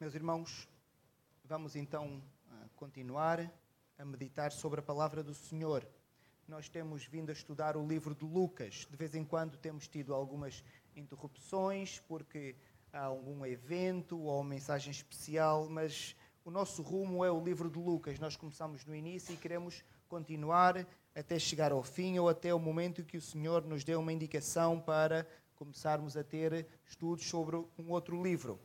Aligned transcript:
Meus 0.00 0.14
irmãos, 0.14 0.66
vamos 1.44 1.76
então 1.76 2.22
ah, 2.50 2.68
continuar 2.74 3.52
a 3.98 4.02
meditar 4.02 4.50
sobre 4.50 4.80
a 4.80 4.82
palavra 4.82 5.22
do 5.22 5.34
Senhor. 5.34 5.86
Nós 6.48 6.70
temos 6.70 7.04
vindo 7.04 7.28
a 7.28 7.34
estudar 7.34 7.76
o 7.76 7.86
livro 7.86 8.14
de 8.14 8.24
Lucas. 8.24 8.86
De 8.90 8.96
vez 8.96 9.14
em 9.14 9.26
quando 9.26 9.58
temos 9.58 9.86
tido 9.86 10.14
algumas 10.14 10.64
interrupções 10.96 12.00
porque 12.08 12.56
há 12.90 13.02
algum 13.02 13.44
evento 13.44 14.18
ou 14.18 14.42
mensagem 14.42 14.90
especial, 14.90 15.68
mas 15.68 16.16
o 16.46 16.50
nosso 16.50 16.80
rumo 16.80 17.22
é 17.22 17.30
o 17.30 17.44
livro 17.44 17.68
de 17.68 17.78
Lucas. 17.78 18.18
Nós 18.18 18.36
começamos 18.36 18.86
no 18.86 18.96
início 18.96 19.34
e 19.34 19.36
queremos 19.36 19.84
continuar 20.08 20.86
até 21.14 21.38
chegar 21.38 21.72
ao 21.72 21.82
fim 21.82 22.18
ou 22.18 22.26
até 22.26 22.54
o 22.54 22.58
momento 22.58 23.04
que 23.04 23.18
o 23.18 23.22
Senhor 23.22 23.66
nos 23.66 23.84
dê 23.84 23.94
uma 23.94 24.14
indicação 24.14 24.80
para 24.80 25.26
começarmos 25.56 26.16
a 26.16 26.24
ter 26.24 26.66
estudos 26.86 27.28
sobre 27.28 27.56
um 27.78 27.90
outro 27.90 28.22
livro 28.22 28.58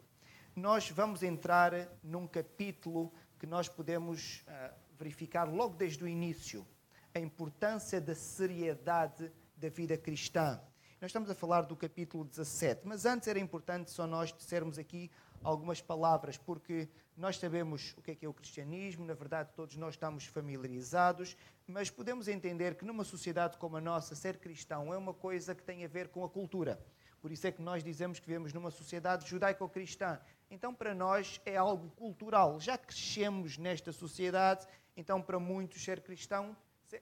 nós 0.56 0.90
vamos 0.90 1.22
entrar 1.22 1.74
num 2.02 2.26
capítulo 2.26 3.12
que 3.38 3.46
nós 3.46 3.68
podemos 3.68 4.42
uh, 4.48 4.74
verificar 4.98 5.50
logo 5.50 5.76
desde 5.76 6.02
o 6.04 6.08
início 6.08 6.66
a 7.14 7.20
importância 7.20 8.00
da 8.00 8.16
seriedade 8.16 9.32
da 9.58 9.68
vida 9.68 9.98
cristã. 9.98 10.62
Nós 11.02 11.10
estamos 11.10 11.30
a 11.30 11.36
falar 11.36 11.64
do 11.64 11.76
capítulo 11.76 12.24
17, 12.24 12.88
mas 12.88 13.06
antes 13.06 13.28
era 13.28 13.38
importante 13.38 13.92
só 13.92 14.08
nós 14.08 14.32
dissermos 14.32 14.80
aqui 14.80 15.12
algumas 15.44 15.82
palavras, 15.82 16.38
porque 16.38 16.88
nós 17.18 17.38
sabemos 17.38 17.94
o 17.98 18.02
que 18.02 18.12
é 18.12 18.16
que 18.16 18.26
é 18.26 18.30
o 18.30 18.34
cristianismo, 18.34 19.06
na 19.06 19.14
verdade 19.14 19.52
todos 19.56 19.76
nós 19.76 19.96
estamos 19.96 20.26
familiarizados, 20.26 21.36
mas 21.68 21.90
podemos 21.90 22.30
entender 22.30 22.76
que 22.76 22.86
numa 22.86 23.04
sociedade 23.04 23.58
como 23.58 23.76
a 23.76 23.82
nossa, 23.82 24.16
ser 24.16 24.38
cristão 24.38 24.94
é 24.94 24.98
uma 24.98 25.14
coisa 25.14 25.54
que 25.54 25.64
tem 25.64 25.84
a 25.84 25.88
ver 25.88 26.08
com 26.08 26.24
a 26.24 26.30
cultura. 26.30 26.80
Por 27.26 27.32
isso 27.32 27.48
é 27.48 27.52
que 27.52 27.62
nós 27.62 27.84
dizemos 27.84 28.20
que 28.20 28.28
vivemos 28.28 28.54
numa 28.54 28.70
sociedade 28.70 29.28
judaico-cristã. 29.28 30.20
Então, 30.50 30.74
para 30.74 30.94
nós 30.94 31.42
é 31.46 31.56
algo 31.56 31.90
cultural. 31.92 32.60
Já 32.60 32.78
crescemos 32.78 33.58
nesta 33.58 33.92
sociedade, 33.92 34.68
então, 34.96 35.22
para 35.22 35.40
muitos, 35.40 35.84
ser 35.84 36.02
cristão 36.02 36.56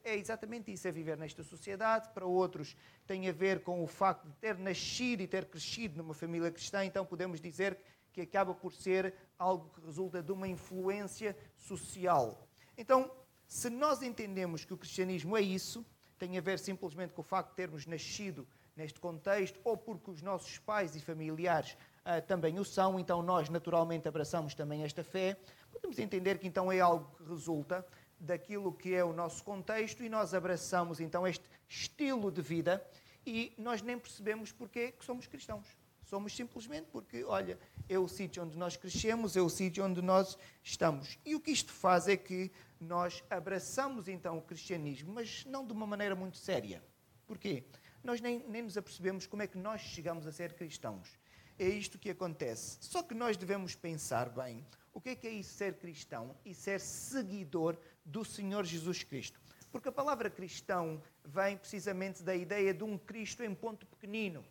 é 0.04 0.16
exatamente 0.16 0.72
isso: 0.72 0.88
é 0.88 0.92
viver 0.92 1.18
nesta 1.18 1.44
sociedade. 1.44 2.10
Para 2.10 2.26
outros, 2.26 2.76
tem 3.06 3.28
a 3.28 3.32
ver 3.32 3.62
com 3.62 3.84
o 3.84 3.88
facto 3.88 4.28
de 4.28 4.36
ter 4.36 4.58
nascido 4.58 5.22
e 5.22 5.28
ter 5.28 5.46
crescido 5.46 5.98
numa 5.98 6.14
família 6.14 6.52
cristã. 6.52 6.84
Então, 6.86 7.06
podemos 7.06 7.40
dizer 7.40 7.78
que 8.12 8.22
acaba 8.22 8.54
por 8.54 8.74
ser 8.74 9.14
algo 9.38 9.70
que 9.70 9.86
resulta 9.86 10.22
de 10.22 10.32
uma 10.32 10.48
influência 10.48 11.36
social. 11.58 12.48
Então, 12.78 13.12
se 13.48 13.70
nós 13.70 14.02
entendemos 14.02 14.64
que 14.64 14.74
o 14.74 14.78
cristianismo 14.78 15.36
é 15.36 15.42
isso, 15.42 15.86
tem 16.18 16.38
a 16.38 16.42
ver 16.42 16.60
simplesmente 16.60 17.14
com 17.14 17.22
o 17.22 17.26
facto 17.26 17.50
de 17.50 17.56
termos 17.56 17.86
nascido 17.86 18.48
neste 18.76 19.00
contexto, 19.00 19.60
ou 19.64 19.76
porque 19.76 20.10
os 20.10 20.22
nossos 20.22 20.58
pais 20.60 20.96
e 20.96 21.00
familiares 21.00 21.78
uh, 22.06 22.22
também 22.26 22.60
o 22.60 22.66
são, 22.66 23.00
então 23.00 23.22
nós 23.22 23.50
naturalmente 23.50 24.08
abraçamos 24.08 24.54
também 24.54 24.84
esta 24.84 25.04
fé. 25.04 25.38
Podemos 25.72 26.00
entender 26.00 26.38
que 26.38 26.48
então 26.48 26.72
é 26.72 26.80
algo 26.80 27.16
que 27.18 27.24
resulta 27.24 27.86
daquilo 28.20 28.72
que 28.72 28.94
é 28.94 29.04
o 29.04 29.12
nosso 29.12 29.44
contexto 29.44 30.04
e 30.04 30.10
nós 30.10 30.34
abraçamos 30.34 31.00
então 31.00 31.28
este 31.28 31.44
estilo 31.68 32.32
de 32.32 32.42
vida 32.42 32.86
e 33.26 33.54
nós 33.58 33.82
nem 33.82 33.98
percebemos 33.98 34.52
porque 34.52 34.92
que 34.92 35.04
somos 35.04 35.28
cristãos. 35.28 35.68
Somos 36.04 36.36
simplesmente 36.36 36.88
porque, 36.92 37.24
olha, 37.24 37.58
é 37.90 37.98
o 37.98 38.08
sítio 38.08 38.44
onde 38.44 38.58
nós 38.58 38.78
crescemos, 38.78 39.36
é 39.36 39.42
o 39.42 39.50
sítio 39.50 39.84
onde 39.84 40.02
nós 40.02 40.38
estamos. 40.62 41.18
E 41.26 41.34
o 41.34 41.40
que 41.40 41.52
isto 41.52 41.72
faz 41.72 42.08
é 42.08 42.16
que 42.16 42.52
nós 42.80 43.24
abraçamos 43.30 44.08
então 44.08 44.38
o 44.38 44.42
cristianismo, 44.42 45.14
mas 45.14 45.44
não 45.46 45.66
de 45.66 45.74
uma 45.74 45.88
maneira 45.88 46.14
muito 46.14 46.38
séria. 46.38 46.84
Porquê? 47.26 47.64
Nós 48.04 48.22
nem, 48.22 48.46
nem 48.48 48.62
nos 48.62 48.78
apercebemos 48.78 49.26
como 49.26 49.42
é 49.42 49.48
que 49.48 49.58
nós 49.58 49.82
chegamos 49.82 50.28
a 50.28 50.32
ser 50.32 50.54
cristãos 50.54 51.18
é 51.58 51.68
isto 51.68 52.00
que 52.00 52.10
acontece. 52.10 52.78
Só 52.82 53.04
que 53.04 53.14
nós 53.14 53.38
devemos 53.38 53.76
pensar 53.76 54.30
bem 54.30 54.66
o 54.94 55.02
que 55.02 55.10
é 55.10 55.16
que 55.16 55.28
é 55.28 55.32
isso 55.32 55.54
ser 55.54 55.76
cristão 55.78 56.36
e 56.46 56.54
ser 56.54 56.80
seguidor 56.80 57.78
do 58.06 58.24
Senhor 58.24 58.66
Jesus 58.66 59.04
Cristo. 59.04 59.42
Porque 59.72 59.90
a 59.90 59.92
palavra 59.92 60.30
cristão 60.30 61.02
vem 61.26 61.58
precisamente 61.58 62.22
da 62.22 62.36
ideia 62.36 62.74
de 62.74 62.84
um 62.84 62.98
Cristo 62.98 63.44
em 63.44 63.56
ponto 63.56 63.88
pequenino. 63.88 64.46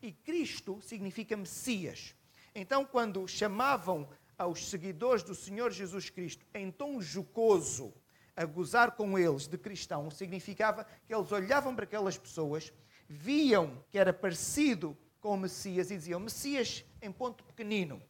E 0.00 0.12
Cristo 0.12 0.80
significa 0.80 1.36
Messias. 1.36 2.14
Então, 2.54 2.84
quando 2.84 3.26
chamavam 3.26 4.08
aos 4.36 4.68
seguidores 4.68 5.24
do 5.24 5.34
Senhor 5.34 5.72
Jesus 5.72 6.10
Cristo 6.10 6.46
em 6.54 6.70
tom 6.70 7.00
jocoso 7.00 7.92
a 8.36 8.44
gozar 8.44 8.92
com 8.92 9.18
eles 9.18 9.48
de 9.48 9.58
cristão, 9.58 10.12
significava 10.12 10.86
que 11.04 11.12
eles 11.12 11.32
olhavam 11.32 11.74
para 11.74 11.84
aquelas 11.84 12.16
pessoas, 12.16 12.72
viam 13.08 13.84
que 13.90 13.98
era 13.98 14.12
parecido 14.12 14.96
com 15.20 15.34
o 15.34 15.36
Messias 15.36 15.90
e 15.90 15.96
diziam 15.96 16.20
Messias 16.20 16.84
em 17.02 17.10
ponto 17.10 17.44
pequenino. 17.44 18.02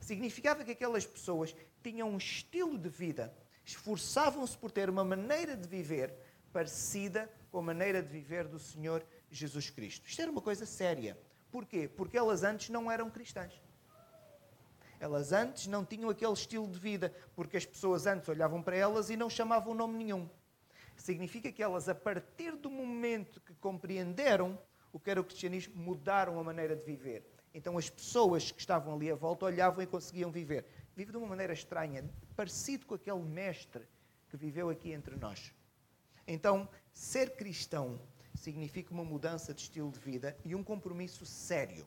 Significava 0.00 0.64
que 0.64 0.72
aquelas 0.72 1.06
pessoas 1.06 1.54
tinham 1.82 2.10
um 2.10 2.16
estilo 2.16 2.78
de 2.78 2.88
vida, 2.88 3.34
esforçavam-se 3.64 4.56
por 4.56 4.70
ter 4.70 4.90
uma 4.90 5.04
maneira 5.04 5.56
de 5.56 5.68
viver 5.68 6.14
parecida 6.52 7.30
com 7.50 7.58
a 7.58 7.62
maneira 7.62 8.02
de 8.02 8.08
viver 8.08 8.46
do 8.46 8.58
Senhor 8.58 9.04
Jesus 9.30 9.70
Cristo. 9.70 10.06
Isto 10.06 10.22
era 10.22 10.30
uma 10.30 10.40
coisa 10.40 10.66
séria. 10.66 11.18
Porquê? 11.50 11.88
Porque 11.88 12.16
elas 12.16 12.42
antes 12.42 12.68
não 12.68 12.90
eram 12.90 13.10
cristãs. 13.10 13.52
Elas 15.00 15.32
antes 15.32 15.66
não 15.66 15.84
tinham 15.84 16.08
aquele 16.08 16.32
estilo 16.32 16.68
de 16.68 16.78
vida, 16.78 17.14
porque 17.34 17.56
as 17.56 17.66
pessoas 17.66 18.06
antes 18.06 18.28
olhavam 18.28 18.62
para 18.62 18.76
elas 18.76 19.10
e 19.10 19.16
não 19.16 19.28
chamavam 19.28 19.74
nome 19.74 19.98
nenhum. 19.98 20.28
Significa 20.96 21.50
que 21.50 21.62
elas, 21.62 21.88
a 21.88 21.94
partir 21.94 22.56
do 22.56 22.70
momento 22.70 23.40
que 23.40 23.54
compreenderam 23.54 24.58
o 24.94 25.00
que 25.00 25.10
era 25.10 25.20
o 25.20 25.24
cristianismo, 25.24 25.74
mudaram 25.74 26.38
a 26.38 26.44
maneira 26.44 26.76
de 26.76 26.84
viver. 26.84 27.28
Então 27.52 27.76
as 27.76 27.90
pessoas 27.90 28.52
que 28.52 28.60
estavam 28.60 28.94
ali 28.94 29.10
à 29.10 29.14
volta 29.16 29.44
olhavam 29.44 29.82
e 29.82 29.86
conseguiam 29.88 30.30
viver. 30.30 30.64
Vive 30.94 31.10
de 31.10 31.18
uma 31.18 31.26
maneira 31.26 31.52
estranha, 31.52 32.08
parecido 32.36 32.86
com 32.86 32.94
aquele 32.94 33.18
mestre 33.18 33.88
que 34.30 34.36
viveu 34.36 34.70
aqui 34.70 34.92
entre 34.92 35.16
nós. 35.16 35.52
Então, 36.28 36.68
ser 36.92 37.34
cristão 37.34 38.00
significa 38.36 38.94
uma 38.94 39.04
mudança 39.04 39.52
de 39.52 39.62
estilo 39.62 39.90
de 39.90 39.98
vida 39.98 40.36
e 40.44 40.54
um 40.54 40.62
compromisso 40.62 41.26
sério. 41.26 41.84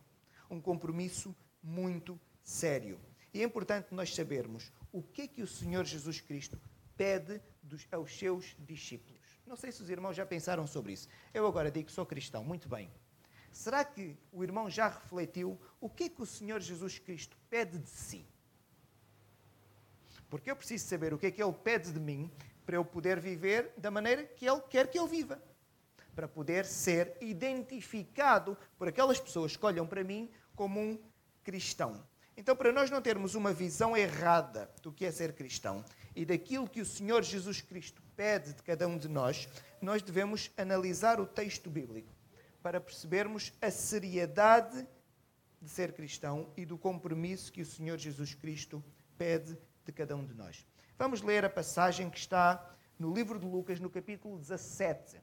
Um 0.50 0.60
compromisso 0.60 1.34
muito 1.64 2.20
sério. 2.44 3.00
E 3.34 3.42
é 3.42 3.44
importante 3.46 3.94
nós 3.96 4.14
sabermos 4.14 4.70
o 4.92 5.02
que 5.02 5.22
é 5.22 5.28
que 5.28 5.42
o 5.42 5.48
Senhor 5.48 5.86
Jesus 5.86 6.20
Cristo 6.20 6.60
pede 6.98 7.42
dos, 7.64 7.88
aos 7.90 8.18
seus 8.20 8.54
discípulos. 8.60 9.17
Não 9.48 9.56
sei 9.56 9.72
se 9.72 9.82
os 9.82 9.90
irmãos 9.90 10.14
já 10.14 10.26
pensaram 10.26 10.68
sobre 10.68 10.92
isso. 10.92 11.08
Eu 11.34 11.48
agora 11.48 11.72
digo 11.72 11.88
que 11.88 11.94
sou 11.94 12.06
cristão, 12.06 12.44
muito 12.44 12.68
bem. 12.68 12.92
Será 13.50 13.84
que 13.86 14.18
o 14.32 14.44
irmão 14.44 14.70
já 14.70 14.90
refletiu 14.90 15.58
o 15.80 15.90
que 15.90 16.04
é 16.04 16.10
que 16.10 16.22
o 16.22 16.26
Senhor 16.26 16.60
Jesus 16.60 17.00
Cristo 17.00 17.38
pede 17.50 17.78
de 17.78 17.90
si? 17.90 18.26
Porque 20.30 20.52
eu 20.52 20.56
preciso 20.56 20.86
saber 20.86 21.14
o 21.14 21.18
que 21.18 21.28
é 21.28 21.32
que 21.32 21.42
Ele 21.42 21.54
pede 21.54 21.94
de 21.94 22.00
mim 22.00 22.30
para 22.66 22.76
eu 22.76 22.84
poder 22.84 23.22
viver 23.22 23.72
da 23.78 23.90
maneira 23.90 24.26
que 24.26 24.46
Ele 24.46 24.60
quer 24.70 24.88
que 24.88 25.00
eu 25.00 25.08
viva. 25.08 25.42
Para 26.14 26.28
poder 26.28 26.66
ser 26.66 27.16
identificado 27.22 28.58
por 28.78 28.90
aquelas 28.90 29.20
pessoas 29.20 29.56
que 29.56 29.66
olham 29.66 29.88
para 29.88 30.04
mim 30.04 30.30
como 30.56 30.78
um 30.80 31.00
cristão. 31.42 32.06
Então, 32.40 32.56
para 32.56 32.72
nós 32.72 32.92
não 32.92 33.02
termos 33.02 33.34
uma 33.34 33.52
visão 33.52 33.98
errada 33.98 34.70
do 34.84 34.92
que 34.92 35.06
é 35.06 35.12
ser 35.12 35.34
cristão 35.34 35.84
e 36.16 36.24
daquilo 36.24 36.70
que 36.70 36.80
o 36.80 36.86
Senhor 36.86 37.24
Jesus 37.24 37.62
Cristo 37.62 38.00
pede 38.16 38.54
de 38.54 38.62
cada 38.62 38.88
um 38.88 38.96
de 38.96 39.08
nós, 39.08 39.50
nós 39.82 40.04
devemos 40.04 40.52
analisar 40.56 41.20
o 41.20 41.26
texto 41.26 41.68
bíblico 41.68 42.14
para 42.62 42.80
percebermos 42.80 43.52
a 43.60 43.72
seriedade 43.72 44.88
de 45.60 45.68
ser 45.68 45.94
cristão 45.94 46.54
e 46.56 46.64
do 46.64 46.78
compromisso 46.78 47.52
que 47.52 47.62
o 47.62 47.66
Senhor 47.66 47.98
Jesus 47.98 48.36
Cristo 48.36 48.84
pede 49.18 49.58
de 49.84 49.92
cada 49.92 50.16
um 50.16 50.24
de 50.24 50.36
nós. 50.36 50.64
Vamos 50.96 51.24
ler 51.24 51.44
a 51.44 51.50
passagem 51.50 52.08
que 52.08 52.20
está 52.20 52.72
no 53.00 53.12
livro 53.12 53.40
de 53.40 53.48
Lucas, 53.48 53.80
no 53.80 53.90
capítulo 53.90 54.38
17. 54.38 55.20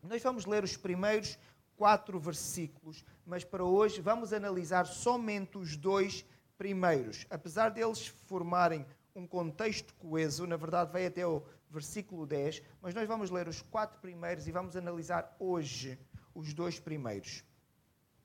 Nós 0.00 0.22
vamos 0.22 0.46
ler 0.46 0.62
os 0.62 0.76
primeiros 0.76 1.36
quatro 1.80 2.20
versículos, 2.20 3.02
mas 3.24 3.42
para 3.42 3.64
hoje 3.64 4.02
vamos 4.02 4.34
analisar 4.34 4.84
somente 4.84 5.56
os 5.56 5.78
dois 5.78 6.26
primeiros. 6.58 7.26
Apesar 7.30 7.70
deles 7.70 8.06
formarem 8.06 8.84
um 9.14 9.26
contexto 9.26 9.94
coeso, 9.94 10.46
na 10.46 10.58
verdade 10.58 10.92
vai 10.92 11.06
até 11.06 11.26
o 11.26 11.42
versículo 11.70 12.26
10, 12.26 12.62
mas 12.82 12.92
nós 12.92 13.08
vamos 13.08 13.30
ler 13.30 13.48
os 13.48 13.62
quatro 13.62 13.98
primeiros 13.98 14.46
e 14.46 14.52
vamos 14.52 14.76
analisar 14.76 15.34
hoje 15.40 15.98
os 16.34 16.52
dois 16.52 16.78
primeiros. 16.78 17.42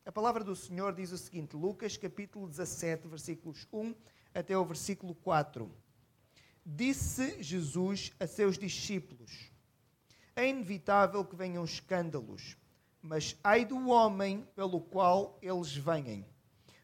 A 0.06 0.12
palavra 0.12 0.44
do 0.44 0.54
Senhor 0.54 0.94
diz 0.94 1.14
o 1.14 1.18
seguinte, 1.18 1.56
Lucas 1.56 1.96
capítulo 1.96 2.50
17, 2.50 3.08
versículos 3.08 3.70
1 3.72 3.96
até 4.34 4.58
o 4.58 4.66
versículo 4.66 5.16
4. 5.16 5.72
Disse 6.66 7.42
Jesus 7.42 8.12
a 8.20 8.28
seus 8.28 8.58
discípulos: 8.58 9.50
É 10.36 10.46
inevitável 10.46 11.24
que 11.24 11.38
venham 11.38 11.64
escândalos, 11.64 12.58
mas 13.06 13.38
ai 13.44 13.64
do 13.64 13.90
homem 13.90 14.48
pelo 14.56 14.82
qual 14.82 15.38
eles 15.40 15.76
venham. 15.76 16.26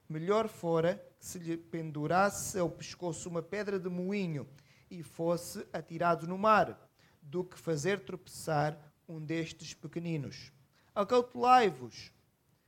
Melhor 0.07 0.47
fora 0.47 1.03
que 1.17 1.25
se 1.25 1.39
lhe 1.39 1.57
pendurasse 1.57 2.59
ao 2.59 2.69
pescoço 2.69 3.27
uma 3.27 3.41
pedra 3.41 3.79
de 3.79 3.89
moinho 3.89 4.47
e 4.89 5.01
fosse 5.01 5.65
atirado 5.73 6.27
no 6.27 6.37
mar, 6.37 6.89
do 7.21 7.43
que 7.43 7.57
fazer 7.57 8.01
tropeçar 8.01 8.77
um 9.07 9.19
destes 9.19 9.73
pequeninos. 9.73 10.51
Acautelai-vos. 10.93 12.11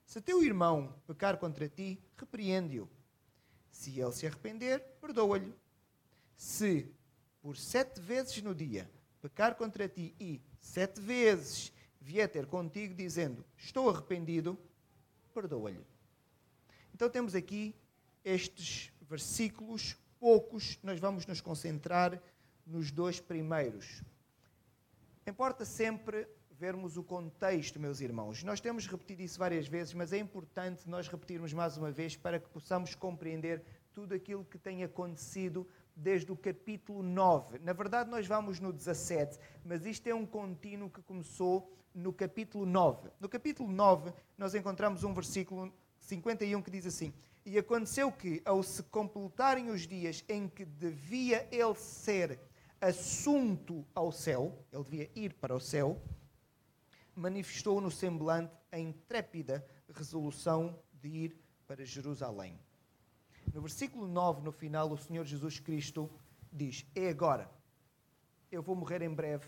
Se 0.06 0.22
teu 0.22 0.44
irmão 0.44 0.96
pecar 1.06 1.38
contra 1.38 1.68
ti, 1.68 2.00
repreende-o. 2.18 2.90
Se 3.70 4.00
ele 4.00 4.12
se 4.14 4.26
arrepender, 4.26 4.80
perdoa-lhe. 5.02 5.54
Se 6.36 6.92
por 7.42 7.58
sete 7.58 8.00
vezes 8.00 8.42
no 8.42 8.56
dia 8.56 8.90
pecar 9.22 9.56
contra 9.56 9.88
ti 9.88 10.16
e 10.20 10.42
sete 10.60 11.02
vezes 11.02 11.73
vier 12.04 12.30
ter 12.30 12.46
contigo 12.46 12.94
dizendo 12.94 13.46
estou 13.58 13.90
arrependido, 13.90 14.60
perdoa-lhe. 15.34 15.86
Então 16.94 17.10
temos 17.10 17.34
aqui 17.34 17.74
estes 18.24 18.92
versículos, 19.02 19.98
poucos, 20.20 20.78
nós 20.84 21.00
vamos 21.00 21.26
nos 21.26 21.40
concentrar 21.40 22.22
nos 22.68 22.92
dois 22.92 23.20
primeiros. 23.20 24.04
Importa 25.26 25.64
sempre 25.64 26.28
vermos 26.52 26.98
o 26.98 27.04
contexto, 27.04 27.80
meus 27.80 28.02
irmãos. 28.02 28.44
Nós 28.44 28.60
temos 28.60 28.86
repetido 28.86 29.22
isso 29.22 29.40
várias 29.40 29.68
vezes, 29.68 29.94
mas 29.94 30.14
é 30.14 30.18
importante 30.18 30.88
nós 30.90 31.08
repetirmos 31.08 31.54
mais 31.54 31.78
uma 31.78 31.92
vez 31.92 32.16
para 32.16 32.40
que 32.40 32.50
possamos 32.50 32.94
compreender 32.96 33.64
tudo 33.94 34.14
aquilo 34.14 34.46
que 34.46 34.58
tem 34.58 34.84
acontecido 34.84 35.68
desde 35.95 36.31
o 36.31 36.36
capítulo 36.36 37.04
9. 37.04 37.60
Na 37.60 37.74
verdade, 37.74 38.10
nós 38.10 38.28
vamos 38.28 38.60
no 38.60 38.74
17, 38.74 39.40
mas 39.63 39.86
isto 39.86 40.07
é 40.07 40.16
um 40.16 40.25
contínuo 40.25 40.90
que 40.90 41.01
começou 41.01 41.72
no 41.94 42.12
capítulo 42.12 42.66
9. 42.66 43.10
No 43.19 43.30
capítulo 43.30 43.72
9, 43.72 44.13
nós 44.38 44.56
encontramos 44.56 45.04
um 45.04 45.13
versículo 45.13 45.72
51 46.00 46.62
que 46.62 46.72
diz 46.72 46.86
assim: 46.86 47.13
E 47.45 47.57
aconteceu 47.57 48.12
que, 48.12 48.42
ao 48.44 48.63
se 48.63 48.84
completarem 48.84 49.69
os 49.69 49.88
dias 49.88 50.24
em 50.28 50.48
que 50.48 50.66
devia 50.66 51.48
ele 51.51 51.75
ser 51.75 52.40
assunto 52.81 53.86
ao 53.94 54.12
céu, 54.12 54.66
ele 54.72 54.84
devia 54.84 55.12
ir 55.16 55.34
para 55.36 55.56
o 55.56 55.60
céu, 55.60 56.01
manifestou 57.16 57.80
no 57.80 57.92
semblante 57.92 58.54
a 58.72 58.80
intrépida 58.80 59.66
resolução 59.94 60.78
de 60.92 61.07
ir 61.07 61.38
para 61.68 61.86
Jerusalém. 61.86 62.60
No 63.54 63.62
versículo 63.62 64.08
9, 64.08 64.42
no 64.42 64.52
final, 64.52 64.92
o 64.92 64.98
Senhor 64.98 65.24
Jesus 65.26 65.60
Cristo 65.60 66.10
diz: 66.52 66.86
É 66.96 67.10
agora. 67.10 67.48
Eu 68.52 68.64
vou 68.64 68.76
morrer 68.76 69.04
em 69.04 69.14
breve, 69.14 69.46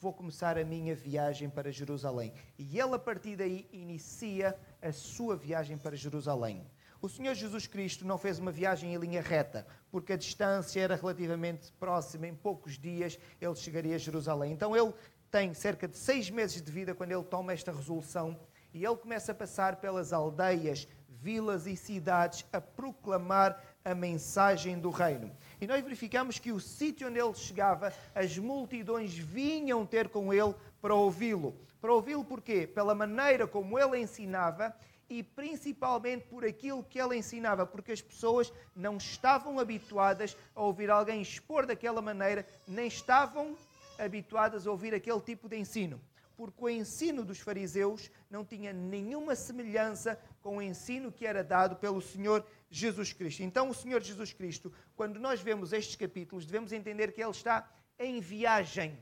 vou 0.00 0.12
começar 0.12 0.56
a 0.56 0.64
minha 0.64 0.94
viagem 0.94 1.50
para 1.50 1.72
Jerusalém. 1.72 2.32
E 2.56 2.78
ele, 2.78 2.94
a 2.94 2.98
partir 2.98 3.34
daí, 3.34 3.68
inicia 3.72 4.56
a 4.80 4.92
sua 4.92 5.36
viagem 5.36 5.76
para 5.76 5.96
Jerusalém. 5.96 6.64
O 7.00 7.08
Senhor 7.08 7.34
Jesus 7.34 7.66
Cristo 7.66 8.06
não 8.06 8.16
fez 8.16 8.38
uma 8.38 8.52
viagem 8.52 8.94
em 8.94 8.98
linha 8.98 9.22
reta, 9.22 9.66
porque 9.90 10.12
a 10.12 10.16
distância 10.16 10.80
era 10.80 10.94
relativamente 10.94 11.72
próxima, 11.72 12.26
em 12.26 12.34
poucos 12.34 12.78
dias 12.78 13.18
ele 13.40 13.54
chegaria 13.56 13.96
a 13.96 13.98
Jerusalém. 13.98 14.52
Então 14.52 14.76
ele 14.76 14.92
tem 15.30 15.52
cerca 15.52 15.86
de 15.86 15.96
seis 15.96 16.30
meses 16.30 16.62
de 16.62 16.70
vida 16.70 16.94
quando 16.94 17.12
ele 17.12 17.24
toma 17.24 17.52
esta 17.52 17.72
resolução 17.72 18.38
e 18.72 18.84
ele 18.84 18.96
começa 18.96 19.32
a 19.32 19.34
passar 19.34 19.76
pelas 19.76 20.12
aldeias, 20.12 20.86
vilas 21.20 21.66
e 21.66 21.76
cidades 21.76 22.44
a 22.52 22.60
proclamar 22.60 23.62
a 23.84 23.94
mensagem 23.94 24.78
do 24.78 24.90
reino. 24.90 25.30
E 25.60 25.66
nós 25.66 25.82
verificamos 25.82 26.38
que 26.38 26.52
o 26.52 26.60
sítio 26.60 27.08
onde 27.08 27.18
ele 27.18 27.34
chegava, 27.34 27.92
as 28.14 28.36
multidões 28.38 29.16
vinham 29.16 29.84
ter 29.86 30.08
com 30.08 30.32
ele 30.32 30.54
para 30.80 30.94
ouvi-lo. 30.94 31.54
Para 31.80 31.92
ouvi-lo 31.92 32.24
porquê? 32.24 32.66
Pela 32.66 32.94
maneira 32.94 33.46
como 33.46 33.78
ele 33.78 33.98
ensinava 33.98 34.74
e 35.08 35.22
principalmente 35.22 36.26
por 36.26 36.44
aquilo 36.44 36.84
que 36.84 37.00
ele 37.00 37.16
ensinava, 37.16 37.64
porque 37.64 37.92
as 37.92 38.02
pessoas 38.02 38.52
não 38.76 38.98
estavam 38.98 39.58
habituadas 39.58 40.36
a 40.54 40.62
ouvir 40.62 40.90
alguém 40.90 41.22
expor 41.22 41.64
daquela 41.64 42.02
maneira, 42.02 42.46
nem 42.66 42.86
estavam 42.86 43.56
habituadas 43.98 44.66
a 44.66 44.70
ouvir 44.70 44.94
aquele 44.94 45.20
tipo 45.20 45.48
de 45.48 45.56
ensino 45.56 46.00
porque 46.38 46.64
o 46.64 46.68
ensino 46.68 47.24
dos 47.24 47.40
fariseus 47.40 48.12
não 48.30 48.44
tinha 48.44 48.72
nenhuma 48.72 49.34
semelhança 49.34 50.16
com 50.40 50.58
o 50.58 50.62
ensino 50.62 51.10
que 51.10 51.26
era 51.26 51.42
dado 51.42 51.74
pelo 51.74 52.00
Senhor 52.00 52.46
Jesus 52.70 53.12
Cristo. 53.12 53.42
Então, 53.42 53.68
o 53.68 53.74
Senhor 53.74 54.00
Jesus 54.00 54.32
Cristo, 54.32 54.72
quando 54.94 55.18
nós 55.18 55.40
vemos 55.40 55.72
estes 55.72 55.96
capítulos, 55.96 56.46
devemos 56.46 56.70
entender 56.70 57.10
que 57.10 57.20
ele 57.20 57.32
está 57.32 57.68
em 57.98 58.20
viagem. 58.20 58.96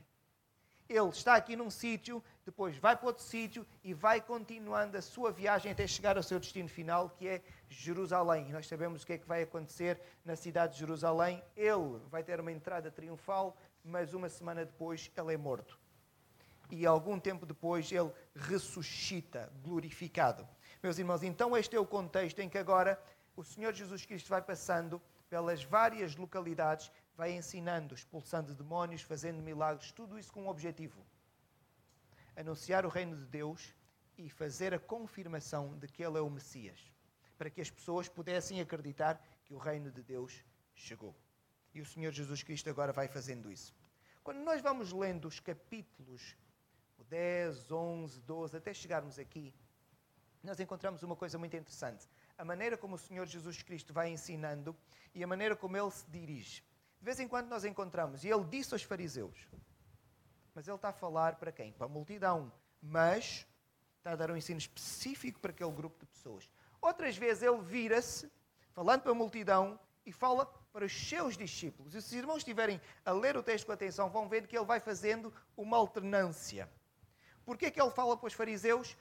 Ele 0.89 1.09
está 1.09 1.35
aqui 1.35 1.55
num 1.55 1.69
sítio, 1.69 2.23
depois 2.43 2.75
vai 2.79 2.95
para 2.95 3.05
outro 3.05 3.23
sítio 3.23 3.67
e 3.83 3.93
vai 3.93 4.19
continuando 4.19 4.97
a 4.97 5.01
sua 5.03 5.31
viagem 5.31 5.71
até 5.71 5.85
chegar 5.85 6.17
ao 6.17 6.23
seu 6.23 6.39
destino 6.39 6.67
final, 6.67 7.11
que 7.11 7.27
é 7.27 7.43
Jerusalém. 7.69 8.51
Nós 8.51 8.65
sabemos 8.65 9.03
o 9.03 9.05
que 9.05 9.13
é 9.13 9.17
que 9.19 9.27
vai 9.27 9.43
acontecer 9.43 10.01
na 10.25 10.35
cidade 10.35 10.73
de 10.73 10.79
Jerusalém. 10.79 11.43
Ele 11.55 11.99
vai 12.09 12.23
ter 12.23 12.39
uma 12.39 12.51
entrada 12.51 12.89
triunfal, 12.89 13.55
mas 13.83 14.15
uma 14.15 14.27
semana 14.27 14.65
depois 14.65 15.11
ele 15.15 15.33
é 15.35 15.37
morto 15.37 15.77
e 16.69 16.85
algum 16.85 17.19
tempo 17.19 17.45
depois 17.45 17.91
ele 17.91 18.11
ressuscita, 18.35 19.51
glorificado. 19.63 20.47
Meus 20.81 20.97
irmãos, 20.97 21.23
então 21.23 21.55
este 21.55 21.75
é 21.75 21.79
o 21.79 21.85
contexto 21.85 22.39
em 22.39 22.49
que 22.49 22.57
agora 22.57 23.01
o 23.35 23.43
Senhor 23.43 23.73
Jesus 23.73 24.05
Cristo 24.05 24.29
vai 24.29 24.41
passando 24.41 25.01
pelas 25.29 25.63
várias 25.63 26.15
localidades, 26.15 26.91
vai 27.15 27.31
ensinando, 27.31 27.95
expulsando 27.95 28.53
demónios, 28.53 29.01
fazendo 29.01 29.41
milagres, 29.41 29.91
tudo 29.91 30.17
isso 30.19 30.31
com 30.31 30.43
um 30.43 30.47
objetivo: 30.49 31.05
anunciar 32.35 32.85
o 32.85 32.89
reino 32.89 33.15
de 33.15 33.25
Deus 33.25 33.73
e 34.17 34.29
fazer 34.29 34.73
a 34.73 34.79
confirmação 34.79 35.77
de 35.77 35.87
que 35.87 36.03
ele 36.03 36.17
é 36.17 36.21
o 36.21 36.29
Messias, 36.29 36.79
para 37.37 37.49
que 37.49 37.61
as 37.61 37.69
pessoas 37.69 38.09
pudessem 38.09 38.59
acreditar 38.59 39.21
que 39.45 39.53
o 39.53 39.57
reino 39.57 39.91
de 39.91 40.01
Deus 40.01 40.43
chegou. 40.73 41.15
E 41.73 41.81
o 41.81 41.85
Senhor 41.85 42.11
Jesus 42.11 42.41
Cristo 42.43 42.69
agora 42.69 42.91
vai 42.91 43.07
fazendo 43.07 43.51
isso. 43.51 43.75
Quando 44.23 44.39
nós 44.39 44.61
vamos 44.61 44.91
lendo 44.91 45.27
os 45.27 45.39
capítulos 45.39 46.35
10, 47.03 47.71
11, 47.71 48.21
12, 48.21 48.57
até 48.57 48.73
chegarmos 48.73 49.17
aqui, 49.19 49.53
nós 50.43 50.59
encontramos 50.59 51.03
uma 51.03 51.15
coisa 51.15 51.37
muito 51.37 51.55
interessante. 51.55 52.07
A 52.37 52.45
maneira 52.45 52.77
como 52.77 52.95
o 52.95 52.97
Senhor 52.97 53.25
Jesus 53.25 53.61
Cristo 53.63 53.93
vai 53.93 54.09
ensinando 54.09 54.75
e 55.13 55.23
a 55.23 55.27
maneira 55.27 55.55
como 55.55 55.75
ele 55.75 55.91
se 55.91 56.09
dirige. 56.09 56.63
De 56.99 57.05
vez 57.05 57.19
em 57.19 57.27
quando 57.27 57.47
nós 57.47 57.65
encontramos, 57.65 58.23
e 58.23 58.29
ele 58.29 58.43
disse 58.45 58.73
aos 58.73 58.83
fariseus, 58.83 59.47
mas 60.53 60.67
ele 60.67 60.75
está 60.75 60.89
a 60.89 60.93
falar 60.93 61.35
para 61.35 61.51
quem? 61.51 61.71
Para 61.71 61.85
a 61.85 61.89
multidão, 61.89 62.51
mas 62.81 63.47
está 63.97 64.11
a 64.11 64.15
dar 64.15 64.31
um 64.31 64.37
ensino 64.37 64.57
específico 64.57 65.39
para 65.39 65.51
aquele 65.51 65.71
grupo 65.71 65.99
de 65.99 66.05
pessoas. 66.05 66.49
Outras 66.81 67.17
vezes 67.17 67.43
ele 67.43 67.61
vira-se, 67.61 68.31
falando 68.73 69.01
para 69.01 69.11
a 69.11 69.15
multidão, 69.15 69.79
e 70.05 70.11
fala 70.11 70.45
para 70.71 70.85
os 70.85 71.09
seus 71.09 71.35
discípulos. 71.35 71.93
E 71.93 72.01
se 72.01 72.07
os 72.07 72.13
irmãos 72.13 72.37
estiverem 72.37 72.79
a 73.03 73.11
ler 73.11 73.35
o 73.35 73.43
texto 73.43 73.65
com 73.65 73.73
atenção, 73.73 74.09
vão 74.09 74.29
ver 74.29 74.47
que 74.47 74.57
ele 74.57 74.65
vai 74.65 74.79
fazendo 74.79 75.33
uma 75.57 75.75
alternância. 75.75 76.69
Porquê 77.47 77.71
que 77.71 77.81
ele 77.81 77.91
fala 77.91 78.17
para 78.17 78.27
os 78.27 78.33
fariseus? 78.33 78.97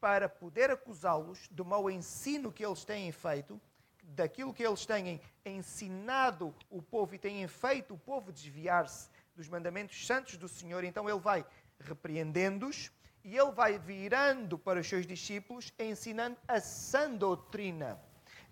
Para 0.00 0.26
poder 0.26 0.70
acusá-los 0.70 1.46
do 1.48 1.62
mau 1.62 1.90
ensino 1.90 2.50
que 2.50 2.64
eles 2.64 2.86
têm 2.86 3.12
feito, 3.12 3.60
daquilo 4.02 4.54
que 4.54 4.66
eles 4.66 4.86
têm 4.86 5.20
ensinado 5.44 6.54
o 6.70 6.80
povo 6.80 7.14
e 7.14 7.18
têm 7.18 7.46
feito 7.46 7.92
o 7.92 7.98
povo 7.98 8.32
desviar-se 8.32 9.10
dos 9.36 9.46
mandamentos 9.46 10.06
santos 10.06 10.38
do 10.38 10.48
Senhor. 10.48 10.84
Então 10.84 11.06
ele 11.06 11.20
vai 11.20 11.44
repreendendo-os 11.78 12.90
e 13.22 13.36
ele 13.36 13.52
vai 13.52 13.78
virando 13.78 14.58
para 14.58 14.80
os 14.80 14.88
seus 14.88 15.06
discípulos, 15.06 15.70
ensinando 15.78 16.38
a 16.48 16.60
sã 16.60 17.10
doutrina 17.14 18.00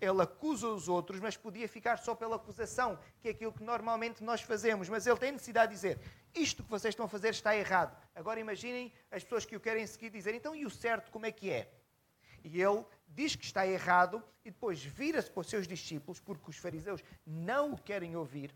ele 0.01 0.21
acusa 0.21 0.67
os 0.67 0.89
outros, 0.89 1.19
mas 1.19 1.37
podia 1.37 1.69
ficar 1.69 1.97
só 1.97 2.15
pela 2.15 2.35
acusação, 2.35 2.97
que 3.21 3.27
é 3.27 3.31
aquilo 3.31 3.53
que 3.53 3.63
normalmente 3.63 4.23
nós 4.23 4.41
fazemos. 4.41 4.89
Mas 4.89 5.05
ele 5.05 5.17
tem 5.17 5.31
necessidade 5.31 5.69
de 5.69 5.75
dizer: 5.75 5.99
isto 6.33 6.63
que 6.63 6.69
vocês 6.69 6.91
estão 6.91 7.05
a 7.05 7.09
fazer 7.09 7.29
está 7.29 7.55
errado. 7.55 7.95
Agora 8.15 8.39
imaginem 8.39 8.91
as 9.11 9.23
pessoas 9.23 9.45
que 9.45 9.55
o 9.55 9.59
querem 9.59 9.85
seguir 9.85 10.09
dizer: 10.09 10.33
então 10.33 10.55
e 10.55 10.65
o 10.65 10.69
certo 10.71 11.11
como 11.11 11.27
é 11.27 11.31
que 11.31 11.51
é? 11.51 11.71
E 12.43 12.59
ele 12.59 12.83
diz 13.07 13.35
que 13.35 13.45
está 13.45 13.67
errado 13.67 14.23
e 14.43 14.49
depois 14.49 14.83
vira-se 14.83 15.29
para 15.29 15.41
os 15.41 15.47
seus 15.47 15.67
discípulos, 15.67 16.19
porque 16.19 16.49
os 16.49 16.57
fariseus 16.57 17.03
não 17.25 17.73
o 17.73 17.77
querem 17.77 18.15
ouvir. 18.15 18.53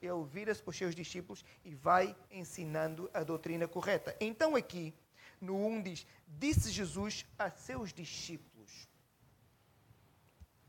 Ele 0.00 0.24
vira-se 0.24 0.62
para 0.62 0.70
os 0.70 0.76
seus 0.76 0.94
discípulos 0.94 1.44
e 1.64 1.74
vai 1.74 2.14
ensinando 2.30 3.08
a 3.14 3.22
doutrina 3.22 3.66
correta. 3.66 4.14
Então 4.20 4.54
aqui, 4.56 4.92
no 5.40 5.66
1 5.66 5.82
diz: 5.82 6.06
Disse 6.26 6.70
Jesus 6.70 7.24
a 7.38 7.48
seus 7.48 7.92
discípulos. 7.92 8.51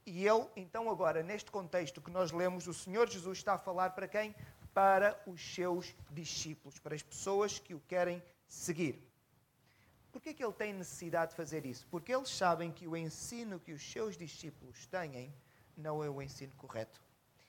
E 0.05 0.27
ele, 0.27 0.45
então, 0.55 0.89
agora, 0.89 1.23
neste 1.23 1.49
contexto 1.49 2.01
que 2.01 2.11
nós 2.11 2.31
lemos, 2.31 2.67
o 2.67 2.73
Senhor 2.73 3.09
Jesus 3.09 3.37
está 3.37 3.53
a 3.53 3.57
falar 3.57 3.91
para 3.91 4.07
quem? 4.07 4.35
Para 4.73 5.21
os 5.25 5.41
seus 5.53 5.95
discípulos, 6.11 6.79
para 6.79 6.95
as 6.95 7.01
pessoas 7.01 7.59
que 7.59 7.73
o 7.73 7.79
querem 7.81 8.21
seguir. 8.47 9.01
Por 10.11 10.21
que, 10.21 10.29
é 10.29 10.33
que 10.33 10.43
ele 10.43 10.53
tem 10.53 10.73
necessidade 10.73 11.31
de 11.31 11.37
fazer 11.37 11.65
isso? 11.65 11.87
Porque 11.89 12.13
eles 12.13 12.29
sabem 12.29 12.71
que 12.71 12.87
o 12.87 12.95
ensino 12.95 13.59
que 13.59 13.71
os 13.71 13.81
seus 13.81 14.17
discípulos 14.17 14.85
têm 14.87 15.33
não 15.75 16.03
é 16.03 16.09
o 16.09 16.21
ensino 16.21 16.53
correto. 16.55 17.01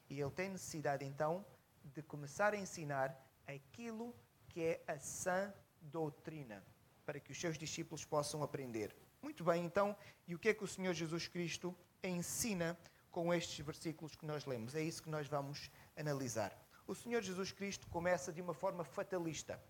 E 0.09 0.21
ele 0.21 0.31
tem 0.31 0.49
necessidade, 0.49 1.05
então, 1.05 1.45
de 1.85 2.03
começar 2.03 2.55
a 2.55 2.57
ensinar 2.57 3.15
aquilo 3.47 4.15
que 4.49 4.63
é 4.63 4.83
a 4.87 4.99
sã 4.99 5.53
doutrina, 5.83 6.65
para 7.05 7.21
que 7.21 7.33
os 7.33 7.41
seus 7.41 7.59
discípulos 7.59 8.05
possam 8.05 8.43
aprender. 8.43 8.95
Muito 9.21 9.45
bem, 9.45 9.65
então, 9.65 9.97
e 10.27 10.35
o 10.35 10.39
que 10.39 10.49
é 10.49 10.55
que 10.55 10.65
o 10.65 10.69
Senhor 10.69 10.95
Jesus 10.95 11.29
Cristo 11.29 11.77
ensina 12.09 12.79
com 13.11 13.33
estes 13.33 13.65
versículos 13.65 14.15
que 14.17 14.27
nós 14.27 14.45
lemos. 14.45 14.75
É 14.75 14.83
isso 14.83 15.03
que 15.03 15.11
nós 15.11 15.29
vamos 15.29 15.71
analisar. 15.97 16.53
O 16.87 16.95
Senhor 16.95 17.23
Jesus 17.23 17.53
Cristo 17.53 17.87
começa 17.89 18.33
de 18.33 18.43
uma 18.43 18.53
forma 18.53 18.85
fatalista. 18.85 19.63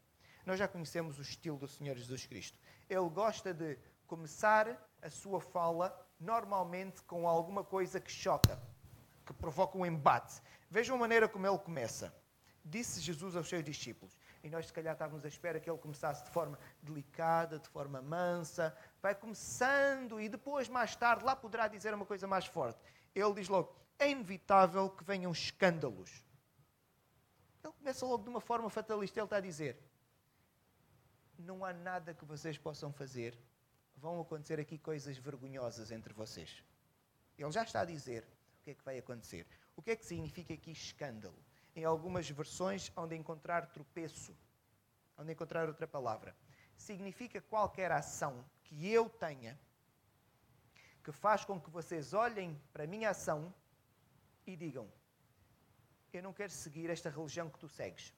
Nós 0.44 0.58
já 0.58 0.66
conhecemos 0.66 1.18
o 1.18 1.22
estilo 1.22 1.58
do 1.58 1.68
Senhor 1.68 1.96
Jesus 1.96 2.26
Cristo. 2.26 2.58
Ele 2.88 3.08
gosta 3.08 3.54
de 3.54 3.78
começar 4.06 4.78
a 5.00 5.10
sua 5.10 5.40
fala 5.40 5.94
normalmente 6.18 7.02
com 7.02 7.28
alguma 7.28 7.62
coisa 7.62 8.00
que 8.00 8.10
choca. 8.10 8.60
que 9.24 9.32
provoca 9.32 9.78
um 9.78 9.86
embate. 9.86 10.42
Vejam 10.68 10.96
a 10.96 10.98
maneira 10.98 11.26
como 11.28 11.46
ele 11.46 11.58
começa. 11.58 12.14
Disse 12.62 13.00
Jesus 13.00 13.36
aos 13.36 13.48
seus 13.48 13.64
discípulos. 13.64 14.16
E 14.44 14.50
nós, 14.50 14.66
se 14.66 14.72
calhar, 14.74 14.92
estávamos 14.92 15.24
à 15.24 15.28
espera 15.28 15.58
que 15.58 15.70
ele 15.70 15.78
começasse 15.78 16.22
de 16.22 16.30
forma 16.30 16.58
delicada, 16.82 17.58
de 17.58 17.66
forma 17.70 18.02
mansa. 18.02 18.76
Vai 19.00 19.14
começando 19.14 20.20
e 20.20 20.28
depois, 20.28 20.68
mais 20.68 20.94
tarde, 20.94 21.24
lá 21.24 21.34
poderá 21.34 21.66
dizer 21.66 21.94
uma 21.94 22.04
coisa 22.04 22.26
mais 22.26 22.44
forte. 22.44 22.78
Ele 23.14 23.32
diz 23.32 23.48
logo: 23.48 23.74
é 23.98 24.10
inevitável 24.10 24.90
que 24.90 25.02
venham 25.02 25.32
escândalos. 25.32 26.22
Ele 27.64 27.72
começa 27.72 28.04
logo 28.04 28.22
de 28.22 28.28
uma 28.28 28.40
forma 28.40 28.68
fatalista. 28.68 29.18
Ele 29.18 29.24
está 29.24 29.38
a 29.38 29.40
dizer: 29.40 29.82
não 31.38 31.64
há 31.64 31.72
nada 31.72 32.12
que 32.12 32.26
vocês 32.26 32.58
possam 32.58 32.92
fazer. 32.92 33.34
Vão 33.96 34.20
acontecer 34.20 34.60
aqui 34.60 34.76
coisas 34.76 35.16
vergonhosas 35.16 35.90
entre 35.90 36.12
vocês. 36.12 36.62
Ele 37.38 37.50
já 37.50 37.62
está 37.62 37.80
a 37.80 37.84
dizer 37.86 38.24
o 38.60 38.64
que 38.64 38.72
é 38.72 38.74
que 38.74 38.84
vai 38.84 38.98
acontecer. 38.98 39.46
O 39.74 39.80
que 39.80 39.92
é 39.92 39.96
que 39.96 40.04
significa 40.04 40.52
aqui 40.52 40.70
escândalo? 40.70 41.42
Em 41.74 41.84
algumas 41.84 42.28
versões, 42.28 42.92
onde 42.96 43.16
encontrar 43.16 43.66
tropeço, 43.66 44.36
onde 45.18 45.32
encontrar 45.32 45.68
outra 45.68 45.86
palavra. 45.86 46.36
Significa 46.76 47.40
qualquer 47.40 47.90
ação 47.92 48.44
que 48.62 48.90
eu 48.90 49.08
tenha 49.08 49.58
que 51.04 51.12
faz 51.12 51.44
com 51.44 51.60
que 51.60 51.70
vocês 51.70 52.14
olhem 52.14 52.58
para 52.72 52.84
a 52.84 52.86
minha 52.86 53.10
ação 53.10 53.54
e 54.46 54.56
digam: 54.56 54.90
Eu 56.12 56.22
não 56.22 56.32
quero 56.32 56.50
seguir 56.50 56.88
esta 56.88 57.10
religião 57.10 57.50
que 57.50 57.58
tu 57.58 57.68
segues. 57.68 58.14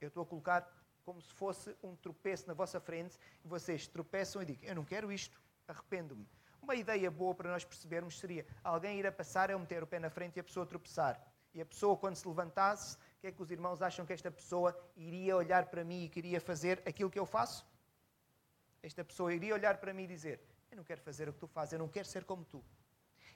Eu 0.00 0.08
estou 0.08 0.22
a 0.22 0.26
colocar 0.26 0.68
como 1.04 1.20
se 1.20 1.32
fosse 1.32 1.74
um 1.82 1.96
tropeço 1.96 2.46
na 2.46 2.54
vossa 2.54 2.78
frente 2.80 3.18
e 3.42 3.48
vocês 3.48 3.86
tropeçam 3.86 4.42
e 4.42 4.44
digam: 4.44 4.68
Eu 4.68 4.74
não 4.74 4.84
quero 4.84 5.10
isto, 5.10 5.40
arrependo-me. 5.66 6.28
Uma 6.60 6.76
ideia 6.76 7.10
boa 7.10 7.34
para 7.34 7.50
nós 7.50 7.64
percebermos 7.64 8.18
seria 8.18 8.46
alguém 8.62 8.98
ir 8.98 9.06
a 9.06 9.10
passar, 9.10 9.50
eu 9.50 9.58
meter 9.58 9.82
o 9.82 9.86
pé 9.86 9.98
na 9.98 10.10
frente 10.10 10.36
e 10.36 10.40
a 10.40 10.44
pessoa 10.44 10.66
tropeçar. 10.66 11.20
E 11.54 11.60
a 11.60 11.66
pessoa, 11.66 11.96
quando 11.96 12.16
se 12.16 12.26
levantasse, 12.26 12.96
o 12.96 13.20
que 13.20 13.26
é 13.26 13.32
que 13.32 13.42
os 13.42 13.50
irmãos 13.50 13.82
acham 13.82 14.06
que 14.06 14.12
esta 14.12 14.30
pessoa 14.30 14.78
iria 14.96 15.36
olhar 15.36 15.66
para 15.66 15.84
mim 15.84 16.04
e 16.04 16.08
queria 16.08 16.40
fazer 16.40 16.82
aquilo 16.86 17.10
que 17.10 17.18
eu 17.18 17.26
faço? 17.26 17.66
Esta 18.82 19.04
pessoa 19.04 19.32
iria 19.32 19.54
olhar 19.54 19.76
para 19.78 19.92
mim 19.92 20.04
e 20.04 20.06
dizer: 20.06 20.40
Eu 20.70 20.76
não 20.78 20.84
quero 20.84 21.00
fazer 21.00 21.28
o 21.28 21.32
que 21.32 21.38
tu 21.38 21.46
fazes, 21.46 21.74
eu 21.74 21.78
não 21.78 21.88
quero 21.88 22.08
ser 22.08 22.24
como 22.24 22.44
tu. 22.44 22.64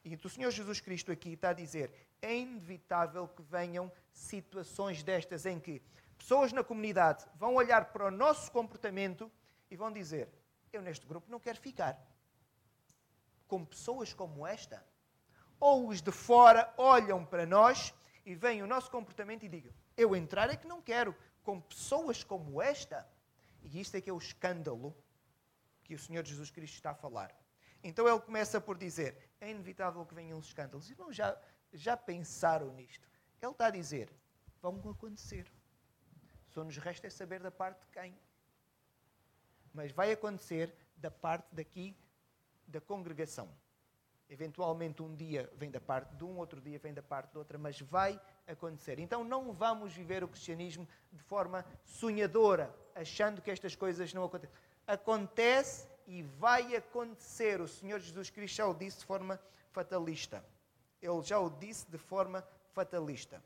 E 0.04 0.14
o 0.14 0.28
Senhor 0.28 0.50
Jesus 0.50 0.80
Cristo 0.80 1.12
aqui 1.12 1.32
está 1.32 1.50
a 1.50 1.52
dizer: 1.52 1.92
é 2.22 2.34
inevitável 2.34 3.28
que 3.28 3.42
venham 3.42 3.92
situações 4.12 5.02
destas 5.02 5.44
em 5.44 5.60
que 5.60 5.82
pessoas 6.16 6.52
na 6.52 6.64
comunidade 6.64 7.26
vão 7.34 7.54
olhar 7.54 7.86
para 7.86 8.06
o 8.06 8.10
nosso 8.10 8.50
comportamento 8.50 9.30
e 9.70 9.76
vão 9.76 9.92
dizer: 9.92 10.28
Eu 10.72 10.80
neste 10.80 11.06
grupo 11.06 11.30
não 11.30 11.40
quero 11.40 11.58
ficar. 11.58 12.00
Com 13.46 13.64
pessoas 13.64 14.14
como 14.14 14.46
esta. 14.46 14.84
Ou 15.58 15.88
os 15.88 16.00
de 16.00 16.12
fora 16.12 16.72
olham 16.76 17.24
para 17.24 17.44
nós 17.44 17.92
e 18.26 18.34
veem 18.34 18.60
o 18.60 18.66
nosso 18.66 18.90
comportamento 18.90 19.44
e 19.44 19.48
digam: 19.48 19.72
Eu 19.96 20.14
entrar 20.16 20.50
é 20.50 20.56
que 20.56 20.66
não 20.66 20.82
quero, 20.82 21.16
com 21.44 21.60
pessoas 21.60 22.24
como 22.24 22.60
esta. 22.60 23.08
E 23.62 23.80
isto 23.80 23.96
é 23.96 24.00
que 24.00 24.10
é 24.10 24.12
o 24.12 24.18
escândalo 24.18 24.94
que 25.84 25.94
o 25.94 25.98
Senhor 25.98 26.26
Jesus 26.26 26.50
Cristo 26.50 26.74
está 26.74 26.90
a 26.90 26.94
falar. 26.94 27.34
Então 27.84 28.08
ele 28.08 28.20
começa 28.20 28.60
por 28.60 28.76
dizer: 28.76 29.30
É 29.40 29.48
inevitável 29.48 30.04
que 30.04 30.14
venham 30.14 30.38
os 30.38 30.46
escândalos. 30.46 30.90
Irmãos, 30.90 31.14
já, 31.14 31.40
já 31.72 31.96
pensaram 31.96 32.72
nisto? 32.74 33.08
Ele 33.40 33.52
está 33.52 33.66
a 33.66 33.70
dizer: 33.70 34.12
Vão 34.60 34.76
acontecer. 34.90 35.50
Só 36.48 36.64
nos 36.64 36.76
resta 36.78 37.06
é 37.06 37.10
saber 37.10 37.40
da 37.40 37.50
parte 37.50 37.80
de 37.80 37.86
quem. 37.92 38.18
Mas 39.72 39.92
vai 39.92 40.10
acontecer 40.10 40.74
da 40.96 41.10
parte 41.12 41.46
daqui 41.54 41.96
da 42.66 42.80
congregação. 42.80 43.48
Eventualmente 44.28 45.02
um 45.02 45.14
dia 45.14 45.48
vem 45.54 45.70
da 45.70 45.80
parte 45.80 46.14
de 46.16 46.24
um, 46.24 46.36
outro 46.38 46.60
dia 46.60 46.78
vem 46.78 46.92
da 46.92 47.02
parte 47.02 47.30
de 47.30 47.38
outra, 47.38 47.56
mas 47.56 47.80
vai 47.80 48.20
acontecer. 48.46 48.98
Então 48.98 49.22
não 49.22 49.52
vamos 49.52 49.92
viver 49.92 50.24
o 50.24 50.28
cristianismo 50.28 50.86
de 51.12 51.22
forma 51.22 51.64
sonhadora, 51.84 52.74
achando 52.94 53.40
que 53.40 53.50
estas 53.50 53.76
coisas 53.76 54.12
não 54.12 54.24
acontecem. 54.24 54.54
Acontece 54.84 55.88
e 56.08 56.22
vai 56.22 56.74
acontecer. 56.74 57.60
O 57.60 57.68
Senhor 57.68 58.00
Jesus 58.00 58.28
Cristo 58.28 58.56
já 58.56 58.66
o 58.66 58.74
disse 58.74 58.98
de 58.98 59.04
forma 59.04 59.40
fatalista. 59.70 60.44
Ele 61.00 61.22
já 61.22 61.38
o 61.38 61.48
disse 61.48 61.88
de 61.88 61.98
forma 61.98 62.46
fatalista. 62.72 63.40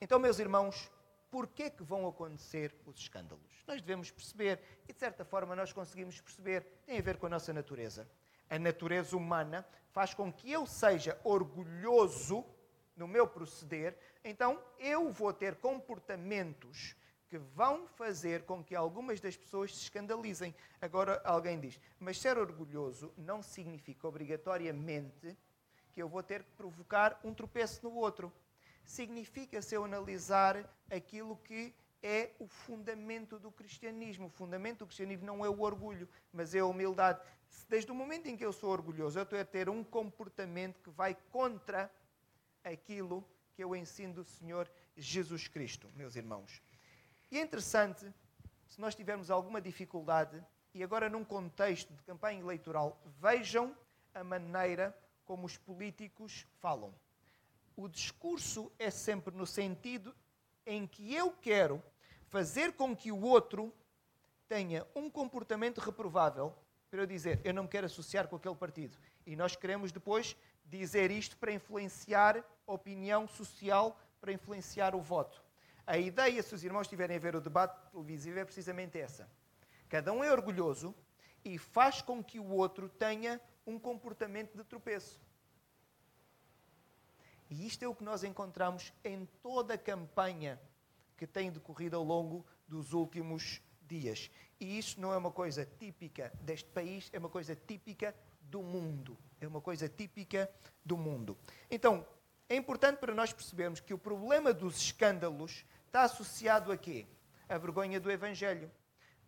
Então, 0.00 0.18
meus 0.18 0.40
irmãos, 0.40 0.90
porquê 1.30 1.70
que 1.70 1.84
vão 1.84 2.08
acontecer 2.08 2.74
os 2.84 2.98
escândalos? 2.98 3.64
Nós 3.68 3.80
devemos 3.80 4.10
perceber, 4.10 4.60
e 4.88 4.92
de 4.92 4.98
certa 4.98 5.24
forma 5.24 5.54
nós 5.54 5.72
conseguimos 5.72 6.20
perceber, 6.20 6.64
tem 6.84 6.98
a 6.98 7.02
ver 7.02 7.18
com 7.18 7.26
a 7.26 7.30
nossa 7.30 7.52
natureza 7.52 8.08
a 8.48 8.58
natureza 8.58 9.16
humana 9.16 9.66
faz 9.92 10.14
com 10.14 10.32
que 10.32 10.50
eu 10.50 10.66
seja 10.66 11.18
orgulhoso 11.24 12.44
no 12.96 13.06
meu 13.06 13.26
proceder, 13.26 13.96
então 14.24 14.60
eu 14.78 15.10
vou 15.10 15.32
ter 15.32 15.56
comportamentos 15.56 16.96
que 17.28 17.38
vão 17.38 17.86
fazer 17.86 18.44
com 18.44 18.64
que 18.64 18.74
algumas 18.74 19.20
das 19.20 19.36
pessoas 19.36 19.74
se 19.74 19.82
escandalizem. 19.82 20.54
Agora 20.80 21.20
alguém 21.24 21.60
diz, 21.60 21.78
mas 21.98 22.18
ser 22.18 22.38
orgulhoso 22.38 23.12
não 23.16 23.42
significa 23.42 24.08
obrigatoriamente 24.08 25.36
que 25.92 26.02
eu 26.02 26.08
vou 26.08 26.22
ter 26.22 26.42
que 26.42 26.50
provocar 26.52 27.20
um 27.22 27.34
tropeço 27.34 27.84
no 27.84 27.94
outro. 27.94 28.32
Significa 28.84 29.60
se 29.60 29.74
eu 29.74 29.84
analisar 29.84 30.64
aquilo 30.90 31.36
que 31.36 31.74
é 32.02 32.30
o 32.38 32.46
fundamento 32.46 33.38
do 33.38 33.50
cristianismo. 33.50 34.26
O 34.26 34.30
fundamento 34.30 34.80
do 34.80 34.86
cristianismo 34.86 35.26
não 35.26 35.44
é 35.44 35.48
o 35.48 35.60
orgulho, 35.60 36.08
mas 36.32 36.54
é 36.54 36.60
a 36.60 36.66
humildade. 36.66 37.20
Desde 37.68 37.90
o 37.90 37.94
momento 37.94 38.26
em 38.26 38.36
que 38.36 38.44
eu 38.44 38.52
sou 38.52 38.70
orgulhoso, 38.70 39.18
eu 39.18 39.22
estou 39.22 39.38
a 39.38 39.44
ter 39.44 39.68
um 39.68 39.82
comportamento 39.82 40.80
que 40.80 40.90
vai 40.90 41.16
contra 41.30 41.90
aquilo 42.62 43.24
que 43.54 43.62
eu 43.62 43.74
ensino 43.74 44.14
do 44.14 44.24
Senhor 44.24 44.70
Jesus 44.96 45.48
Cristo, 45.48 45.90
meus 45.94 46.16
irmãos. 46.16 46.62
E 47.30 47.38
é 47.38 47.42
interessante, 47.42 48.12
se 48.68 48.80
nós 48.80 48.94
tivermos 48.94 49.30
alguma 49.30 49.60
dificuldade, 49.60 50.42
e 50.74 50.82
agora 50.82 51.08
num 51.08 51.24
contexto 51.24 51.92
de 51.92 52.02
campanha 52.04 52.40
eleitoral, 52.40 53.00
vejam 53.20 53.76
a 54.14 54.22
maneira 54.22 54.96
como 55.24 55.46
os 55.46 55.56
políticos 55.56 56.46
falam. 56.60 56.94
O 57.76 57.88
discurso 57.88 58.72
é 58.78 58.90
sempre 58.90 59.34
no 59.34 59.46
sentido 59.46 60.14
em 60.68 60.86
que 60.86 61.14
eu 61.14 61.32
quero 61.32 61.82
fazer 62.26 62.74
com 62.74 62.94
que 62.94 63.10
o 63.10 63.22
outro 63.22 63.72
tenha 64.46 64.86
um 64.94 65.10
comportamento 65.10 65.78
reprovável 65.78 66.54
para 66.90 67.00
eu 67.00 67.06
dizer, 67.06 67.40
eu 67.42 67.52
não 67.52 67.64
me 67.64 67.68
quero 67.68 67.86
associar 67.86 68.28
com 68.28 68.36
aquele 68.36 68.54
partido. 68.54 68.96
E 69.26 69.34
nós 69.34 69.56
queremos 69.56 69.90
depois 69.92 70.36
dizer 70.64 71.10
isto 71.10 71.36
para 71.36 71.52
influenciar 71.52 72.44
a 72.66 72.72
opinião 72.72 73.26
social, 73.26 73.98
para 74.20 74.32
influenciar 74.32 74.94
o 74.94 75.00
voto. 75.00 75.42
A 75.86 75.96
ideia, 75.96 76.42
se 76.42 76.54
os 76.54 76.62
irmãos 76.62 76.82
estiverem 76.82 77.16
a 77.16 77.20
ver 77.20 77.34
o 77.34 77.40
debate 77.40 77.78
televisivo, 77.90 78.38
é 78.38 78.44
precisamente 78.44 78.98
essa. 78.98 79.28
Cada 79.88 80.12
um 80.12 80.22
é 80.22 80.30
orgulhoso 80.30 80.94
e 81.42 81.56
faz 81.56 82.02
com 82.02 82.22
que 82.22 82.38
o 82.38 82.50
outro 82.50 82.90
tenha 82.90 83.40
um 83.66 83.78
comportamento 83.78 84.56
de 84.56 84.64
tropeço. 84.64 85.18
E 87.50 87.66
isto 87.66 87.82
é 87.82 87.88
o 87.88 87.94
que 87.94 88.04
nós 88.04 88.24
encontramos 88.24 88.92
em 89.04 89.26
toda 89.42 89.74
a 89.74 89.78
campanha 89.78 90.60
que 91.16 91.26
tem 91.26 91.50
decorrido 91.50 91.96
ao 91.96 92.04
longo 92.04 92.44
dos 92.66 92.92
últimos 92.92 93.60
dias. 93.82 94.30
E 94.60 94.78
isso 94.78 95.00
não 95.00 95.12
é 95.12 95.16
uma 95.16 95.30
coisa 95.30 95.66
típica 95.78 96.32
deste 96.40 96.68
país, 96.70 97.08
é 97.12 97.18
uma 97.18 97.28
coisa 97.28 97.56
típica 97.56 98.14
do 98.42 98.62
mundo. 98.62 99.16
É 99.40 99.46
uma 99.46 99.60
coisa 99.60 99.88
típica 99.88 100.50
do 100.84 100.96
mundo. 100.96 101.36
Então, 101.70 102.06
é 102.48 102.56
importante 102.56 102.98
para 102.98 103.14
nós 103.14 103.32
percebermos 103.32 103.80
que 103.80 103.94
o 103.94 103.98
problema 103.98 104.52
dos 104.52 104.76
escândalos 104.76 105.64
está 105.86 106.02
associado 106.02 106.72
a 106.72 106.76
quê? 106.76 107.06
A 107.48 107.58
vergonha 107.58 108.00
do 108.00 108.10
Evangelho. 108.10 108.70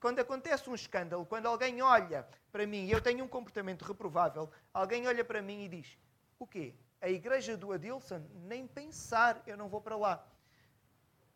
Quando 0.00 0.18
acontece 0.18 0.68
um 0.68 0.74
escândalo, 0.74 1.26
quando 1.26 1.46
alguém 1.46 1.82
olha 1.82 2.26
para 2.50 2.66
mim 2.66 2.86
e 2.86 2.90
eu 2.90 3.00
tenho 3.00 3.24
um 3.24 3.28
comportamento 3.28 3.84
reprovável, 3.84 4.50
alguém 4.72 5.06
olha 5.06 5.24
para 5.24 5.42
mim 5.42 5.64
e 5.64 5.68
diz: 5.68 5.98
O 6.38 6.46
quê? 6.46 6.74
A 7.00 7.08
igreja 7.08 7.56
do 7.56 7.72
Adilson? 7.72 8.22
Nem 8.46 8.66
pensar, 8.66 9.42
eu 9.46 9.56
não 9.56 9.68
vou 9.68 9.80
para 9.80 9.96
lá. 9.96 10.26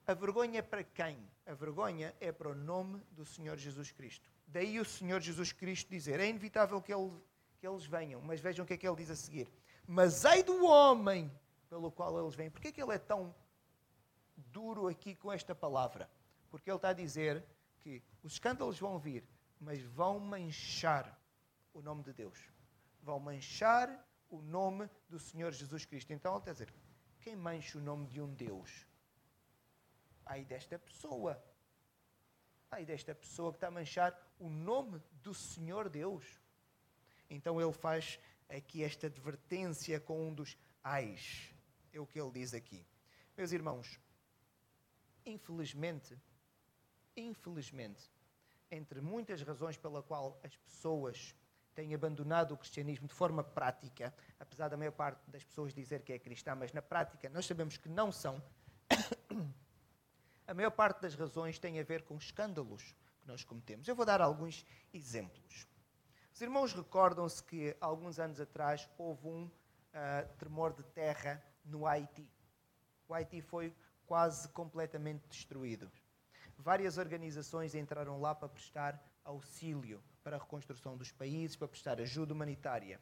A 0.06 0.12
vergonha 0.12 0.58
é 0.58 0.62
para 0.62 0.84
quem? 0.84 1.18
A 1.46 1.54
vergonha 1.54 2.14
é 2.20 2.30
para 2.30 2.50
o 2.50 2.54
nome 2.54 3.02
do 3.12 3.24
Senhor 3.24 3.56
Jesus 3.56 3.90
Cristo. 3.90 4.30
Daí 4.46 4.78
o 4.78 4.84
Senhor 4.84 5.20
Jesus 5.20 5.52
Cristo 5.52 5.88
dizer: 5.88 6.20
é 6.20 6.28
inevitável 6.28 6.80
que, 6.82 6.92
ele, 6.92 7.10
que 7.58 7.66
eles 7.66 7.86
venham, 7.86 8.20
mas 8.20 8.40
vejam 8.40 8.64
o 8.64 8.68
que 8.68 8.74
é 8.74 8.76
que 8.76 8.86
ele 8.86 8.96
diz 8.96 9.10
a 9.10 9.16
seguir. 9.16 9.50
Mas 9.86 10.24
ai 10.24 10.42
do 10.42 10.64
homem 10.66 11.32
pelo 11.70 11.90
qual 11.90 12.18
eles 12.20 12.34
vêm. 12.34 12.50
Porquê 12.50 12.68
é 12.68 12.72
que 12.72 12.82
ele 12.82 12.94
é 12.94 12.98
tão 12.98 13.34
duro 14.36 14.88
aqui 14.88 15.14
com 15.14 15.32
esta 15.32 15.54
palavra? 15.54 16.10
Porque 16.50 16.70
ele 16.70 16.76
está 16.76 16.90
a 16.90 16.94
dizer 16.94 17.44
que 17.80 18.02
os 18.22 18.34
escândalos 18.34 18.78
vão 18.78 18.98
vir, 18.98 19.26
mas 19.58 19.82
vão 19.82 20.20
manchar 20.20 21.18
o 21.72 21.80
nome 21.80 22.02
de 22.02 22.12
Deus. 22.12 22.38
Vão 23.02 23.18
manchar 23.18 23.88
o 24.34 24.42
nome 24.42 24.88
do 25.08 25.18
Senhor 25.18 25.52
Jesus 25.52 25.84
Cristo. 25.84 26.12
Então 26.12 26.32
ele 26.32 26.40
está 26.40 26.50
a 26.50 26.54
dizer: 26.54 26.74
quem 27.20 27.36
mancha 27.36 27.78
o 27.78 27.80
nome 27.80 28.06
de 28.06 28.20
um 28.20 28.32
Deus? 28.34 28.86
Ai 30.26 30.44
desta 30.44 30.78
pessoa. 30.78 31.42
Ai 32.70 32.84
desta 32.84 33.14
pessoa 33.14 33.52
que 33.52 33.56
está 33.56 33.68
a 33.68 33.70
manchar 33.70 34.34
o 34.38 34.48
nome 34.48 35.00
do 35.22 35.32
Senhor 35.32 35.88
Deus. 35.88 36.24
Então 37.30 37.60
ele 37.60 37.72
faz 37.72 38.18
aqui 38.48 38.82
esta 38.82 39.06
advertência 39.06 40.00
com 40.00 40.28
um 40.28 40.34
dos 40.34 40.56
ais. 40.82 41.54
É 41.92 42.00
o 42.00 42.06
que 42.06 42.20
ele 42.20 42.32
diz 42.32 42.52
aqui. 42.52 42.84
Meus 43.36 43.52
irmãos, 43.52 44.00
infelizmente, 45.24 46.18
infelizmente, 47.16 48.10
entre 48.70 49.00
muitas 49.00 49.40
razões 49.42 49.76
pela 49.76 50.02
qual 50.02 50.40
as 50.42 50.56
pessoas 50.56 51.34
têm 51.74 51.94
abandonado 51.94 52.52
o 52.54 52.56
cristianismo 52.56 53.06
de 53.08 53.14
forma 53.14 53.42
prática, 53.42 54.14
apesar 54.38 54.68
da 54.68 54.76
maior 54.76 54.92
parte 54.92 55.28
das 55.30 55.44
pessoas 55.44 55.74
dizer 55.74 56.02
que 56.02 56.12
é 56.12 56.18
cristã, 56.18 56.54
mas 56.54 56.72
na 56.72 56.80
prática 56.80 57.28
nós 57.28 57.46
sabemos 57.46 57.76
que 57.76 57.88
não 57.88 58.12
são, 58.12 58.42
a 60.46 60.54
maior 60.54 60.70
parte 60.70 61.02
das 61.02 61.14
razões 61.14 61.58
tem 61.58 61.80
a 61.80 61.82
ver 61.82 62.02
com 62.02 62.16
escândalos 62.16 62.94
que 63.20 63.26
nós 63.26 63.44
cometemos. 63.44 63.88
Eu 63.88 63.96
vou 63.96 64.06
dar 64.06 64.20
alguns 64.20 64.64
exemplos. 64.92 65.66
Os 66.32 66.40
irmãos 66.40 66.72
recordam-se 66.72 67.42
que 67.42 67.76
alguns 67.80 68.18
anos 68.18 68.40
atrás 68.40 68.88
houve 68.98 69.28
um 69.28 69.44
uh, 69.44 70.36
tremor 70.36 70.72
de 70.72 70.82
terra 70.82 71.42
no 71.64 71.86
Haiti. 71.86 72.30
O 73.08 73.14
Haiti 73.14 73.40
foi 73.40 73.74
quase 74.06 74.48
completamente 74.48 75.26
destruído. 75.28 75.90
Várias 76.58 76.98
organizações 76.98 77.74
entraram 77.74 78.20
lá 78.20 78.34
para 78.34 78.48
prestar 78.48 79.02
auxílio 79.24 80.02
para 80.24 80.36
a 80.36 80.40
reconstrução 80.40 80.96
dos 80.96 81.12
países, 81.12 81.54
para 81.54 81.68
prestar 81.68 82.00
ajuda 82.00 82.32
humanitária. 82.32 82.98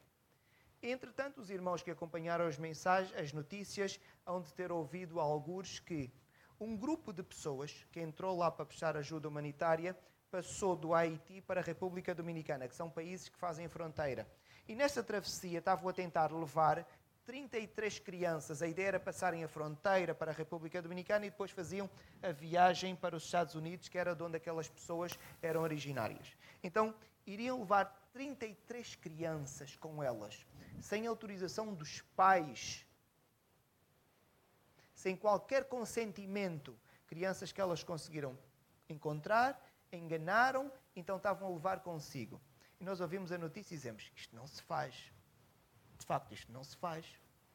Entretanto, 0.82 1.40
os 1.40 1.48
irmãos 1.48 1.80
que 1.80 1.92
acompanharam 1.92 2.44
as 2.44 2.58
mensagens, 2.58 3.16
as 3.16 3.32
notícias, 3.32 4.00
hão 4.26 4.42
de 4.42 4.52
ter 4.52 4.72
ouvido 4.72 5.20
alguns 5.20 5.78
que 5.78 6.12
um 6.58 6.76
grupo 6.76 7.12
de 7.12 7.22
pessoas 7.22 7.86
que 7.92 8.00
entrou 8.00 8.36
lá 8.36 8.50
para 8.50 8.66
prestar 8.66 8.96
ajuda 8.96 9.28
humanitária 9.28 9.96
passou 10.30 10.74
do 10.74 10.92
Haiti 10.92 11.40
para 11.40 11.60
a 11.60 11.64
República 11.64 12.12
Dominicana, 12.12 12.66
que 12.66 12.74
são 12.74 12.90
países 12.90 13.28
que 13.28 13.38
fazem 13.38 13.68
fronteira. 13.68 14.26
E 14.66 14.74
nessa 14.74 15.02
travessia 15.02 15.60
estavam 15.60 15.88
a 15.88 15.92
tentar 15.92 16.32
levar 16.32 16.84
33 17.24 17.98
crianças. 18.00 18.62
A 18.62 18.66
ideia 18.66 18.88
era 18.88 19.00
passarem 19.00 19.44
a 19.44 19.48
fronteira 19.48 20.14
para 20.14 20.32
a 20.32 20.34
República 20.34 20.82
Dominicana 20.82 21.26
e 21.26 21.30
depois 21.30 21.50
faziam 21.50 21.88
a 22.22 22.32
viagem 22.32 22.96
para 22.96 23.14
os 23.14 23.24
Estados 23.24 23.54
Unidos, 23.54 23.88
que 23.88 23.98
era 23.98 24.14
de 24.14 24.22
onde 24.22 24.36
aquelas 24.36 24.68
pessoas 24.68 25.16
eram 25.40 25.62
originárias. 25.62 26.36
Então, 26.62 26.94
iriam 27.26 27.60
levar 27.60 27.86
33 28.12 28.94
crianças 28.96 29.76
com 29.76 30.02
elas, 30.02 30.46
sem 30.80 31.06
autorização 31.06 31.74
dos 31.74 32.00
pais, 32.16 32.86
sem 34.94 35.16
qualquer 35.16 35.64
consentimento. 35.64 36.78
Crianças 37.06 37.52
que 37.52 37.60
elas 37.60 37.82
conseguiram 37.82 38.38
encontrar, 38.88 39.60
enganaram, 39.92 40.72
então 40.96 41.16
estavam 41.16 41.48
a 41.48 41.52
levar 41.52 41.80
consigo. 41.80 42.40
E 42.80 42.84
nós 42.84 43.00
ouvimos 43.00 43.32
a 43.32 43.38
notícia 43.38 43.74
e 43.74 43.76
dizemos: 43.76 44.10
isto 44.14 44.34
não 44.34 44.46
se 44.46 44.62
faz 44.62 45.12
de 46.02 46.06
facto, 46.06 46.34
isto 46.34 46.52
não 46.52 46.64
se 46.64 46.76
faz. 46.76 47.06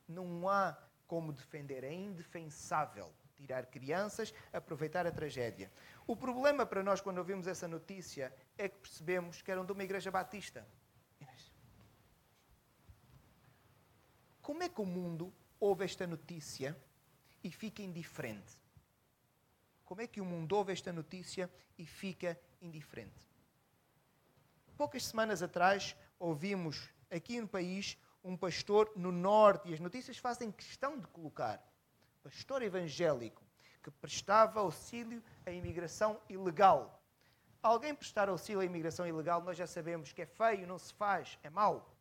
Não 0.08 0.50
há 0.50 0.76
como 1.06 1.34
defender. 1.34 1.84
É 1.84 1.94
indefensável 1.94 3.14
tirar 3.38 3.68
crianças, 3.68 4.34
aproveitar 4.52 5.06
a 5.06 5.12
tragédia. 5.12 5.72
O 6.06 6.16
problema 6.16 6.66
para 6.66 6.84
nós, 6.84 7.00
quando 7.00 7.20
ouvimos 7.20 7.48
essa 7.48 7.68
notícia, 7.68 8.34
é 8.58 8.68
que 8.68 8.80
percebemos 8.80 9.42
que 9.42 9.52
eram 9.52 9.66
de 9.66 9.72
uma 9.72 9.84
igreja 9.84 10.12
batista. 10.12 10.68
Como 14.42 14.64
é 14.64 14.70
que 14.70 14.82
o 14.82 14.86
mundo 14.86 15.34
ouve 15.60 15.86
esta 15.86 16.08
notícia 16.08 16.76
e 17.44 17.52
fica 17.52 17.82
indiferente? 17.82 18.58
Como 19.86 20.02
é 20.02 20.08
que 20.08 20.22
o 20.22 20.26
mundo 20.26 20.54
ouve 20.54 20.74
esta 20.74 20.92
notícia 20.92 21.50
e 21.78 21.86
fica 21.86 22.40
indiferente? 22.62 23.28
Poucas 24.78 25.06
semanas 25.06 25.42
atrás 25.42 25.96
ouvimos 26.20 26.90
aqui 27.12 27.40
no 27.42 27.48
país 27.48 27.98
um 28.24 28.36
pastor 28.36 28.92
no 28.96 29.12
norte, 29.12 29.70
e 29.70 29.74
as 29.74 29.80
notícias 29.80 30.18
fazem 30.18 30.52
questão 30.52 31.00
de 31.00 31.08
colocar, 31.08 31.62
pastor 32.28 32.62
evangélico, 32.62 33.42
que 33.82 33.90
prestava 33.90 34.60
auxílio 34.60 35.24
à 35.46 35.52
imigração 35.52 36.20
ilegal. 36.28 37.02
Alguém 37.64 37.96
prestar 37.96 38.28
auxílio 38.28 38.60
à 38.60 38.66
imigração 38.66 39.08
ilegal, 39.08 39.42
nós 39.42 39.58
já 39.58 39.66
sabemos 39.66 40.12
que 40.12 40.24
é 40.24 40.26
feio, 40.26 40.68
não 40.68 40.78
se 40.78 40.94
faz, 40.94 41.40
é 41.42 41.50
mau. 41.50 41.96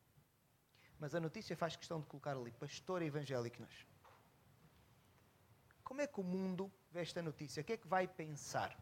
Mas 0.98 1.14
a 1.14 1.20
notícia 1.20 1.56
faz 1.56 1.76
questão 1.76 2.00
de 2.00 2.06
colocar 2.06 2.36
ali, 2.36 2.50
pastor 2.50 3.02
evangélico. 3.02 3.62
Nós. 3.62 3.86
Como 5.84 6.00
é 6.00 6.08
que 6.08 6.18
o 6.18 6.24
mundo 6.24 6.72
vê 6.90 7.02
esta 7.02 7.22
notícia? 7.22 7.60
O 7.60 7.64
que 7.64 7.74
é 7.74 7.76
que 7.76 7.86
vai 7.86 8.08
pensar? 8.08 8.76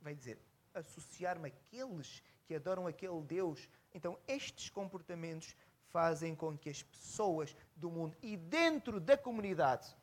Vai 0.00 0.12
dizer, 0.12 0.40
associar-me 0.74 1.50
àqueles 1.50 2.20
que 2.46 2.56
adoram 2.56 2.88
aquele 2.88 3.22
Deus. 3.22 3.68
Então, 3.94 4.18
estes 4.26 4.70
comportamentos 4.70 5.54
fazem 5.92 6.34
com 6.34 6.58
que 6.58 6.68
as 6.68 6.82
pessoas 6.82 7.54
do 7.76 7.88
mundo 7.88 8.16
e 8.20 8.36
dentro 8.36 8.98
da 8.98 9.16
comunidade, 9.16 9.96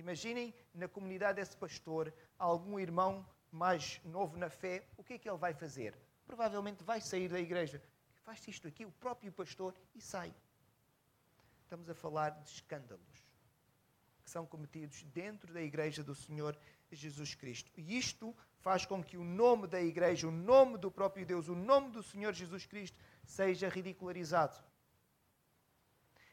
imaginem 0.00 0.54
na 0.74 0.88
comunidade 0.88 1.36
desse 1.36 1.56
pastor, 1.56 2.12
algum 2.38 2.78
irmão 2.78 3.26
mais 3.50 4.00
novo 4.04 4.36
na 4.36 4.50
fé, 4.50 4.86
o 4.96 5.04
que 5.04 5.14
é 5.14 5.18
que 5.18 5.28
ele 5.28 5.38
vai 5.38 5.54
fazer? 5.54 5.96
Provavelmente 6.26 6.82
vai 6.84 7.00
sair 7.00 7.28
da 7.28 7.40
igreja. 7.40 7.82
Faz 8.24 8.46
isto 8.48 8.66
aqui, 8.66 8.84
o 8.84 8.90
próprio 8.92 9.32
pastor, 9.32 9.74
e 9.94 10.00
sai. 10.00 10.34
Estamos 11.62 11.88
a 11.88 11.94
falar 11.94 12.30
de 12.30 12.48
escândalos 12.48 13.26
que 14.22 14.30
são 14.30 14.44
cometidos 14.44 15.04
dentro 15.04 15.52
da 15.52 15.62
igreja 15.62 16.02
do 16.02 16.14
Senhor 16.14 16.58
Jesus 16.90 17.34
Cristo. 17.34 17.70
E 17.76 17.96
isto 17.96 18.36
faz 18.58 18.84
com 18.84 19.02
que 19.02 19.16
o 19.16 19.22
nome 19.22 19.68
da 19.68 19.80
igreja, 19.80 20.26
o 20.26 20.32
nome 20.32 20.76
do 20.78 20.90
próprio 20.90 21.24
Deus, 21.24 21.48
o 21.48 21.54
nome 21.54 21.90
do 21.90 22.02
Senhor 22.02 22.32
Jesus 22.32 22.66
Cristo 22.66 22.98
seja 23.24 23.68
ridicularizado. 23.68 24.56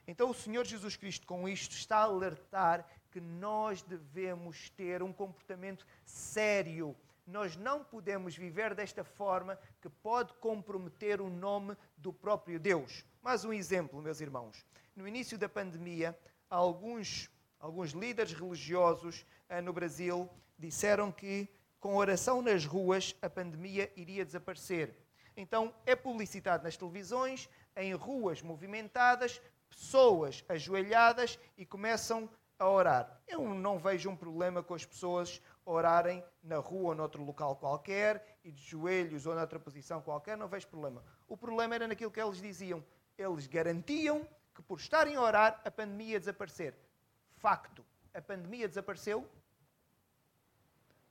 Então 0.07 0.31
o 0.31 0.33
Senhor 0.33 0.65
Jesus 0.65 0.95
Cristo, 0.95 1.25
com 1.27 1.47
isto, 1.47 1.73
está 1.73 1.97
a 1.97 2.03
alertar 2.03 2.85
que 3.13 3.21
nós 3.21 3.83
devemos 3.83 4.71
ter 4.71 5.03
um 5.03 5.13
comportamento 5.13 5.85
sério. 6.03 6.95
Nós 7.27 7.55
não 7.55 7.83
podemos 7.83 8.35
viver 8.35 8.73
desta 8.73 9.03
forma 9.03 9.55
que 9.79 9.87
pode 9.87 10.33
comprometer 10.33 11.21
o 11.21 11.29
nome 11.29 11.77
do 11.95 12.11
próprio 12.11 12.59
Deus. 12.59 13.05
Mais 13.21 13.45
um 13.45 13.53
exemplo, 13.53 14.01
meus 14.01 14.19
irmãos. 14.19 14.65
No 14.95 15.07
início 15.07 15.37
da 15.37 15.47
pandemia, 15.47 16.17
alguns, 16.49 17.29
alguns 17.59 17.91
líderes 17.91 18.33
religiosos 18.33 19.27
eh, 19.47 19.61
no 19.61 19.71
Brasil 19.71 20.27
disseram 20.57 21.11
que 21.11 21.47
com 21.79 21.95
oração 21.95 22.41
nas 22.41 22.65
ruas 22.65 23.15
a 23.21 23.29
pandemia 23.29 23.93
iria 23.95 24.25
desaparecer. 24.25 24.97
Então 25.37 25.71
é 25.85 25.95
publicitado 25.95 26.63
nas 26.63 26.75
televisões, 26.75 27.47
em 27.75 27.93
ruas 27.93 28.41
movimentadas, 28.41 29.39
pessoas 29.69 30.43
ajoelhadas 30.49 31.37
e 31.55 31.63
começam 31.63 32.27
a 32.59 32.69
orar. 32.69 33.21
Eu 33.27 33.53
não 33.53 33.77
vejo 33.77 34.09
um 34.09 34.15
problema 34.15 34.61
com 34.63 34.73
as 34.73 34.85
pessoas 34.85 35.41
orarem 35.65 36.23
na 36.43 36.57
rua 36.57 36.89
ou 36.89 36.95
noutro 36.95 37.23
local 37.23 37.55
qualquer 37.55 38.39
e 38.43 38.51
de 38.51 38.61
joelhos 38.61 39.25
ou 39.25 39.35
noutra 39.35 39.59
posição 39.59 40.01
qualquer, 40.01 40.37
não 40.37 40.47
vejo 40.47 40.67
problema. 40.67 41.03
O 41.27 41.37
problema 41.37 41.75
era 41.75 41.87
naquilo 41.87 42.11
que 42.11 42.21
eles 42.21 42.41
diziam. 42.41 42.83
Eles 43.17 43.47
garantiam 43.47 44.27
que 44.53 44.61
por 44.61 44.79
estarem 44.79 45.15
a 45.15 45.21
orar 45.21 45.61
a 45.63 45.71
pandemia 45.71 46.13
ia 46.13 46.19
desaparecer. 46.19 46.75
Facto, 47.37 47.85
a 48.13 48.21
pandemia 48.21 48.67
desapareceu. 48.67 49.27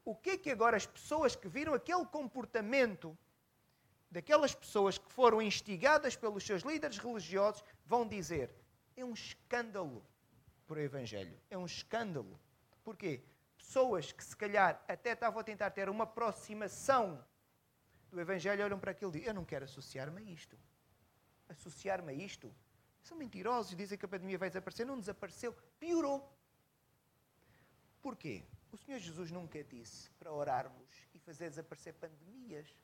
O 0.04 0.14
que 0.14 0.30
é 0.30 0.38
que 0.38 0.50
agora 0.50 0.76
as 0.76 0.86
pessoas 0.86 1.36
que 1.36 1.48
viram 1.48 1.74
aquele 1.74 2.04
comportamento 2.06 3.16
daquelas 4.10 4.54
pessoas 4.54 4.98
que 4.98 5.10
foram 5.10 5.40
instigadas 5.40 6.16
pelos 6.16 6.44
seus 6.44 6.62
líderes 6.62 6.98
religiosos 6.98 7.64
vão 7.86 8.06
dizer: 8.06 8.54
é 8.96 9.04
um 9.04 9.12
escândalo 9.12 10.04
para 10.72 10.80
o 10.80 10.82
Evangelho. 10.82 11.38
É 11.50 11.58
um 11.58 11.66
escândalo. 11.66 12.40
Porquê? 12.82 13.22
Pessoas 13.58 14.10
que 14.10 14.24
se 14.24 14.34
calhar 14.34 14.82
até 14.88 15.12
estavam 15.12 15.38
a 15.38 15.44
tentar 15.44 15.70
ter 15.70 15.90
uma 15.90 16.04
aproximação 16.04 17.22
do 18.10 18.18
Evangelho 18.18 18.64
olham 18.64 18.78
para 18.78 18.92
aquilo 18.92 19.10
e 19.10 19.14
dizem: 19.18 19.28
Eu 19.28 19.34
não 19.34 19.44
quero 19.44 19.66
associar-me 19.66 20.22
a 20.22 20.24
isto. 20.24 20.58
Associar-me 21.46 22.10
a 22.10 22.14
isto. 22.14 22.52
São 23.02 23.18
mentirosos, 23.18 23.76
dizem 23.76 23.98
que 23.98 24.06
a 24.06 24.08
pandemia 24.08 24.38
vai 24.38 24.48
desaparecer. 24.48 24.86
Não 24.86 24.98
desapareceu, 24.98 25.54
piorou. 25.78 26.34
Porquê? 28.00 28.42
O 28.72 28.76
Senhor 28.78 28.98
Jesus 28.98 29.30
nunca 29.30 29.62
disse 29.62 30.10
para 30.12 30.32
orarmos 30.32 30.88
e 31.12 31.18
fazer 31.18 31.50
desaparecer 31.50 31.92
pandemias. 31.92 32.74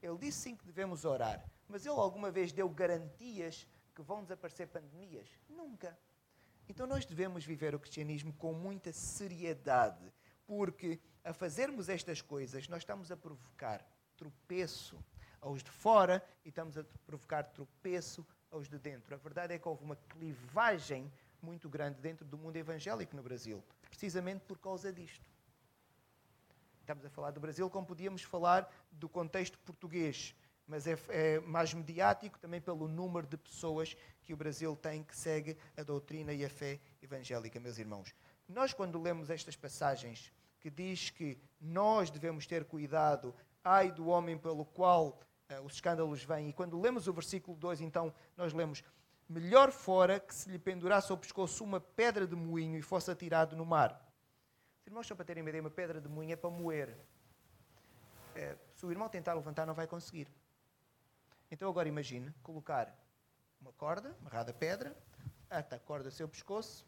Ele 0.00 0.18
disse 0.18 0.38
sim 0.38 0.56
que 0.56 0.64
devemos 0.64 1.04
orar, 1.04 1.44
mas 1.68 1.84
ele 1.84 1.96
alguma 1.96 2.30
vez 2.30 2.52
deu 2.52 2.68
garantias 2.68 3.66
que 3.92 4.02
vão 4.02 4.22
desaparecer 4.22 4.68
pandemias? 4.68 5.28
Nunca. 5.48 5.98
Então 6.68 6.86
nós 6.86 7.04
devemos 7.04 7.44
viver 7.44 7.74
o 7.74 7.78
cristianismo 7.78 8.32
com 8.32 8.52
muita 8.52 8.92
seriedade, 8.92 10.12
porque 10.46 11.00
a 11.24 11.32
fazermos 11.32 11.88
estas 11.88 12.20
coisas 12.20 12.68
nós 12.68 12.82
estamos 12.82 13.10
a 13.10 13.16
provocar 13.16 13.84
tropeço 14.16 15.02
aos 15.40 15.62
de 15.62 15.70
fora 15.70 16.24
e 16.44 16.48
estamos 16.48 16.76
a 16.76 16.84
provocar 17.06 17.44
tropeço 17.44 18.26
aos 18.50 18.68
de 18.68 18.78
dentro. 18.78 19.14
A 19.14 19.18
verdade 19.18 19.54
é 19.54 19.58
que 19.58 19.68
houve 19.68 19.84
uma 19.84 19.96
clivagem 19.96 21.12
muito 21.40 21.68
grande 21.68 22.00
dentro 22.00 22.24
do 22.24 22.36
mundo 22.36 22.56
evangélico 22.56 23.14
no 23.14 23.22
Brasil, 23.22 23.62
precisamente 23.88 24.44
por 24.44 24.58
causa 24.58 24.92
disto. 24.92 25.30
Estamos 26.80 27.04
a 27.04 27.10
falar 27.10 27.30
do 27.32 27.40
Brasil 27.40 27.68
como 27.68 27.86
podíamos 27.86 28.22
falar 28.22 28.72
do 28.92 29.08
contexto 29.08 29.58
português. 29.58 30.34
Mas 30.66 30.86
é, 30.86 30.98
é, 31.08 31.40
mais 31.40 31.72
mediático 31.72 32.38
também 32.38 32.60
pelo 32.60 32.88
número 32.88 33.26
de 33.26 33.36
pessoas 33.36 33.96
que 34.24 34.34
o 34.34 34.36
Brasil 34.36 34.74
tem 34.74 35.02
que 35.02 35.16
segue 35.16 35.56
a 35.76 35.82
doutrina 35.82 36.32
e 36.32 36.44
a 36.44 36.50
fé 36.50 36.80
evangélica, 37.00 37.60
meus 37.60 37.78
irmãos. 37.78 38.14
Nós, 38.48 38.72
quando 38.72 39.00
lemos 39.00 39.30
estas 39.30 39.56
passagens 39.56 40.32
que 40.60 40.70
diz 40.70 41.10
que 41.10 41.38
nós 41.60 42.10
devemos 42.10 42.46
ter 42.46 42.64
cuidado, 42.64 43.34
ai 43.62 43.90
do 43.90 44.08
homem 44.08 44.36
pelo 44.36 44.64
qual 44.64 45.20
uh, 45.50 45.64
os 45.64 45.74
escândalos 45.74 46.24
vêm, 46.24 46.48
e 46.48 46.52
quando 46.52 46.80
lemos 46.80 47.06
o 47.06 47.12
versículo 47.12 47.56
2, 47.56 47.80
então 47.80 48.12
nós 48.36 48.52
lemos: 48.52 48.82
Melhor 49.28 49.70
fora 49.70 50.20
que 50.20 50.34
se 50.34 50.48
lhe 50.48 50.58
pendurasse 50.58 51.10
ao 51.10 51.18
pescoço 51.18 51.62
uma 51.62 51.80
pedra 51.80 52.26
de 52.26 52.36
moinho 52.36 52.78
e 52.78 52.82
fosse 52.82 53.10
atirado 53.10 53.56
no 53.56 53.64
mar. 53.64 54.00
Os 54.80 54.86
irmãos, 54.86 55.06
só 55.06 55.14
para 55.14 55.24
terem 55.24 55.42
uma 55.42 55.48
ideia, 55.48 55.62
uma 55.62 55.70
pedra 55.70 56.00
de 56.00 56.08
moinho 56.08 56.32
é 56.32 56.36
para 56.36 56.50
moer. 56.50 56.96
É, 58.36 58.56
se 58.74 58.86
o 58.86 58.90
irmão 58.90 59.08
tentar 59.08 59.34
levantar, 59.34 59.66
não 59.66 59.74
vai 59.74 59.86
conseguir. 59.86 60.28
Então 61.50 61.68
agora 61.68 61.88
imagine 61.88 62.32
colocar 62.42 62.92
uma 63.60 63.72
corda, 63.72 64.16
amarrada 64.20 64.50
a 64.50 64.54
pedra, 64.54 64.96
ata 65.48 65.76
a 65.76 65.78
corda 65.78 66.08
ao 66.08 66.12
seu 66.12 66.28
pescoço, 66.28 66.86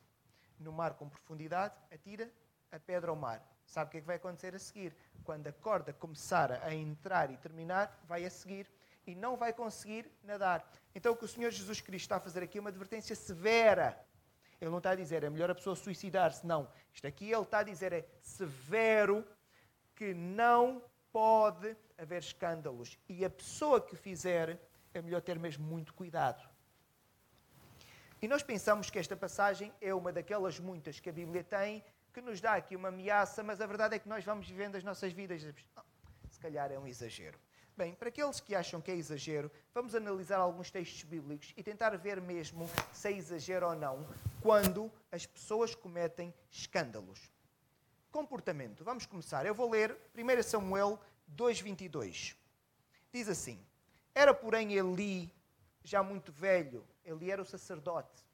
no 0.58 0.72
mar 0.72 0.94
com 0.94 1.08
profundidade, 1.08 1.74
atira 1.92 2.30
a 2.72 2.78
pedra 2.78 3.10
ao 3.10 3.16
mar. 3.16 3.42
Sabe 3.66 3.88
o 3.88 3.90
que 3.92 3.98
é 3.98 4.00
que 4.00 4.06
vai 4.06 4.16
acontecer 4.16 4.54
a 4.54 4.58
seguir? 4.58 4.96
Quando 5.24 5.46
a 5.46 5.52
corda 5.52 5.92
começar 5.92 6.52
a 6.52 6.74
entrar 6.74 7.30
e 7.30 7.36
terminar, 7.36 8.02
vai 8.06 8.24
a 8.24 8.30
seguir 8.30 8.66
e 9.06 9.14
não 9.14 9.36
vai 9.36 9.52
conseguir 9.52 10.10
nadar. 10.22 10.68
Então 10.94 11.12
o 11.12 11.16
que 11.16 11.24
o 11.24 11.28
Senhor 11.28 11.50
Jesus 11.50 11.80
Cristo 11.80 12.04
está 12.04 12.16
a 12.16 12.20
fazer 12.20 12.42
aqui 12.42 12.58
é 12.58 12.60
uma 12.60 12.70
advertência 12.70 13.14
severa. 13.14 13.98
Ele 14.60 14.70
não 14.70 14.78
está 14.78 14.90
a 14.90 14.94
dizer 14.96 15.22
é 15.22 15.30
melhor 15.30 15.50
a 15.50 15.54
pessoa 15.54 15.76
suicidar-se, 15.76 16.46
não. 16.46 16.68
Isto 16.92 17.06
aqui 17.06 17.30
ele 17.30 17.42
está 17.42 17.60
a 17.60 17.62
dizer 17.62 17.92
é 17.92 18.08
severo 18.20 19.24
que 19.94 20.12
não 20.14 20.82
pode 21.12 21.76
haver 21.98 22.22
escândalos. 22.22 22.98
E 23.08 23.24
a 23.24 23.30
pessoa 23.30 23.80
que 23.80 23.96
fizer, 23.96 24.58
é 24.94 25.02
melhor 25.02 25.20
ter 25.20 25.38
mesmo 25.38 25.66
muito 25.66 25.92
cuidado. 25.92 26.48
E 28.22 28.26
nós 28.26 28.42
pensamos 28.42 28.88
que 28.88 28.98
esta 28.98 29.16
passagem 29.16 29.72
é 29.80 29.92
uma 29.94 30.12
daquelas 30.12 30.58
muitas 30.58 30.98
que 30.98 31.10
a 31.10 31.12
Bíblia 31.12 31.44
tem 31.44 31.84
que 32.12 32.20
nos 32.20 32.40
dá 32.40 32.54
aqui 32.54 32.74
uma 32.74 32.88
ameaça, 32.88 33.44
mas 33.44 33.60
a 33.60 33.66
verdade 33.66 33.94
é 33.94 33.98
que 33.98 34.08
nós 34.08 34.24
vamos 34.24 34.48
vivendo 34.48 34.74
as 34.74 34.82
nossas 34.82 35.12
vidas. 35.12 35.44
Oh, 35.76 35.80
se 36.28 36.40
calhar 36.40 36.72
é 36.72 36.78
um 36.78 36.86
exagero. 36.86 37.38
Bem, 37.76 37.94
para 37.94 38.08
aqueles 38.08 38.40
que 38.40 38.56
acham 38.56 38.80
que 38.80 38.90
é 38.90 38.96
exagero, 38.96 39.48
vamos 39.72 39.94
analisar 39.94 40.38
alguns 40.38 40.68
textos 40.68 41.04
bíblicos 41.04 41.54
e 41.56 41.62
tentar 41.62 41.96
ver 41.96 42.20
mesmo 42.20 42.68
se 42.92 43.06
é 43.06 43.12
exagero 43.12 43.68
ou 43.68 43.76
não 43.76 44.04
quando 44.40 44.90
as 45.12 45.26
pessoas 45.26 45.76
cometem 45.76 46.34
escândalos. 46.50 47.30
Comportamento. 48.10 48.82
Vamos 48.82 49.06
começar. 49.06 49.46
Eu 49.46 49.54
vou 49.54 49.70
ler 49.70 49.96
1 50.16 50.42
Samuel 50.42 50.98
2,22. 51.36 52.34
Diz 53.12 53.28
assim: 53.28 53.58
Era, 54.14 54.34
porém, 54.34 54.74
Eli, 54.74 55.32
já 55.82 56.02
muito 56.02 56.32
velho, 56.32 56.86
Eli 57.04 57.30
era 57.30 57.42
o 57.42 57.44
sacerdote, 57.44 58.24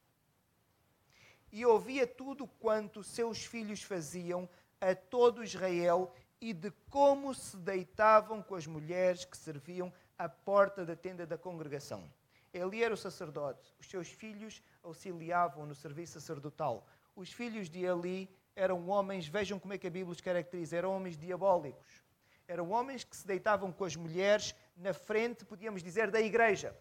e 1.52 1.64
ouvia 1.64 2.07
tudo 2.07 2.46
quanto 2.46 3.04
seus 3.04 3.44
filhos 3.44 3.83
faziam 3.83 4.48
a 4.80 4.94
todo 4.94 5.44
Israel 5.44 6.12
e 6.40 6.52
de 6.52 6.70
como 6.90 7.33
se 7.33 7.57
deitavam 7.57 8.42
com 8.42 8.54
as 8.54 8.66
mulheres 8.66 9.24
que 9.24 9.37
serviam 9.37 9.92
à 10.18 10.28
porta 10.28 10.85
da 10.85 10.96
tenda 10.96 11.26
da 11.26 11.38
congregação. 11.38 12.11
Eli 12.52 12.83
era 12.83 12.92
o 12.92 12.96
sacerdote, 12.96 13.74
os 13.80 13.87
seus 13.88 14.09
filhos 14.09 14.62
auxiliavam 14.83 15.64
no 15.64 15.74
serviço 15.74 16.20
sacerdotal. 16.20 16.87
Os 17.16 17.33
filhos 17.33 17.70
de 17.70 17.85
Eli 17.85 18.28
eram 18.54 18.88
homens, 18.88 19.26
vejam 19.26 19.59
como 19.59 19.74
é 19.74 19.78
que 19.78 19.87
a 19.87 19.90
Bíblia 19.90 20.12
os 20.12 20.20
caracteriza, 20.20 20.76
eram 20.76 20.94
homens 20.94 21.16
diabólicos. 21.16 22.04
Eram 22.46 22.70
homens 22.70 23.04
que 23.04 23.16
se 23.16 23.26
deitavam 23.26 23.72
com 23.72 23.85
as 23.85 23.96
mulheres 23.96 24.54
na 24.76 24.92
frente, 24.92 25.44
podíamos 25.44 25.83
dizer, 25.83 26.11
da 26.11 26.20
igreja. 26.20 26.76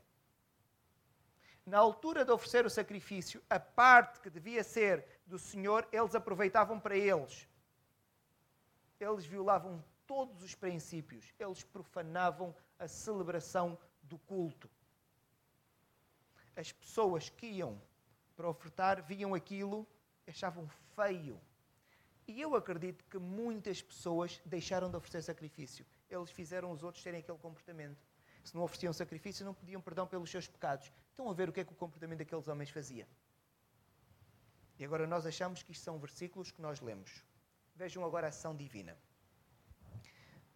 Na 1.66 1.78
altura 1.78 2.26
de 2.26 2.32
oferecer 2.32 2.66
o 2.66 2.70
sacrifício, 2.70 3.42
a 3.50 3.60
parte 3.60 4.20
que 4.20 4.30
devia 4.30 4.64
ser 4.64 5.06
do 5.26 5.40
Senhor, 5.40 5.88
eles 5.92 6.14
aproveitavam 6.14 6.80
para 6.80 6.98
eles. 6.98 7.48
Eles 9.00 9.26
violavam 9.26 9.84
todos 10.06 10.44
os 10.44 10.54
princípios, 10.54 11.34
eles 11.40 11.64
profanavam 11.64 12.54
a 12.78 12.88
celebração 12.88 13.78
do 14.02 14.18
culto. 14.20 14.70
As 16.56 16.72
pessoas 16.72 17.30
que 17.30 17.48
iam 17.48 17.82
para 18.36 18.50
ofertar 18.50 19.02
viam 19.02 19.34
aquilo, 19.34 19.88
achavam 20.28 20.68
feio 20.96 21.40
e 22.28 22.42
eu 22.42 22.56
acredito 22.56 23.04
que 23.06 23.18
muitas 23.18 23.82
pessoas 23.82 24.42
deixaram 24.46 24.90
de 24.90 24.96
oferecer 24.96 25.22
sacrifício. 25.22 25.86
Eles 26.10 26.32
fizeram 26.32 26.72
os 26.72 26.84
outros 26.84 27.04
terem 27.04 27.20
aquele 27.20 27.38
comportamento. 27.38 27.98
Se 28.44 28.56
não 28.56 28.64
ofereciam 28.64 28.94
sacrifício, 28.94 29.46
não 29.46 29.54
pediam 29.54 29.82
perdão 29.82 30.06
pelos 30.06 30.30
seus 30.30 30.48
pecados. 30.48 30.92
Estão 31.10 31.30
a 31.30 31.34
ver 31.34 31.50
o 31.50 31.54
que 31.54 31.62
é 31.62 31.64
que 31.64 31.72
o 31.72 31.76
comportamento 31.76 32.20
daqueles 32.20 32.48
homens 32.48 32.70
fazia. 32.70 33.08
E 34.78 34.84
agora 34.86 35.08
nós 35.08 35.26
achamos 35.26 35.64
que 35.64 35.72
isto 35.72 35.84
são 35.84 36.00
versículos 36.00 36.52
que 36.52 36.62
nós 36.62 36.82
lemos. 36.82 37.24
Vejam 37.76 38.04
agora 38.04 38.28
a 38.28 38.30
ação 38.30 38.56
divina. 38.56 38.98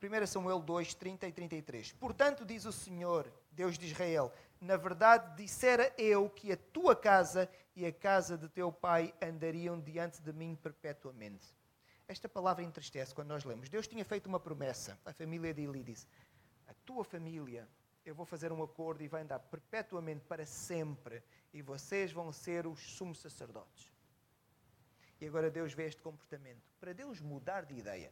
1 0.01 0.27
Samuel 0.27 0.59
2, 0.59 0.93
30 0.93 1.27
e 1.27 1.31
33. 1.31 1.93
Portanto, 1.93 2.45
diz 2.45 2.65
o 2.65 2.71
Senhor, 2.71 3.31
Deus 3.51 3.77
de 3.77 3.87
Israel: 3.87 4.31
Na 4.61 4.77
verdade, 4.77 5.35
dissera 5.35 5.91
eu 5.97 6.29
que 6.29 6.51
a 6.51 6.57
tua 6.57 6.95
casa 6.95 7.49
e 7.77 7.85
a 7.85 7.93
casa 7.93 8.35
de 8.35 8.49
teu 8.49 8.71
pai 8.71 9.13
andariam 9.21 9.79
diante 9.79 10.19
de 10.19 10.33
mim 10.33 10.55
perpetuamente. 10.55 11.45
Esta 12.07 12.27
palavra 12.27 12.63
entristece 12.63 13.13
quando 13.13 13.27
nós 13.27 13.43
lemos. 13.43 13.69
Deus 13.69 13.87
tinha 13.87 14.03
feito 14.03 14.25
uma 14.25 14.39
promessa 14.39 14.97
à 15.05 15.13
família 15.13 15.53
de 15.53 15.61
Eli, 15.61 15.83
disse: 15.83 16.07
A 16.67 16.73
tua 16.73 17.03
família, 17.03 17.69
eu 18.03 18.15
vou 18.15 18.25
fazer 18.25 18.51
um 18.51 18.63
acordo 18.63 19.03
e 19.03 19.07
vai 19.07 19.21
andar 19.21 19.37
perpetuamente 19.37 20.25
para 20.25 20.43
sempre, 20.43 21.21
e 21.53 21.61
vocês 21.61 22.11
vão 22.11 22.31
ser 22.31 22.65
os 22.65 22.79
sumos 22.79 23.19
sacerdotes. 23.19 23.93
E 25.21 25.27
agora 25.27 25.51
Deus 25.51 25.71
vê 25.71 25.85
este 25.85 26.01
comportamento. 26.01 26.63
Para 26.79 26.93
Deus 26.93 27.21
mudar 27.21 27.63
de 27.63 27.75
ideia, 27.75 28.11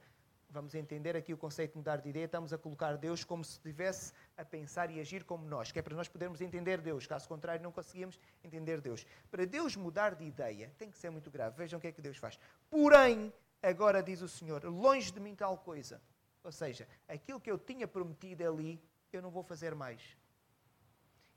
vamos 0.55 0.73
entender 0.73 1.17
aqui 1.17 1.33
o 1.33 1.37
conceito 1.37 1.73
de 1.73 1.77
mudar 1.77 1.97
de 1.97 2.07
ideia, 2.07 2.25
estamos 2.25 2.53
a 2.53 2.57
colocar 2.57 2.95
Deus 2.95 3.25
como 3.25 3.43
se 3.43 3.51
estivesse 3.51 4.13
a 4.37 4.45
pensar 4.45 4.89
e 4.89 5.01
agir 5.01 5.25
como 5.25 5.45
nós, 5.45 5.69
que 5.69 5.77
é 5.77 5.81
para 5.81 5.93
nós 5.93 6.07
podermos 6.07 6.39
entender 6.39 6.79
Deus. 6.79 7.05
Caso 7.05 7.27
contrário, 7.27 7.61
não 7.61 7.73
conseguíamos 7.73 8.17
entender 8.41 8.79
Deus. 8.79 9.05
Para 9.29 9.45
Deus 9.45 9.75
mudar 9.75 10.15
de 10.15 10.23
ideia, 10.23 10.71
tem 10.77 10.89
que 10.89 10.97
ser 10.97 11.09
muito 11.09 11.29
grave. 11.29 11.57
Vejam 11.57 11.77
o 11.77 11.81
que 11.81 11.87
é 11.87 11.91
que 11.91 12.01
Deus 12.01 12.15
faz. 12.15 12.39
Porém, 12.69 13.33
agora 13.61 14.01
diz 14.01 14.21
o 14.21 14.29
Senhor: 14.29 14.63
longe 14.63 15.11
de 15.11 15.19
mim 15.19 15.35
tal 15.35 15.57
coisa. 15.57 16.01
Ou 16.41 16.51
seja, 16.51 16.87
aquilo 17.07 17.41
que 17.41 17.51
eu 17.51 17.59
tinha 17.59 17.85
prometido 17.85 18.47
ali, 18.47 18.81
eu 19.11 19.21
não 19.21 19.29
vou 19.29 19.43
fazer 19.43 19.75
mais. 19.75 20.01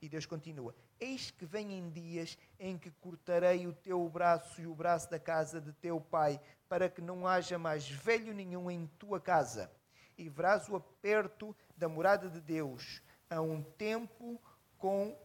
E 0.00 0.09
Deus 0.09 0.26
continua: 0.26 0.74
Eis 1.00 1.30
que 1.30 1.46
vêm 1.46 1.90
dias 1.90 2.37
em 2.58 2.76
que 2.76 2.90
cortarei 2.90 3.66
o 3.66 3.72
teu 3.72 4.08
braço 4.08 4.61
e 4.61 4.66
o 4.66 4.74
braço 4.74 5.11
da 5.11 5.18
casa 5.18 5.61
de 5.61 5.72
teu 5.72 6.00
pai, 6.00 6.40
para 6.68 6.88
que 6.88 7.00
não 7.00 7.26
haja 7.26 7.58
mais 7.58 7.88
velho 7.88 8.34
nenhum 8.34 8.70
em 8.70 8.87
tua 8.98 9.20
casa. 9.20 9.70
E 10.16 10.28
verás 10.28 10.68
o 10.68 10.76
aperto 10.76 11.54
da 11.76 11.88
morada 11.88 12.28
de 12.28 12.40
Deus 12.40 13.00
a 13.30 13.40
um 13.40 13.62
tempo 13.62 14.40
com 14.76 15.16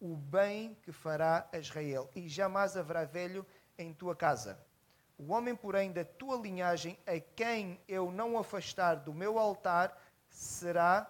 o 0.00 0.16
bem 0.16 0.76
que 0.82 0.90
fará 0.90 1.48
a 1.52 1.58
Israel, 1.58 2.10
e 2.14 2.28
jamais 2.28 2.76
haverá 2.76 3.04
velho 3.04 3.46
em 3.78 3.94
tua 3.94 4.16
casa. 4.16 4.58
O 5.16 5.32
homem, 5.32 5.54
porém, 5.54 5.92
da 5.92 6.04
tua 6.04 6.36
linhagem, 6.36 6.98
a 7.06 7.20
quem 7.20 7.80
eu 7.86 8.10
não 8.10 8.36
afastar 8.36 8.96
do 8.96 9.14
meu 9.14 9.38
altar, 9.38 9.96
será 10.28 11.08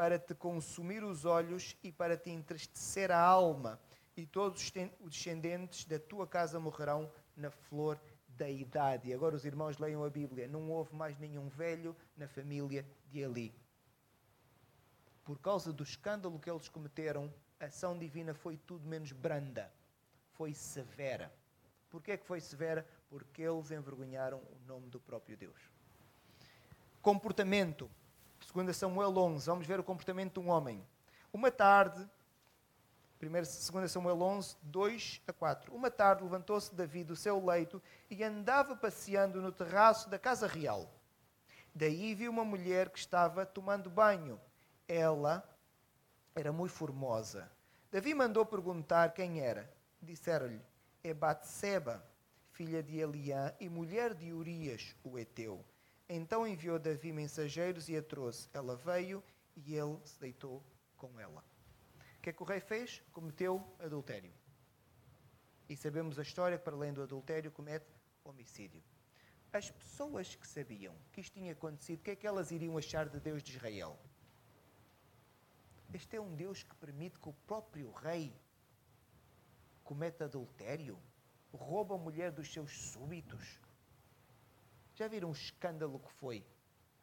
para 0.00 0.18
te 0.18 0.34
consumir 0.34 1.04
os 1.04 1.26
olhos 1.26 1.76
e 1.82 1.92
para 1.92 2.16
te 2.16 2.30
entristecer 2.30 3.10
a 3.10 3.20
alma, 3.20 3.78
e 4.16 4.24
todos 4.24 4.62
os 4.62 4.72
descendentes 5.10 5.84
da 5.84 5.98
tua 5.98 6.26
casa 6.26 6.58
morrerão 6.58 7.12
na 7.36 7.50
flor 7.50 8.00
da 8.26 8.48
idade. 8.48 9.12
Agora 9.12 9.36
os 9.36 9.44
irmãos 9.44 9.76
leiam 9.76 10.02
a 10.02 10.08
Bíblia. 10.08 10.48
Não 10.48 10.70
houve 10.70 10.94
mais 10.94 11.18
nenhum 11.18 11.50
velho 11.50 11.94
na 12.16 12.26
família 12.26 12.82
de 13.10 13.18
Eli. 13.18 13.54
Por 15.22 15.38
causa 15.38 15.70
do 15.70 15.82
escândalo 15.82 16.40
que 16.40 16.50
eles 16.50 16.66
cometeram, 16.66 17.30
a 17.60 17.66
ação 17.66 17.98
divina 17.98 18.32
foi 18.32 18.56
tudo 18.56 18.88
menos 18.88 19.12
branda. 19.12 19.70
Foi 20.32 20.54
severa. 20.54 21.30
Porquê 21.90 22.12
é 22.12 22.16
que 22.16 22.24
foi 22.24 22.40
severa? 22.40 22.88
porque 23.10 23.42
eles 23.42 23.70
envergonharam 23.70 24.38
o 24.38 24.66
nome 24.66 24.88
do 24.88 24.98
próprio 24.98 25.36
Deus. 25.36 25.60
Comportamento. 27.02 27.90
2 28.52 28.76
Samuel 28.76 29.16
11, 29.16 29.46
vamos 29.46 29.66
ver 29.66 29.78
o 29.78 29.84
comportamento 29.84 30.40
de 30.40 30.46
um 30.46 30.50
homem. 30.50 30.84
Uma 31.32 31.50
tarde, 31.52 32.08
2 33.20 33.48
Samuel 33.88 34.20
11, 34.20 34.56
2 34.62 35.22
a 35.28 35.32
4. 35.32 35.72
Uma 35.72 35.90
tarde 35.90 36.24
levantou-se 36.24 36.74
Davi 36.74 37.04
do 37.04 37.14
seu 37.14 37.44
leito 37.44 37.80
e 38.10 38.24
andava 38.24 38.74
passeando 38.74 39.40
no 39.40 39.52
terraço 39.52 40.10
da 40.10 40.18
casa 40.18 40.48
real. 40.48 40.90
Daí 41.72 42.14
viu 42.14 42.32
uma 42.32 42.44
mulher 42.44 42.90
que 42.90 42.98
estava 42.98 43.46
tomando 43.46 43.88
banho. 43.88 44.40
Ela 44.88 45.48
era 46.34 46.52
muito 46.52 46.72
formosa. 46.72 47.48
Davi 47.92 48.14
mandou 48.14 48.44
perguntar 48.44 49.14
quem 49.14 49.40
era. 49.40 49.72
Disseram-lhe: 50.02 50.60
É 51.04 51.14
Batseba, 51.14 52.04
filha 52.50 52.82
de 52.82 52.98
Eliã 52.98 53.54
e 53.60 53.68
mulher 53.68 54.12
de 54.12 54.32
Urias, 54.32 54.96
o 55.04 55.16
Eteu. 55.16 55.64
Então 56.12 56.44
enviou 56.44 56.76
Davi 56.76 57.12
mensageiros 57.12 57.88
e 57.88 57.96
a 57.96 58.02
trouxe. 58.02 58.48
Ela 58.52 58.74
veio 58.74 59.22
e 59.54 59.76
ele 59.76 59.96
se 60.04 60.18
deitou 60.18 60.60
com 60.96 61.20
ela. 61.20 61.40
O 62.18 62.20
que 62.20 62.30
é 62.30 62.32
que 62.32 62.42
o 62.42 62.44
rei 62.44 62.58
fez? 62.58 63.00
Cometeu 63.12 63.64
adultério. 63.78 64.32
E 65.68 65.76
sabemos 65.76 66.18
a 66.18 66.22
história 66.22 66.58
para 66.58 66.74
além 66.74 66.92
do 66.92 67.00
adultério, 67.00 67.52
comete 67.52 67.86
homicídio. 68.24 68.82
As 69.52 69.70
pessoas 69.70 70.34
que 70.34 70.48
sabiam 70.48 70.96
que 71.12 71.20
isto 71.20 71.34
tinha 71.34 71.52
acontecido, 71.52 72.00
o 72.00 72.02
que 72.02 72.10
é 72.10 72.16
que 72.16 72.26
elas 72.26 72.50
iriam 72.50 72.76
achar 72.76 73.08
de 73.08 73.20
Deus 73.20 73.40
de 73.40 73.52
Israel? 73.52 73.96
Este 75.94 76.16
é 76.16 76.20
um 76.20 76.34
Deus 76.34 76.64
que 76.64 76.74
permite 76.74 77.20
que 77.20 77.28
o 77.28 77.32
próprio 77.46 77.92
rei 77.92 78.34
cometa 79.84 80.24
adultério, 80.24 80.98
rouba 81.52 81.94
a 81.94 81.98
mulher 81.98 82.32
dos 82.32 82.52
seus 82.52 82.72
súbitos. 82.72 83.60
Já 85.00 85.08
viram 85.08 85.30
o 85.30 85.32
escândalo 85.32 85.98
que 85.98 86.12
foi? 86.12 86.44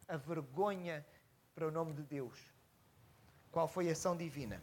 A 0.07 0.17
vergonha 0.17 1.03
para 1.55 1.67
o 1.67 1.71
nome 1.71 1.95
de 1.95 2.03
Deus. 2.03 2.37
Qual 3.51 3.67
foi 3.67 3.89
a 3.89 3.93
ação 3.93 4.15
divina? 4.15 4.61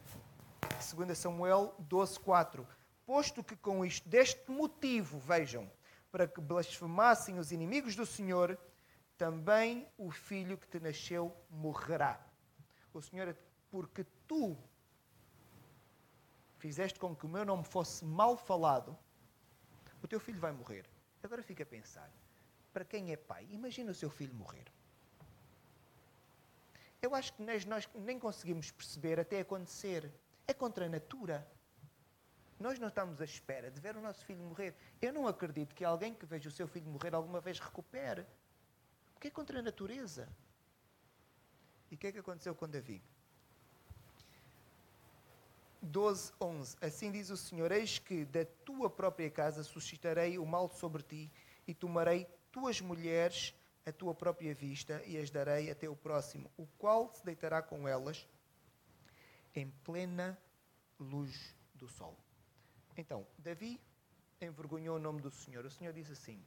2 0.79 1.19
Samuel 1.19 1.75
12:4. 1.81 2.65
Posto 3.05 3.43
que 3.43 3.57
com 3.57 3.85
isto, 3.85 4.09
deste 4.09 4.49
motivo, 4.53 5.19
vejam, 5.19 5.69
para 6.13 6.29
que 6.29 6.41
blasfemassem 6.41 7.41
os 7.41 7.51
inimigos 7.51 7.97
do 7.97 8.07
Senhor, 8.07 8.57
também 9.19 9.89
o 9.99 10.13
filho 10.13 10.57
que 10.57 10.69
te 10.69 10.79
nasceu 10.79 11.37
morrerá. 11.51 12.25
O 12.93 13.03
Senhor, 13.03 13.37
porque 13.69 14.07
tu 14.29 14.57
fizeste 16.57 17.01
com 17.01 17.17
que 17.17 17.27
o 17.27 17.29
meu 17.29 17.45
nome 17.45 17.65
fosse 17.65 18.05
mal 18.05 18.37
falado, 18.37 18.97
o 20.01 20.07
teu 20.07 20.21
filho 20.21 20.39
vai 20.39 20.53
morrer. 20.53 20.89
Agora 21.21 21.43
fica 21.43 21.65
a 21.65 21.67
pensar, 21.67 22.09
para 22.75 22.85
quem 22.85 23.13
é 23.13 23.17
pai, 23.17 23.47
imagina 23.51 23.93
o 23.93 23.95
seu 23.95 24.11
filho 24.11 24.35
morrer. 24.35 24.67
Eu 27.01 27.15
acho 27.15 27.33
que 27.35 27.43
nós 27.43 27.89
nem 27.95 28.19
conseguimos 28.19 28.71
perceber 28.73 29.21
até 29.21 29.41
acontecer. 29.41 30.11
É 30.49 30.53
contra 30.53 30.87
a 30.87 30.89
natura. 30.89 31.47
Nós 32.59 32.79
não 32.79 32.89
estamos 32.89 33.21
à 33.21 33.25
espera 33.25 33.71
de 33.71 33.81
ver 33.81 33.97
o 33.97 34.01
nosso 34.01 34.25
filho 34.25 34.43
morrer. 34.43 34.75
Eu 35.01 35.13
não 35.13 35.29
acredito 35.29 35.75
que 35.75 35.85
alguém 35.85 36.15
que 36.15 36.27
veja 36.27 36.49
o 36.49 36.53
seu 36.53 36.67
filho 36.67 36.91
morrer 36.91 37.15
alguma 37.15 37.41
vez 37.41 37.61
recupere. 37.61 38.27
Porque 39.13 39.29
é 39.29 39.31
contra 39.31 39.61
a 39.61 39.63
natureza. 39.63 40.29
E 41.91 41.95
o 41.95 41.99
que 41.99 42.09
é 42.09 42.13
que 42.13 42.19
aconteceu 42.19 42.55
com 42.55 42.69
Davi? 42.69 43.01
12, 45.83 46.33
11. 46.41 46.77
Assim 46.81 47.13
diz 47.13 47.31
o 47.31 47.37
Senhor: 47.37 47.71
Eis 47.71 47.99
que 47.99 48.25
da 48.25 48.45
tua 48.65 48.89
própria 48.89 49.31
casa 49.31 49.63
suscitarei 49.63 50.39
o 50.39 50.47
mal 50.47 50.69
sobre 50.71 51.03
ti 51.03 51.31
e 51.67 51.75
tomarei 51.75 52.27
tuas 52.55 52.81
mulheres 52.81 53.53
a 53.85 53.91
tua 53.91 54.15
própria 54.15 54.55
vista 54.55 55.03
e 55.05 55.19
as 55.19 55.29
darei 55.29 55.73
a 55.73 55.75
teu 55.75 55.95
próximo, 55.97 56.49
o 56.57 56.65
qual 56.79 57.13
se 57.13 57.25
deitará 57.25 57.61
com 57.61 57.87
elas 57.89 58.27
em 59.53 59.69
plena 59.83 60.39
luz 60.99 61.53
do 61.75 61.89
sol. 61.89 62.17
Então, 62.97 63.27
Davi 63.37 63.81
envergonhou 64.41 64.97
o 64.97 65.01
nome 65.01 65.21
do 65.21 65.33
Senhor. 65.33 65.65
O 65.67 65.71
Senhor 65.71 65.93
diz 65.93 66.09
assim: 66.09 66.41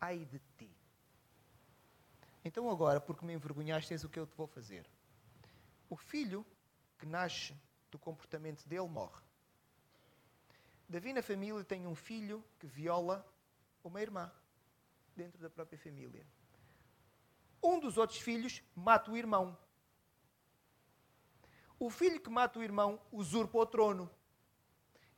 Ai 0.00 0.24
de 0.24 0.40
ti. 0.58 0.68
Então, 2.44 2.68
agora, 2.68 3.00
porque 3.00 3.24
me 3.24 3.32
envergonhaste, 3.32 3.92
és 3.92 4.02
o 4.02 4.08
que 4.08 4.18
eu 4.18 4.26
te 4.26 4.36
vou 4.36 4.48
fazer. 4.48 4.84
O 5.88 5.96
filho 5.96 6.44
que 6.98 7.06
nasce 7.06 7.54
do 7.88 8.00
comportamento 8.00 8.66
dele 8.68 8.88
morre. 8.88 9.22
Davi, 10.88 11.12
na 11.12 11.22
família, 11.22 11.62
tem 11.62 11.86
um 11.86 11.94
filho 11.94 12.44
que 12.58 12.66
viola 12.66 13.24
uma 13.84 14.02
irmã, 14.02 14.30
dentro 15.14 15.40
da 15.40 15.50
própria 15.50 15.78
família. 15.78 16.26
Um 17.62 17.78
dos 17.78 17.96
outros 17.96 18.18
filhos 18.18 18.62
mata 18.74 19.10
o 19.10 19.16
irmão. 19.16 19.56
O 21.78 21.90
filho 21.90 22.20
que 22.20 22.30
mata 22.30 22.58
o 22.58 22.62
irmão 22.62 23.00
usurpa 23.10 23.58
o 23.58 23.66
trono 23.66 24.10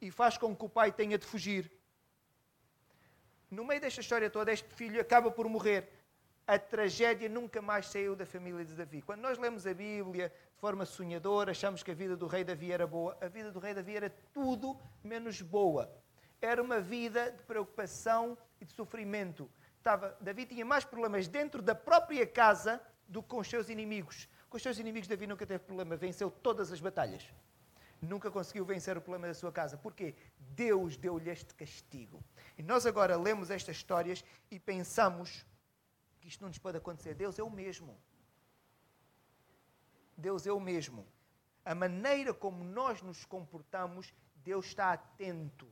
e 0.00 0.10
faz 0.10 0.36
com 0.36 0.54
que 0.54 0.64
o 0.64 0.68
pai 0.68 0.92
tenha 0.92 1.18
de 1.18 1.26
fugir. 1.26 1.70
No 3.50 3.64
meio 3.64 3.80
desta 3.80 4.00
história 4.00 4.28
toda, 4.28 4.52
este 4.52 4.68
filho 4.74 5.00
acaba 5.00 5.30
por 5.30 5.48
morrer. 5.48 5.88
A 6.46 6.58
tragédia 6.58 7.28
nunca 7.28 7.62
mais 7.62 7.86
saiu 7.86 8.14
da 8.14 8.26
família 8.26 8.64
de 8.64 8.74
Davi. 8.74 9.00
Quando 9.00 9.20
nós 9.20 9.38
lemos 9.38 9.66
a 9.66 9.72
Bíblia 9.72 10.28
de 10.28 10.60
forma 10.60 10.84
sonhadora, 10.84 11.52
achamos 11.52 11.82
que 11.82 11.90
a 11.90 11.94
vida 11.94 12.16
do 12.16 12.26
rei 12.26 12.44
Davi 12.44 12.72
era 12.72 12.86
boa. 12.86 13.16
A 13.20 13.28
vida 13.28 13.50
do 13.50 13.58
rei 13.58 13.72
Davi 13.72 13.96
era 13.96 14.10
tudo 14.32 14.78
menos 15.02 15.40
boa. 15.40 15.90
Era 16.40 16.62
uma 16.62 16.80
vida 16.80 17.30
de 17.30 17.42
preocupação 17.44 18.36
e 18.60 18.64
de 18.64 18.72
sofrimento. 18.72 19.50
Estava, 19.84 20.16
Davi 20.18 20.46
tinha 20.46 20.64
mais 20.64 20.82
problemas 20.82 21.28
dentro 21.28 21.60
da 21.60 21.74
própria 21.74 22.26
casa 22.26 22.80
do 23.06 23.22
que 23.22 23.28
com 23.28 23.40
os 23.40 23.48
seus 23.48 23.68
inimigos. 23.68 24.26
Com 24.48 24.56
os 24.56 24.62
seus 24.62 24.78
inimigos, 24.78 25.06
Davi 25.06 25.26
nunca 25.26 25.44
teve 25.44 25.62
problema, 25.62 25.94
venceu 25.94 26.30
todas 26.30 26.72
as 26.72 26.80
batalhas 26.80 27.22
nunca 28.04 28.30
conseguiu 28.30 28.64
vencer 28.64 28.96
o 28.96 29.00
problema 29.00 29.26
da 29.26 29.34
sua 29.34 29.50
casa. 29.50 29.76
Porquê? 29.76 30.14
Deus 30.38 30.96
deu-lhe 30.96 31.30
este 31.30 31.54
castigo. 31.54 32.22
E 32.56 32.62
nós 32.62 32.86
agora 32.86 33.16
lemos 33.16 33.50
estas 33.50 33.76
histórias 33.76 34.24
e 34.50 34.60
pensamos 34.60 35.46
que 36.20 36.28
isto 36.28 36.42
não 36.42 36.48
nos 36.48 36.58
pode 36.58 36.76
acontecer. 36.78 37.14
Deus 37.14 37.38
é 37.38 37.42
o 37.42 37.50
mesmo. 37.50 37.98
Deus 40.16 40.46
é 40.46 40.52
o 40.52 40.60
mesmo. 40.60 41.06
A 41.64 41.74
maneira 41.74 42.32
como 42.32 42.62
nós 42.62 43.02
nos 43.02 43.24
comportamos, 43.24 44.12
Deus 44.36 44.66
está 44.66 44.92
atento. 44.92 45.66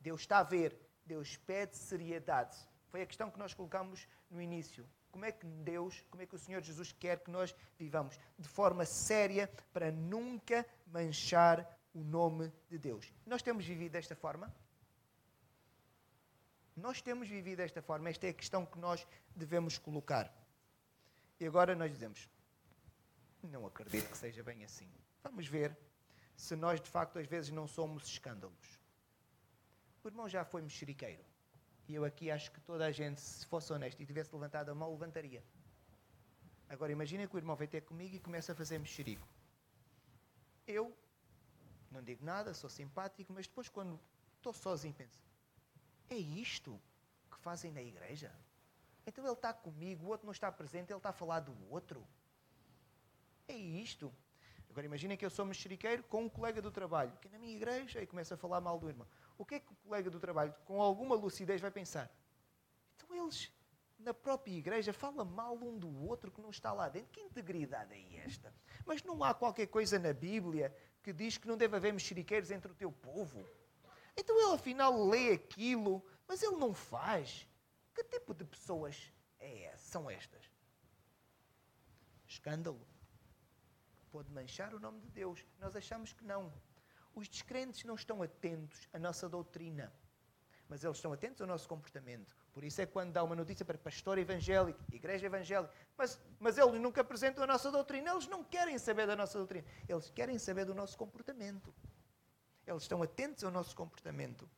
Deus 0.00 0.22
está 0.22 0.38
a 0.38 0.42
ver. 0.42 0.76
Deus 1.04 1.36
pede 1.36 1.76
seriedade. 1.76 2.56
Foi 2.94 3.02
a 3.02 3.06
questão 3.06 3.28
que 3.28 3.40
nós 3.40 3.52
colocamos 3.52 4.06
no 4.30 4.40
início. 4.40 4.88
Como 5.10 5.24
é 5.24 5.32
que 5.32 5.44
Deus, 5.44 6.00
como 6.08 6.22
é 6.22 6.26
que 6.26 6.36
o 6.36 6.38
Senhor 6.38 6.62
Jesus 6.62 6.92
quer 6.92 7.18
que 7.18 7.28
nós 7.28 7.52
vivamos? 7.76 8.16
De 8.38 8.46
forma 8.46 8.86
séria, 8.86 9.50
para 9.72 9.90
nunca 9.90 10.64
manchar 10.86 11.68
o 11.92 12.04
nome 12.04 12.52
de 12.70 12.78
Deus. 12.78 13.12
Nós 13.26 13.42
temos 13.42 13.66
vivido 13.66 13.90
desta 13.90 14.14
forma? 14.14 14.54
Nós 16.76 17.02
temos 17.02 17.28
vivido 17.28 17.56
desta 17.56 17.82
forma. 17.82 18.10
Esta 18.10 18.28
é 18.28 18.30
a 18.30 18.32
questão 18.32 18.64
que 18.64 18.78
nós 18.78 19.04
devemos 19.34 19.76
colocar. 19.76 20.32
E 21.40 21.46
agora 21.48 21.74
nós 21.74 21.90
dizemos: 21.90 22.28
não 23.42 23.66
acredito 23.66 24.08
que 24.08 24.16
seja 24.16 24.44
bem 24.44 24.62
assim. 24.62 24.88
Vamos 25.20 25.48
ver 25.48 25.76
se 26.36 26.54
nós 26.54 26.80
de 26.80 26.88
facto 26.88 27.18
às 27.18 27.26
vezes 27.26 27.50
não 27.50 27.66
somos 27.66 28.06
escândalos. 28.06 28.78
O 30.04 30.06
irmão 30.06 30.28
já 30.28 30.44
foi 30.44 30.62
mexeriqueiro. 30.62 31.33
E 31.88 31.94
eu 31.94 32.04
aqui 32.04 32.30
acho 32.30 32.50
que 32.50 32.60
toda 32.60 32.86
a 32.86 32.92
gente, 32.92 33.20
se 33.20 33.46
fosse 33.46 33.72
honesto 33.72 34.00
e 34.02 34.06
tivesse 34.06 34.34
levantado 34.34 34.70
a 34.70 34.74
mão, 34.74 34.90
levantaria. 34.90 35.42
Agora 36.68 36.90
imaginem 36.90 37.28
que 37.28 37.34
o 37.34 37.38
irmão 37.38 37.54
vem 37.54 37.68
ter 37.68 37.82
comigo 37.82 38.16
e 38.16 38.18
começa 38.18 38.52
a 38.52 38.54
fazer 38.54 38.78
mexerico. 38.78 39.26
Eu 40.66 40.96
não 41.90 42.02
digo 42.02 42.24
nada, 42.24 42.54
sou 42.54 42.70
simpático, 42.70 43.32
mas 43.32 43.46
depois 43.46 43.68
quando 43.68 44.00
estou 44.36 44.52
sozinho 44.52 44.94
penso, 44.94 45.20
é 46.10 46.16
isto 46.16 46.80
que 47.30 47.38
fazem 47.38 47.70
na 47.70 47.82
igreja? 47.82 48.32
Então 49.06 49.24
ele 49.24 49.34
está 49.34 49.52
comigo, 49.52 50.06
o 50.06 50.08
outro 50.08 50.26
não 50.26 50.32
está 50.32 50.50
presente, 50.50 50.90
ele 50.90 50.98
está 50.98 51.10
a 51.10 51.12
falar 51.12 51.40
do 51.40 51.54
outro. 51.70 52.04
É 53.46 53.54
isto. 53.54 54.12
Agora 54.70 54.86
imaginem 54.86 55.16
que 55.16 55.24
eu 55.24 55.30
sou 55.30 55.44
mexeriqueiro 55.44 56.02
com 56.04 56.24
um 56.24 56.28
colega 56.28 56.60
do 56.60 56.70
trabalho, 56.70 57.12
que 57.20 57.28
é 57.28 57.30
na 57.30 57.38
minha 57.38 57.54
igreja 57.54 58.02
e 58.02 58.06
começa 58.06 58.34
a 58.34 58.36
falar 58.36 58.60
mal 58.60 58.78
do 58.78 58.88
irmão. 58.88 59.06
O 59.36 59.44
que 59.44 59.56
é 59.56 59.60
que 59.60 59.72
o 59.72 59.76
colega 59.76 60.10
do 60.10 60.20
trabalho, 60.20 60.54
com 60.64 60.80
alguma 60.80 61.14
lucidez, 61.14 61.60
vai 61.60 61.70
pensar? 61.70 62.10
Então 62.96 63.14
eles, 63.14 63.52
na 63.98 64.14
própria 64.14 64.52
igreja, 64.52 64.92
falam 64.92 65.24
mal 65.24 65.54
um 65.56 65.78
do 65.78 66.06
outro 66.06 66.30
que 66.30 66.40
não 66.40 66.50
está 66.50 66.72
lá 66.72 66.88
dentro. 66.88 67.10
Que 67.10 67.20
integridade 67.20 67.92
é 67.92 68.24
esta? 68.24 68.54
Mas 68.84 69.02
não 69.02 69.22
há 69.24 69.34
qualquer 69.34 69.66
coisa 69.66 69.98
na 69.98 70.12
Bíblia 70.12 70.74
que 71.02 71.12
diz 71.12 71.36
que 71.36 71.48
não 71.48 71.56
deve 71.56 71.76
haver 71.76 71.92
mexeriqueiros 71.92 72.50
entre 72.50 72.70
o 72.70 72.74
teu 72.74 72.90
povo. 72.90 73.46
Então 74.16 74.40
ele 74.40 74.54
afinal 74.54 75.06
lê 75.06 75.32
aquilo, 75.32 76.04
mas 76.26 76.42
ele 76.42 76.56
não 76.56 76.72
faz. 76.72 77.46
Que 77.94 78.04
tipo 78.04 78.32
de 78.34 78.44
pessoas 78.44 79.12
é, 79.38 79.74
são 79.76 80.10
estas? 80.10 80.50
Escândalo. 82.26 82.86
Pode 84.10 84.30
manchar 84.30 84.74
o 84.74 84.80
nome 84.80 85.00
de 85.00 85.08
Deus. 85.10 85.44
Nós 85.58 85.74
achamos 85.74 86.12
que 86.12 86.24
não. 86.24 86.52
Os 87.14 87.28
descrentes 87.28 87.84
não 87.84 87.94
estão 87.94 88.22
atentos 88.22 88.88
à 88.92 88.98
nossa 88.98 89.28
doutrina, 89.28 89.92
mas 90.68 90.82
eles 90.82 90.96
estão 90.96 91.12
atentos 91.12 91.40
ao 91.40 91.46
nosso 91.46 91.68
comportamento. 91.68 92.34
Por 92.52 92.64
isso 92.64 92.80
é 92.80 92.86
quando 92.86 93.12
dá 93.12 93.22
uma 93.22 93.36
notícia 93.36 93.64
para 93.64 93.78
pastor 93.78 94.18
evangélico, 94.18 94.80
igreja 94.92 95.26
evangélica, 95.26 95.72
mas, 95.96 96.20
mas 96.40 96.58
eles 96.58 96.80
nunca 96.80 97.00
apresentam 97.02 97.44
a 97.44 97.46
nossa 97.46 97.70
doutrina, 97.70 98.10
eles 98.10 98.26
não 98.26 98.42
querem 98.42 98.78
saber 98.78 99.06
da 99.06 99.14
nossa 99.14 99.38
doutrina, 99.38 99.66
eles 99.88 100.10
querem 100.10 100.38
saber 100.38 100.64
do 100.64 100.74
nosso 100.74 100.96
comportamento. 100.96 101.72
Eles 102.66 102.82
estão 102.82 103.02
atentos 103.02 103.44
ao 103.44 103.50
nosso 103.50 103.76
comportamento. 103.76 104.48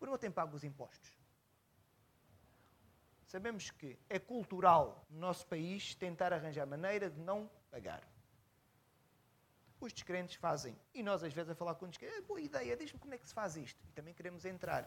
O 0.00 0.04
irmão 0.04 0.18
tem 0.18 0.30
pago 0.30 0.56
os 0.56 0.64
impostos. 0.64 1.16
Sabemos 3.26 3.70
que 3.70 3.98
é 4.08 4.18
cultural 4.18 5.04
no 5.10 5.20
nosso 5.20 5.46
país 5.46 5.94
tentar 5.94 6.32
arranjar 6.32 6.66
maneira 6.66 7.10
de 7.10 7.20
não 7.20 7.50
pagar. 7.70 8.02
Os 9.86 9.92
descrentes 9.92 10.34
fazem. 10.34 10.76
E 10.92 11.00
nós, 11.00 11.22
às 11.22 11.32
vezes, 11.32 11.48
a 11.48 11.54
falar 11.54 11.76
com 11.76 11.84
o 11.84 11.88
descrente, 11.88 12.16
é 12.16 12.20
boa 12.20 12.40
ideia, 12.40 12.76
diz-me 12.76 12.98
como 12.98 13.14
é 13.14 13.18
que 13.18 13.28
se 13.28 13.32
faz 13.32 13.56
isto. 13.56 13.80
E 13.88 13.92
também 13.92 14.12
queremos 14.12 14.44
entrar. 14.44 14.82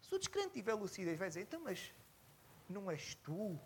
Se 0.00 0.12
o 0.12 0.18
descrente 0.18 0.54
tiver 0.54 0.74
lucidez, 0.74 1.16
vai 1.16 1.28
dizer, 1.28 1.42
então, 1.42 1.60
mas 1.60 1.94
não 2.68 2.90
és 2.90 3.14
tu 3.14 3.56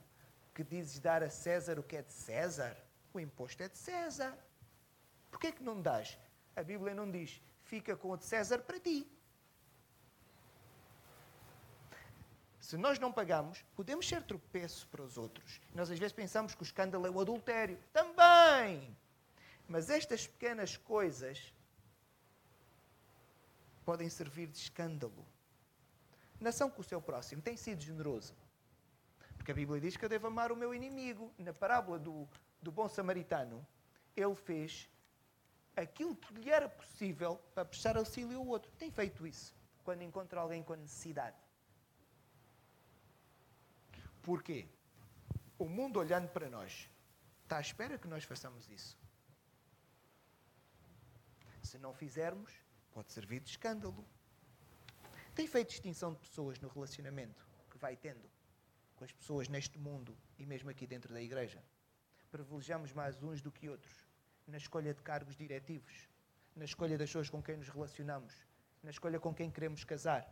que 0.54 0.62
dizes 0.62 0.98
dar 0.98 1.22
a 1.22 1.30
César 1.30 1.78
o 1.78 1.82
que 1.82 1.96
é 1.96 2.02
de 2.02 2.12
César? 2.12 2.76
O 3.14 3.18
imposto 3.18 3.62
é 3.62 3.70
de 3.70 3.78
César. 3.78 4.36
Porquê 5.30 5.46
é 5.46 5.52
que 5.52 5.62
não 5.62 5.80
dás? 5.80 6.18
A 6.54 6.62
Bíblia 6.62 6.94
não 6.94 7.10
diz, 7.10 7.40
fica 7.62 7.96
com 7.96 8.10
o 8.10 8.16
de 8.18 8.26
César 8.26 8.58
para 8.58 8.78
ti. 8.78 9.10
Se 12.60 12.76
nós 12.76 12.98
não 12.98 13.10
pagamos, 13.10 13.64
podemos 13.74 14.06
ser 14.06 14.22
tropeço 14.24 14.86
para 14.88 15.00
os 15.00 15.16
outros. 15.16 15.58
Nós 15.74 15.90
às 15.90 15.98
vezes 15.98 16.12
pensamos 16.12 16.54
que 16.54 16.62
o 16.62 16.64
escândalo 16.64 17.06
é 17.06 17.10
o 17.10 17.18
adultério. 17.18 17.78
Também! 17.94 18.94
Mas 19.68 19.90
estas 19.90 20.26
pequenas 20.26 20.76
coisas 20.76 21.52
podem 23.84 24.08
servir 24.08 24.48
de 24.48 24.58
escândalo. 24.58 25.26
Nação 26.40 26.70
com 26.70 26.80
o 26.80 26.84
seu 26.84 27.00
próximo 27.00 27.42
tem 27.42 27.56
sido 27.56 27.80
generoso. 27.82 28.34
Porque 29.36 29.52
a 29.52 29.54
Bíblia 29.54 29.80
diz 29.80 29.96
que 29.96 30.04
eu 30.04 30.08
devo 30.08 30.26
amar 30.26 30.52
o 30.52 30.56
meu 30.56 30.74
inimigo. 30.74 31.32
Na 31.38 31.52
parábola 31.52 31.98
do, 31.98 32.28
do 32.60 32.70
bom 32.70 32.88
samaritano, 32.88 33.66
ele 34.16 34.34
fez 34.34 34.88
aquilo 35.76 36.16
que 36.16 36.34
lhe 36.34 36.50
era 36.50 36.68
possível 36.68 37.40
para 37.54 37.64
prestar 37.64 37.96
auxílio 37.96 38.38
ao 38.38 38.46
outro. 38.46 38.70
Tem 38.72 38.90
feito 38.90 39.26
isso 39.26 39.54
quando 39.84 40.02
encontra 40.02 40.40
alguém 40.40 40.62
com 40.62 40.74
necessidade. 40.74 41.36
Porquê? 44.22 44.66
O 45.58 45.68
mundo 45.68 46.00
olhando 46.00 46.28
para 46.28 46.50
nós 46.50 46.90
está 47.44 47.58
à 47.58 47.60
espera 47.60 47.96
que 47.96 48.08
nós 48.08 48.24
façamos 48.24 48.68
isso. 48.68 48.98
Se 51.66 51.78
não 51.78 51.92
fizermos, 51.92 52.52
pode 52.92 53.12
servir 53.12 53.40
de 53.40 53.50
escândalo. 53.50 54.06
Tem 55.34 55.48
feito 55.48 55.70
distinção 55.70 56.12
de 56.12 56.20
pessoas 56.20 56.60
no 56.60 56.68
relacionamento 56.68 57.44
que 57.68 57.76
vai 57.76 57.96
tendo 57.96 58.30
com 58.94 59.02
as 59.02 59.10
pessoas 59.10 59.48
neste 59.48 59.76
mundo 59.76 60.16
e 60.38 60.46
mesmo 60.46 60.70
aqui 60.70 60.86
dentro 60.86 61.12
da 61.12 61.20
igreja. 61.20 61.60
Privilegiamos 62.30 62.92
mais 62.92 63.20
uns 63.20 63.42
do 63.42 63.50
que 63.50 63.68
outros 63.68 64.06
na 64.46 64.56
escolha 64.56 64.94
de 64.94 65.02
cargos 65.02 65.34
diretivos, 65.34 66.08
na 66.54 66.64
escolha 66.64 66.96
das 66.96 67.08
pessoas 67.08 67.28
com 67.28 67.42
quem 67.42 67.56
nos 67.56 67.68
relacionamos, 67.68 68.46
na 68.80 68.90
escolha 68.90 69.18
com 69.18 69.34
quem 69.34 69.50
queremos 69.50 69.82
casar, 69.82 70.24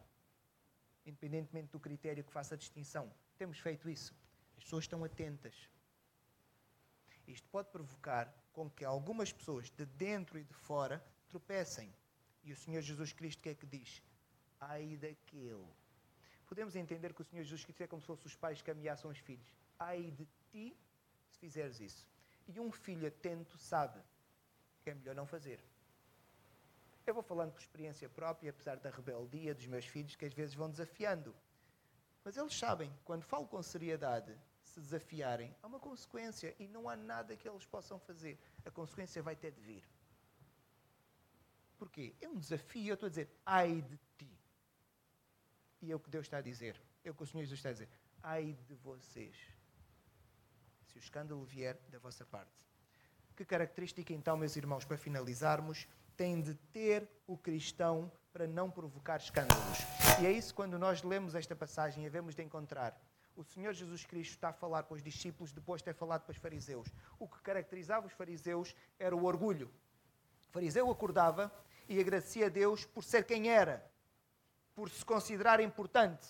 independentemente 1.05 1.73
do 1.73 1.81
critério 1.81 2.23
que 2.23 2.33
faça 2.33 2.55
a 2.55 2.59
distinção. 2.59 3.13
Temos 3.37 3.59
feito 3.59 3.91
isso. 3.91 4.15
As 4.57 4.63
pessoas 4.63 4.85
estão 4.85 5.03
atentas. 5.03 5.69
Isto 7.27 7.49
pode 7.49 7.71
provocar 7.71 8.33
com 8.53 8.71
que 8.71 8.85
algumas 8.85 9.33
pessoas 9.33 9.69
de 9.69 9.85
dentro 9.85 10.39
e 10.39 10.45
de 10.45 10.55
fora 10.55 11.05
tropecem. 11.35 11.93
E 12.45 12.53
o 12.53 12.57
Senhor 12.57 12.81
Jesus 12.81 13.13
Cristo 13.13 13.41
o 13.41 13.43
que 13.43 13.49
é 13.49 13.55
que 13.55 13.67
diz? 13.67 14.03
Ai 14.61 14.97
daquele. 14.97 15.67
Podemos 16.47 16.77
entender 16.77 17.13
que 17.13 17.23
o 17.23 17.25
Senhor 17.25 17.43
Jesus 17.43 17.65
Cristo 17.65 17.83
é 17.83 17.87
como 17.89 18.01
se 18.01 18.07
fossem 18.07 18.27
os 18.27 18.37
pais 18.37 18.63
que 18.63 18.71
ameaçam 18.71 19.11
os 19.11 19.19
filhos. 19.19 19.53
Ai 19.79 20.13
de 20.13 20.29
ti 20.51 20.77
se 21.31 21.39
fizeres 21.39 21.81
isso. 21.81 22.07
E 22.47 22.61
um 22.61 22.71
filho 22.71 23.09
atento 23.09 23.59
sabe 23.59 24.01
que 24.83 24.91
é 24.91 24.95
melhor 24.95 25.17
não 25.17 25.27
fazer. 25.27 25.59
Eu 27.07 27.15
vou 27.15 27.23
falando 27.23 27.53
por 27.53 27.61
experiência 27.61 28.09
própria, 28.09 28.51
apesar 28.51 28.77
da 28.77 28.91
rebeldia 28.91 29.55
dos 29.55 29.67
meus 29.67 29.87
filhos, 29.87 30.15
que 30.15 30.25
às 30.25 30.33
vezes 30.33 30.55
vão 30.55 30.71
desafiando. 30.71 31.35
Mas 32.23 32.37
eles 32.37 32.57
sabem, 32.57 32.91
quando 33.05 33.25
falo 33.25 33.47
com 33.47 33.63
seriedade, 33.63 34.35
se 34.63 34.81
desafiarem, 34.81 35.55
há 35.63 35.67
uma 35.67 35.81
consequência 35.81 36.55
e 36.59 36.69
não 36.69 36.89
há 36.89 36.97
nada 36.97 37.37
que 37.37 37.49
eles 37.49 37.67
possam 37.67 37.99
fazer. 37.99 38.39
A 38.65 38.71
consequência 38.71 39.23
vai 39.23 39.37
ter 39.37 39.51
de 39.51 39.61
vir. 39.61 39.85
Porquê? 41.85 42.15
É 42.19 42.27
um 42.27 42.39
desafio. 42.39 42.89
Eu 42.89 42.95
estou 42.95 43.09
a 43.09 43.11
dizer, 43.11 43.29
ai 43.45 43.83
de 43.83 43.99
ti. 44.17 44.41
E 45.83 45.93
é 45.93 45.95
o 45.95 46.01
que 46.01 46.09
Deus 46.09 46.25
está 46.25 46.39
a 46.39 46.41
dizer. 46.41 46.81
É 47.05 47.11
o 47.11 47.15
que 47.15 47.23
o 47.23 47.27
Senhor 47.27 47.43
Jesus 47.43 47.59
está 47.59 47.69
a 47.69 47.73
dizer. 47.73 47.91
Ai 48.23 48.57
de 48.67 48.75
vocês. 48.77 49.37
Se 50.87 50.97
o 50.97 50.99
escândalo 50.99 51.45
vier 51.45 51.79
da 51.91 51.99
vossa 51.99 52.25
parte. 52.25 52.67
Que 53.37 53.45
característica, 53.45 54.15
então, 54.15 54.35
meus 54.35 54.57
irmãos, 54.57 54.87
para 54.87 54.97
finalizarmos, 54.97 55.87
tem 56.17 56.41
de 56.41 56.55
ter 56.55 57.07
o 57.27 57.37
cristão 57.37 58.11
para 58.33 58.47
não 58.47 58.71
provocar 58.71 59.19
escândalos? 59.19 59.79
E 60.23 60.25
é 60.25 60.33
isso 60.33 60.55
quando 60.55 60.79
nós 60.79 61.03
lemos 61.03 61.35
esta 61.35 61.55
passagem 61.55 62.07
havemos 62.07 62.35
de 62.35 62.43
encontrar. 62.43 62.99
O 63.37 63.45
Senhor 63.45 63.75
Jesus 63.75 64.07
Cristo 64.07 64.31
está 64.31 64.49
a 64.49 64.53
falar 64.55 64.85
para 64.85 64.95
os 64.95 65.03
discípulos 65.03 65.53
depois 65.53 65.83
de 65.83 65.85
ter 65.85 65.95
falado 65.95 66.23
para 66.23 66.33
os 66.33 66.39
fariseus. 66.39 66.89
O 67.19 67.29
que 67.29 67.43
caracterizava 67.43 68.07
os 68.07 68.13
fariseus 68.15 68.75
era 68.99 69.15
o 69.15 69.27
orgulho. 69.27 69.71
O 70.49 70.53
fariseu 70.55 70.91
acordava 70.91 71.53
e 71.89 72.01
agradecia 72.01 72.47
a 72.47 72.49
Deus 72.49 72.85
por 72.85 73.05
ser 73.05 73.25
quem 73.25 73.49
era, 73.51 73.85
por 74.75 74.91
se 74.91 75.05
considerar 75.05 75.61
importante. 75.61 76.27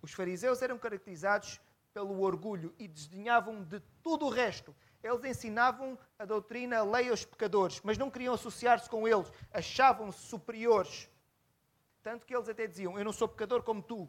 Os 0.00 0.12
fariseus 0.12 0.60
eram 0.62 0.78
caracterizados 0.78 1.60
pelo 1.92 2.20
orgulho 2.20 2.74
e 2.78 2.88
desdenhavam 2.88 3.62
de 3.62 3.80
tudo 4.02 4.26
o 4.26 4.30
resto. 4.30 4.74
Eles 5.02 5.24
ensinavam 5.24 5.98
a 6.18 6.24
doutrina, 6.24 6.78
a 6.78 6.84
lei 6.84 7.08
aos 7.08 7.24
pecadores, 7.24 7.80
mas 7.82 7.98
não 7.98 8.10
queriam 8.10 8.34
associar-se 8.34 8.88
com 8.88 9.06
eles, 9.06 9.30
achavam-se 9.52 10.20
superiores. 10.20 11.08
Tanto 12.02 12.26
que 12.26 12.34
eles 12.34 12.48
até 12.48 12.66
diziam: 12.66 12.98
Eu 12.98 13.04
não 13.04 13.12
sou 13.12 13.28
pecador 13.28 13.62
como 13.62 13.82
tu. 13.82 14.08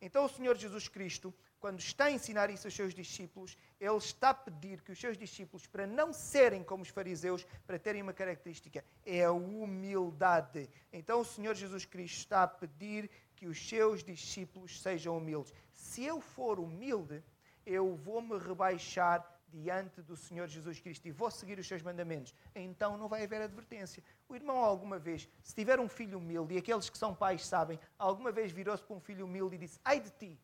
Então 0.00 0.24
o 0.24 0.28
Senhor 0.28 0.56
Jesus 0.56 0.88
Cristo, 0.88 1.34
quando 1.66 1.80
está 1.80 2.04
a 2.04 2.12
ensinar 2.12 2.48
isso 2.48 2.68
aos 2.68 2.76
seus 2.76 2.94
discípulos, 2.94 3.58
ele 3.80 3.96
está 3.96 4.30
a 4.30 4.34
pedir 4.34 4.80
que 4.82 4.92
os 4.92 5.00
seus 5.00 5.18
discípulos, 5.18 5.66
para 5.66 5.84
não 5.84 6.12
serem 6.12 6.62
como 6.62 6.84
os 6.84 6.90
fariseus, 6.90 7.44
para 7.66 7.76
terem 7.76 8.02
uma 8.02 8.12
característica, 8.12 8.84
é 9.04 9.24
a 9.24 9.32
humildade. 9.32 10.70
Então 10.92 11.22
o 11.22 11.24
Senhor 11.24 11.56
Jesus 11.56 11.84
Cristo 11.84 12.18
está 12.18 12.44
a 12.44 12.46
pedir 12.46 13.10
que 13.34 13.48
os 13.48 13.68
seus 13.68 14.04
discípulos 14.04 14.80
sejam 14.80 15.18
humildes. 15.18 15.52
Se 15.72 16.04
eu 16.04 16.20
for 16.20 16.60
humilde, 16.60 17.20
eu 17.66 17.96
vou 17.96 18.22
me 18.22 18.38
rebaixar 18.38 19.28
diante 19.48 20.00
do 20.02 20.16
Senhor 20.16 20.46
Jesus 20.46 20.78
Cristo 20.78 21.08
e 21.08 21.10
vou 21.10 21.32
seguir 21.32 21.58
os 21.58 21.66
seus 21.66 21.82
mandamentos, 21.82 22.32
então 22.54 22.96
não 22.96 23.08
vai 23.08 23.24
haver 23.24 23.42
advertência. 23.42 24.04
O 24.28 24.36
irmão, 24.36 24.58
alguma 24.58 25.00
vez, 25.00 25.28
se 25.42 25.52
tiver 25.52 25.80
um 25.80 25.88
filho 25.88 26.18
humilde, 26.18 26.54
e 26.54 26.58
aqueles 26.58 26.88
que 26.88 26.96
são 26.96 27.12
pais 27.12 27.44
sabem, 27.44 27.76
alguma 27.98 28.30
vez 28.30 28.52
virou-se 28.52 28.84
para 28.84 28.94
um 28.94 29.00
filho 29.00 29.24
humilde 29.24 29.56
e 29.56 29.58
disse: 29.58 29.80
Ai 29.84 29.98
de 29.98 30.10
ti! 30.10 30.38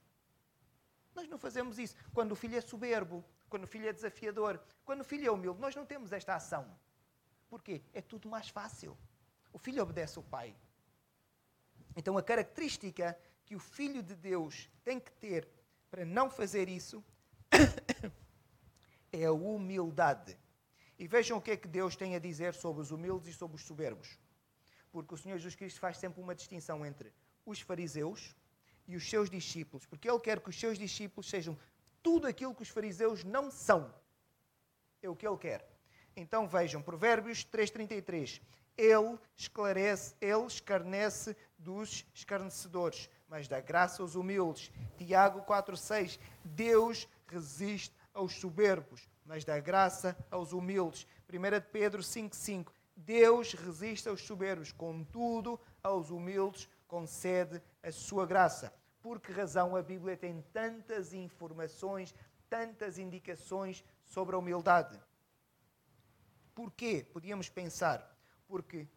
Nós 1.15 1.29
não 1.29 1.39
fazemos 1.39 1.79
isso. 1.79 1.95
Quando 2.13 2.33
o 2.33 2.37
filho 2.37 2.57
é 2.57 2.61
soberbo, 2.61 3.25
quando 3.49 3.65
o 3.65 3.67
filho 3.67 3.89
é 3.89 3.93
desafiador, 3.93 4.61
quando 4.85 5.03
o 5.03 5.05
filho 5.05 5.27
é 5.27 5.31
humilde, 5.31 5.61
nós 5.61 5.75
não 5.75 5.85
temos 5.85 6.13
esta 6.13 6.35
ação. 6.35 6.67
Porquê? 7.49 7.83
É 7.93 8.01
tudo 8.01 8.29
mais 8.29 8.49
fácil. 8.49 8.97
O 9.53 9.59
filho 9.59 9.83
obedece 9.83 10.19
ao 10.19 10.25
pai. 10.25 10.57
Então, 11.95 12.17
a 12.17 12.23
característica 12.23 13.19
que 13.45 13.55
o 13.55 13.59
filho 13.59 14.03
de 14.03 14.15
Deus 14.15 14.71
tem 14.83 14.99
que 14.99 15.13
ter 15.13 15.47
para 15.91 16.05
não 16.05 16.31
fazer 16.31 16.69
isso 16.69 17.05
é 19.13 19.27
a 19.27 19.33
humildade. 19.33 20.39
E 20.99 21.07
vejam 21.07 21.37
o 21.37 21.43
que 21.43 21.51
é 21.51 21.57
que 21.57 21.69
Deus 21.69 21.97
tem 21.97 22.15
a 22.15 22.19
dizer 22.19 22.55
sobre 22.55 22.81
os 22.81 22.91
humildes 22.91 23.29
e 23.29 23.33
sobre 23.35 23.57
os 23.57 23.65
soberbos. 23.65 24.19
Porque 24.91 25.13
o 25.13 25.19
Senhor 25.19 25.37
Jesus 25.37 25.55
Cristo 25.55 25.81
faz 25.81 25.99
sempre 25.99 26.23
uma 26.23 26.35
distinção 26.35 26.87
entre 26.87 27.13
os 27.45 27.61
fariseus 27.61 28.35
e 28.93 28.97
os 28.97 29.09
seus 29.09 29.31
discípulos. 29.31 29.87
Porque 29.87 30.09
Ele 30.09 30.21
quer 30.21 30.41
que 30.41 30.51
os 30.51 30.59
seus 30.59 30.79
discípulos 30.79 31.29
sejam 31.29 31.59
tudo 32.03 32.27
aquilo 32.27 32.55
que 32.55 32.63
os 32.63 32.69
fariseus 32.69 33.25
não 33.25 33.51
são. 33.51 33.93
É 35.03 35.09
o 35.09 35.17
que 35.17 35.27
Ele 35.27 35.39
quer. 35.39 35.67
Então 36.15 36.47
vejam, 36.47 36.83
Provérbios 36.83 37.45
3,33. 37.45 38.41
Ele 38.77 39.19
esclarece, 39.37 40.15
ele 40.21 40.47
escarnece 40.47 41.37
dos 41.59 42.07
escarnecedores, 42.15 43.09
mas 43.29 43.49
dá 43.49 43.61
graça 43.61 44.03
aos 44.03 44.15
humildes. 44.15 44.71
Tiago 44.97 45.43
4,6. 45.43 46.19
Deus 46.45 47.09
resiste 47.27 47.95
aos 48.15 48.35
soberbos, 48.35 49.09
mas 49.25 49.45
dá 49.45 49.59
graça 49.59 50.17
aos 50.31 50.53
humildes. 50.53 51.07
1 51.29 51.71
Pedro 51.71 52.03
5,5 52.03 52.73
Deus 52.97 53.55
resiste 53.55 54.09
aos 54.09 54.23
soberbos, 54.23 54.71
contudo, 54.71 55.59
aos 55.83 56.11
humildes 56.11 56.69
concede 56.87 57.63
a 57.83 57.91
sua 57.91 58.27
graça. 58.27 58.73
Por 59.03 59.21
que 59.21 59.33
razão 59.33 59.75
a 59.77 59.83
Bíblia 59.83 60.17
tem 60.17 60.41
tantas 60.53 61.13
informações, 61.13 62.15
tantas 62.49 62.99
indicações 62.99 63.85
sobre 64.05 64.35
a 64.35 64.39
humildade? 64.39 64.99
Porquê? 66.55 67.05
Podíamos 67.13 67.49
pensar. 67.49 68.17
Porque 68.47 68.89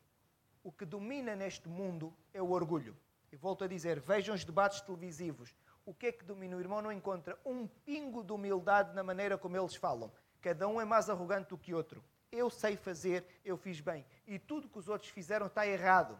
o 0.64 0.72
que 0.72 0.86
domina 0.86 1.36
neste 1.36 1.68
mundo 1.68 2.14
é 2.34 2.42
o 2.42 2.52
orgulho. 2.52 2.96
E 3.32 3.36
volto 3.36 3.64
a 3.64 3.68
dizer, 3.68 4.00
vejam 4.00 4.36
os 4.36 4.46
debates 4.46 4.82
televisivos 4.82 5.54
o 5.86 5.94
que 5.94 6.08
é 6.08 6.12
que 6.12 6.26
domina? 6.26 6.58
O 6.58 6.60
irmão 6.60 6.82
não 6.82 6.92
encontra 6.92 7.38
um 7.46 7.68
pingo 7.68 8.24
de 8.24 8.34
humildade 8.34 8.96
na 8.96 9.04
maneira 9.04 9.38
como 9.38 9.56
eles 9.56 9.76
falam. 9.76 10.12
Cada 10.42 10.68
um 10.68 10.82
é 10.82 10.86
mais 10.86 11.12
arrogante 11.12 11.50
do 11.50 11.58
que 11.58 11.76
outro. 11.76 12.04
Eu 12.32 12.50
sei 12.50 12.76
fazer, 12.76 13.24
eu 13.46 13.56
fiz 13.56 13.80
bem. 13.80 14.04
E 14.26 14.40
tudo 14.40 14.68
que 14.68 14.80
os 14.80 14.90
outros 14.90 15.12
fizeram 15.12 15.46
está 15.46 15.68
errado. 15.68 16.20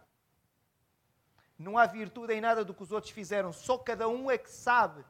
Não 1.58 1.78
há 1.78 1.86
virtude 1.86 2.34
em 2.34 2.42
nada 2.42 2.66
do 2.66 2.74
que 2.74 2.84
os 2.84 2.92
outros 2.92 3.14
fizeram. 3.14 3.54
Só 3.54 3.78
cada 3.78 4.08
um 4.08 4.30
é 4.30 4.38
que 4.38 4.50
sabe 4.50 5.04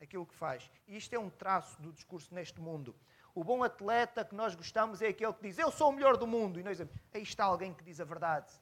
aquilo 0.00 0.26
que 0.26 0.34
faz. 0.34 0.70
E 0.86 0.96
isto 0.96 1.14
é 1.14 1.18
um 1.18 1.30
traço 1.30 1.80
do 1.80 1.92
discurso 1.92 2.34
neste 2.34 2.60
mundo. 2.60 2.94
O 3.34 3.42
bom 3.42 3.62
atleta 3.62 4.24
que 4.24 4.34
nós 4.34 4.54
gostamos 4.54 5.00
é 5.02 5.08
aquele 5.08 5.32
que 5.32 5.42
diz: 5.42 5.58
Eu 5.58 5.70
sou 5.70 5.90
o 5.90 5.92
melhor 5.92 6.16
do 6.16 6.26
mundo. 6.26 6.60
E 6.60 6.62
nós 6.62 6.78
dizemos: 6.78 6.94
Aí 7.12 7.22
está 7.22 7.44
alguém 7.44 7.72
que 7.72 7.84
diz 7.84 8.00
a 8.00 8.04
verdade. 8.04 8.52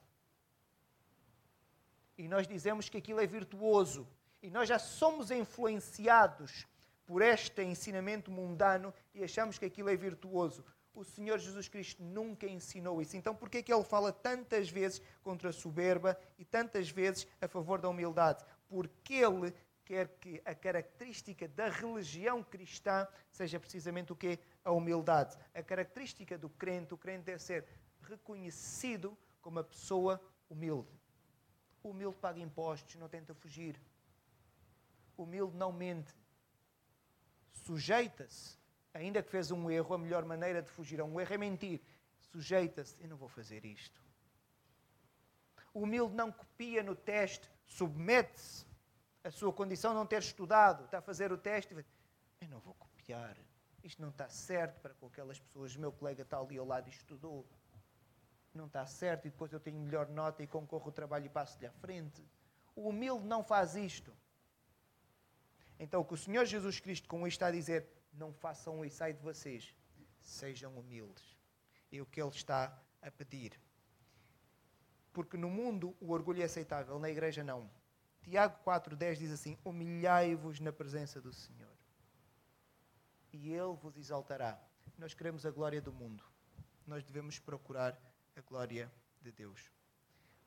E 2.17 2.29
nós 2.29 2.47
dizemos 2.47 2.89
que 2.89 2.99
aquilo 2.99 3.21
é 3.21 3.27
virtuoso 3.27 4.07
e 4.41 4.51
nós 4.51 4.69
já 4.69 4.79
somos 4.79 5.31
influenciados 5.31 6.67
por 7.07 7.23
este 7.23 7.63
ensinamento 7.63 8.31
mundano 8.31 8.93
e 9.15 9.25
achamos 9.25 9.59
que 9.59 9.65
aquilo 9.65 9.89
é 9.89 9.97
virtuoso. 9.97 10.65
O 10.95 11.03
Senhor 11.03 11.39
Jesus 11.39 11.69
Cristo 11.69 12.03
nunca 12.03 12.47
ensinou 12.47 13.03
isso. 13.03 13.17
Então, 13.17 13.35
por 13.35 13.51
que 13.51 13.59
é 13.59 13.63
que 13.63 13.73
ele 13.73 13.83
fala 13.83 14.13
tantas 14.13 14.71
vezes 14.71 15.03
contra 15.23 15.51
a 15.51 15.53
soberba 15.53 16.17
e 16.39 16.45
tantas 16.45 16.89
vezes 16.89 17.27
a 17.41 17.49
favor 17.49 17.81
da 17.81 17.89
humildade? 17.89 18.45
Porque 18.69 19.15
ele 19.15 19.53
quer 19.85 20.09
que 20.21 20.41
a 20.45 20.55
característica 20.55 21.47
da 21.49 21.69
religião 21.69 22.43
cristã 22.43 23.07
seja 23.31 23.59
precisamente 23.59 24.13
o 24.13 24.17
que? 24.17 24.39
A 24.65 24.71
humildade. 24.71 25.37
A 25.53 25.63
característica 25.63 26.39
do 26.39 26.49
crente, 26.49 26.95
o 26.95 26.97
crente 26.97 27.25
deve 27.25 27.43
ser 27.43 27.67
reconhecido 28.03 29.17
como 29.43 29.59
uma 29.59 29.65
pessoa 29.65 30.21
humilde. 30.49 30.89
O 31.83 31.91
humilde 31.91 32.17
paga 32.17 32.41
impostos, 32.41 32.95
não 32.95 33.09
tenta 33.09 33.35
fugir. 33.35 33.79
O 35.17 35.25
humilde 35.25 35.57
não 35.57 35.73
mente. 35.73 36.15
Sujeita-se. 37.53 38.64
Ainda 38.95 39.23
que 39.23 39.31
fez 39.31 39.51
um 39.51 39.69
erro, 39.69 39.95
a 39.95 39.99
melhor 39.99 40.25
maneira 40.25 40.63
de 40.63 40.71
fugir 40.71 41.01
a 41.01 41.05
um 41.05 41.21
erro 41.21 41.35
é 41.35 41.39
mentir. 41.39 41.81
Sujeita-se. 42.17 43.03
Eu 43.03 43.09
não 43.09 43.17
vou 43.17 43.29
fazer 43.29 43.65
isto. 43.65 44.01
O 45.75 45.81
humilde 45.81 46.15
não 46.15 46.31
copia 46.31 46.83
no 46.85 46.95
teste, 46.95 47.51
submete-se 47.67 48.65
a 49.25 49.31
sua 49.31 49.53
condição 49.53 49.93
não 49.93 50.07
ter 50.07 50.21
estudado, 50.21 50.85
está 50.85 50.99
a 50.99 51.03
fazer 51.03 51.33
o 51.33 51.39
teste 51.39 51.75
e 51.75 51.85
eu 52.45 52.49
não 52.49 52.61
vou 52.61 52.75
copiar. 52.75 53.37
Isto 53.83 54.01
não 54.01 54.11
está 54.11 54.29
certo 54.29 54.81
para 54.81 54.95
com 54.95 55.07
aquelas 55.07 55.41
pessoas. 55.41 55.75
O 55.75 55.81
meu 55.81 55.91
colega 55.91 56.23
está 56.23 56.39
ali 56.39 56.57
ao 56.57 56.67
lado 56.67 56.89
e 56.89 56.91
estudou. 56.91 57.47
Não 58.55 58.67
está 58.67 58.87
certo 58.87 59.27
e 59.27 59.31
depois 59.31 59.53
eu 59.53 59.59
tenho 59.59 59.81
melhor 59.81 60.09
nota 60.09 60.43
e 60.43 60.47
concorro 60.47 60.87
ao 60.87 60.93
trabalho 60.93 61.27
e 61.27 61.29
passo-lhe 61.29 61.67
à 61.67 61.73
frente. 61.73 62.23
O 62.77 62.89
humilde 62.89 63.27
não 63.27 63.43
faz 63.43 63.75
isto. 63.75 64.15
Então 65.79 66.01
o 66.03 66.05
que 66.05 66.15
o 66.15 66.17
Senhor 66.17 66.45
Jesus 66.45 66.79
Cristo 66.79 67.09
com 67.09 67.27
isto 67.27 67.37
está 67.37 67.49
a 67.49 67.51
dizer, 67.51 67.89
não 68.17 68.33
façam 68.33 68.85
isso 68.85 69.03
ai 69.03 69.13
de 69.13 69.23
vocês. 69.23 69.75
Sejam 70.21 70.77
humildes. 70.79 71.37
É 71.93 72.01
o 72.01 72.07
que 72.07 72.21
Ele 72.21 72.31
está 72.31 72.77
a 73.03 73.11
pedir. 73.11 73.61
Porque 75.13 75.37
no 75.37 75.49
mundo 75.49 75.97
o 76.01 76.11
orgulho 76.11 76.43
é 76.43 76.45
aceitável, 76.45 76.99
na 76.99 77.11
igreja 77.11 77.45
não. 77.45 77.71
Tiago 78.23 78.59
4,10 78.65 79.17
diz 79.17 79.31
assim: 79.31 79.57
Humilhai-vos 79.65 80.59
na 80.59 80.73
presença 80.73 81.21
do 81.21 81.33
Senhor, 81.33 81.77
e 83.33 83.53
Ele 83.53 83.75
vos 83.75 83.97
exaltará. 83.97 84.59
Nós 84.97 85.13
queremos 85.13 85.45
a 85.45 85.51
glória 85.51 85.81
do 85.81 85.93
mundo, 85.93 86.25
nós 86.87 87.05
devemos 87.05 87.39
procurar 87.39 88.01
a 88.35 88.41
glória 88.41 88.91
de 89.21 89.31
Deus. 89.31 89.71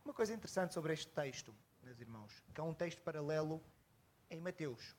Uma 0.03 0.13
coisa 0.13 0.33
interessante 0.33 0.73
sobre 0.73 0.93
este 0.93 1.07
texto, 1.07 1.55
meus 1.83 1.99
irmãos, 1.99 2.43
que 2.53 2.59
há 2.59 2.63
um 2.63 2.73
texto 2.73 3.01
paralelo 3.01 3.63
em 4.29 4.41
Mateus. 4.41 4.95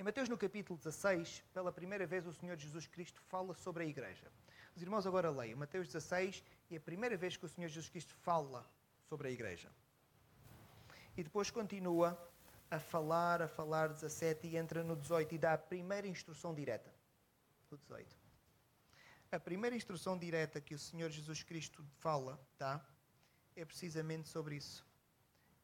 Em 0.00 0.02
Mateus, 0.02 0.30
no 0.30 0.38
capítulo 0.38 0.78
16, 0.78 1.44
pela 1.52 1.70
primeira 1.70 2.06
vez 2.06 2.26
o 2.26 2.32
Senhor 2.32 2.56
Jesus 2.56 2.86
Cristo 2.86 3.20
fala 3.28 3.52
sobre 3.52 3.84
a 3.84 3.86
igreja. 3.86 4.32
Os 4.74 4.80
irmãos 4.80 5.06
agora 5.06 5.28
leiam 5.28 5.58
Mateus 5.58 5.88
16 5.88 6.42
e 6.70 6.74
é 6.74 6.78
a 6.78 6.80
primeira 6.80 7.18
vez 7.18 7.36
que 7.36 7.44
o 7.44 7.48
Senhor 7.50 7.68
Jesus 7.68 7.90
Cristo 7.90 8.14
fala 8.22 8.66
sobre 9.10 9.28
a 9.28 9.30
igreja. 9.30 9.70
E 11.14 11.22
depois 11.22 11.50
continua 11.50 12.18
a 12.70 12.80
falar, 12.80 13.42
a 13.42 13.46
falar 13.46 13.88
17 13.88 14.46
e 14.46 14.56
entra 14.56 14.82
no 14.82 14.96
18 14.96 15.34
e 15.34 15.38
dá 15.38 15.52
a 15.52 15.58
primeira 15.58 16.08
instrução 16.08 16.54
direta. 16.54 16.90
O 17.70 17.76
18. 17.76 18.16
A 19.30 19.38
primeira 19.38 19.76
instrução 19.76 20.16
direta 20.16 20.62
que 20.62 20.74
o 20.74 20.78
Senhor 20.78 21.10
Jesus 21.10 21.42
Cristo 21.42 21.84
fala, 21.98 22.40
tá? 22.56 22.82
É 23.54 23.66
precisamente 23.66 24.30
sobre 24.30 24.56
isso. 24.56 24.82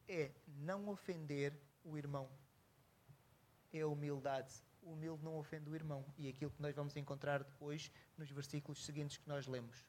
É 0.07 0.29
não 0.45 0.89
ofender 0.89 1.59
o 1.83 1.97
irmão. 1.97 2.29
É 3.73 3.81
a 3.81 3.87
humildade. 3.87 4.53
O 4.81 4.91
humilde 4.91 5.23
não 5.23 5.37
ofende 5.37 5.69
o 5.69 5.75
irmão. 5.75 6.05
E 6.17 6.29
aquilo 6.29 6.51
que 6.51 6.61
nós 6.61 6.75
vamos 6.75 6.95
encontrar 6.95 7.43
depois 7.43 7.91
nos 8.17 8.29
versículos 8.31 8.85
seguintes 8.85 9.17
que 9.17 9.27
nós 9.27 9.47
lemos. 9.47 9.85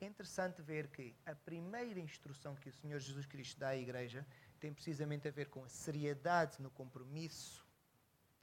É 0.00 0.06
interessante 0.06 0.62
ver 0.62 0.88
que 0.88 1.14
a 1.26 1.34
primeira 1.34 2.00
instrução 2.00 2.56
que 2.56 2.70
o 2.70 2.72
Senhor 2.72 2.98
Jesus 2.98 3.26
Cristo 3.26 3.58
dá 3.58 3.68
à 3.68 3.76
Igreja 3.76 4.26
tem 4.58 4.72
precisamente 4.72 5.28
a 5.28 5.30
ver 5.30 5.50
com 5.50 5.62
a 5.62 5.68
seriedade 5.68 6.60
no 6.60 6.70
compromisso 6.70 7.66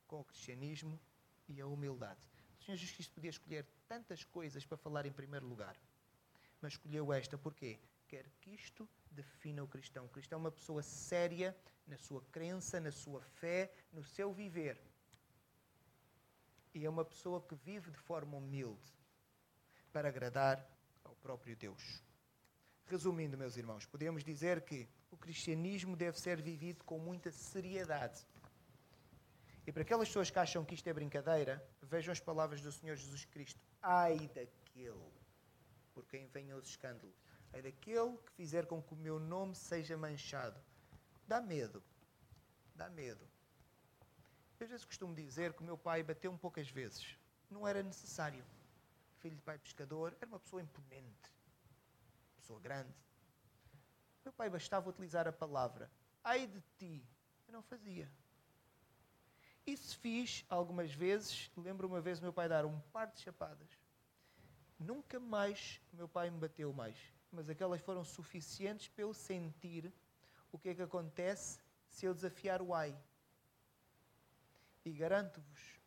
com 0.08 0.22
o 0.22 0.24
cristianismo 0.24 1.00
e 1.48 1.60
a 1.60 1.68
humildade. 1.68 2.20
O 2.60 2.64
Senhor 2.64 2.78
Jesus 2.78 2.96
Cristo 2.96 3.14
podia 3.14 3.30
escolher 3.30 3.66
tantas 3.88 4.24
coisas 4.24 4.66
para 4.66 4.78
falar 4.78 5.06
em 5.06 5.12
primeiro 5.12 5.46
lugar, 5.46 5.76
mas 6.62 6.74
escolheu 6.74 7.12
esta 7.12 7.38
porque 7.38 7.80
quer 8.08 8.30
que 8.40 8.52
isto 8.52 8.88
defina 9.22 9.64
o 9.64 9.68
cristão. 9.68 10.06
O 10.06 10.10
cristão 10.10 10.38
é 10.38 10.42
uma 10.42 10.52
pessoa 10.52 10.82
séria 10.82 11.56
na 11.86 11.98
sua 11.98 12.22
crença, 12.32 12.80
na 12.80 12.92
sua 12.92 13.22
fé, 13.22 13.72
no 13.92 14.04
seu 14.04 14.32
viver. 14.32 14.80
E 16.74 16.86
é 16.86 16.90
uma 16.90 17.04
pessoa 17.04 17.42
que 17.42 17.56
vive 17.56 17.92
de 17.92 18.00
forma 18.00 18.38
humilde 18.38 18.94
para 19.92 20.10
agradar 20.10 20.58
próprio 21.28 21.58
Deus. 21.58 22.02
Resumindo, 22.86 23.38
meus 23.38 23.58
irmãos, 23.58 23.86
podemos 23.86 24.24
dizer 24.24 24.62
que 24.62 24.88
o 25.12 25.18
cristianismo 25.18 25.94
deve 25.94 26.18
ser 26.18 26.42
vivido 26.42 26.86
com 26.86 26.98
muita 26.98 27.32
seriedade. 27.34 28.26
E 29.66 29.72
para 29.74 29.82
aquelas 29.82 30.08
pessoas 30.08 30.30
que 30.30 30.40
acham 30.40 30.64
que 30.64 30.74
isto 30.74 30.88
é 30.88 30.94
brincadeira, 30.94 31.62
vejam 31.82 32.14
as 32.14 32.22
palavras 32.22 32.62
do 32.62 32.72
Senhor 32.72 32.96
Jesus 32.96 33.26
Cristo. 33.26 33.60
Ai 33.82 34.30
daquele 34.30 35.12
por 35.94 36.06
quem 36.06 36.28
venham 36.28 36.58
os 36.58 36.70
escândalos. 36.70 37.14
Ai 37.54 37.62
daquele 37.62 38.18
que 38.18 38.32
fizer 38.32 38.66
com 38.66 38.82
que 38.82 38.94
o 38.94 38.98
meu 38.98 39.20
nome 39.20 39.56
seja 39.56 39.98
manchado. 39.98 40.60
Dá 41.28 41.42
medo. 41.42 41.84
Dá 42.76 42.90
medo. 42.90 43.28
Eu 44.60 44.66
às 44.66 44.70
vezes 44.70 44.86
costumo 44.86 45.14
dizer 45.14 45.54
que 45.54 45.62
o 45.62 45.66
meu 45.66 45.78
pai 45.78 46.04
bateu 46.04 46.32
um 46.32 46.38
poucas 46.38 46.70
vezes. 46.70 47.16
Não 47.50 47.68
era 47.68 47.82
necessário 47.84 48.44
filho 49.20 49.36
de 49.36 49.42
pai 49.42 49.58
pescador, 49.58 50.16
era 50.22 50.30
uma 50.30 50.40
pessoa 50.40 50.62
imponente, 50.62 51.32
pessoa 52.36 52.60
grande. 52.60 52.94
Meu 54.24 54.32
pai 54.32 54.50
bastava 54.50 54.90
utilizar 54.90 55.28
a 55.28 55.32
palavra 55.32 55.90
ai 56.28 56.46
de 56.46 56.62
ti, 56.78 57.02
eu 57.48 57.54
não 57.54 57.64
fazia. 57.64 58.12
Isso 59.66 59.98
fiz 59.98 60.46
algumas 60.50 60.94
vezes, 60.94 61.50
lembro 61.56 61.88
uma 61.88 62.02
vez 62.02 62.20
o 62.20 62.22
meu 62.22 62.34
pai 62.34 62.50
dar 62.50 62.66
um 62.66 62.80
par 62.92 63.08
de 63.08 63.22
chapadas. 63.22 63.70
Nunca 64.80 65.20
mais 65.20 65.82
o 65.94 65.96
meu 65.96 66.08
pai 66.08 66.30
me 66.30 66.38
bateu 66.38 66.72
mais, 66.72 66.98
mas 67.32 67.50
aquelas 67.50 67.82
foram 67.82 68.04
suficientes 68.04 68.88
para 68.88 69.04
eu 69.04 69.14
sentir 69.14 69.92
o 70.52 70.58
que 70.58 70.70
é 70.70 70.76
que 70.76 70.82
acontece 70.82 71.60
se 71.90 72.06
eu 72.06 72.14
desafiar 72.14 72.62
o 72.62 72.74
ai. 72.74 72.98
E 74.86 74.92
garanto-vos 74.92 75.78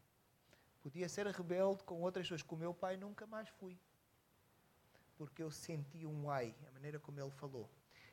Podia 0.82 1.09
ser 1.09 1.26
rebelde 1.26 1.84
com 1.84 2.01
outras 2.01 2.24
pessoas. 2.24 2.43
Com 2.43 2.57
o 2.57 2.59
meu 2.59 2.72
pai 2.72 2.97
nunca 2.97 3.26
mais 3.26 3.49
fui. 3.49 3.78
Porque 5.16 5.43
eu 5.43 5.51
senti 5.51 6.07
um 6.07 6.30
ai, 6.30 6.55
a 6.66 6.72
maneira 6.72 6.99
como 6.99 7.20
ele 7.20 7.30
falou. 7.32 7.68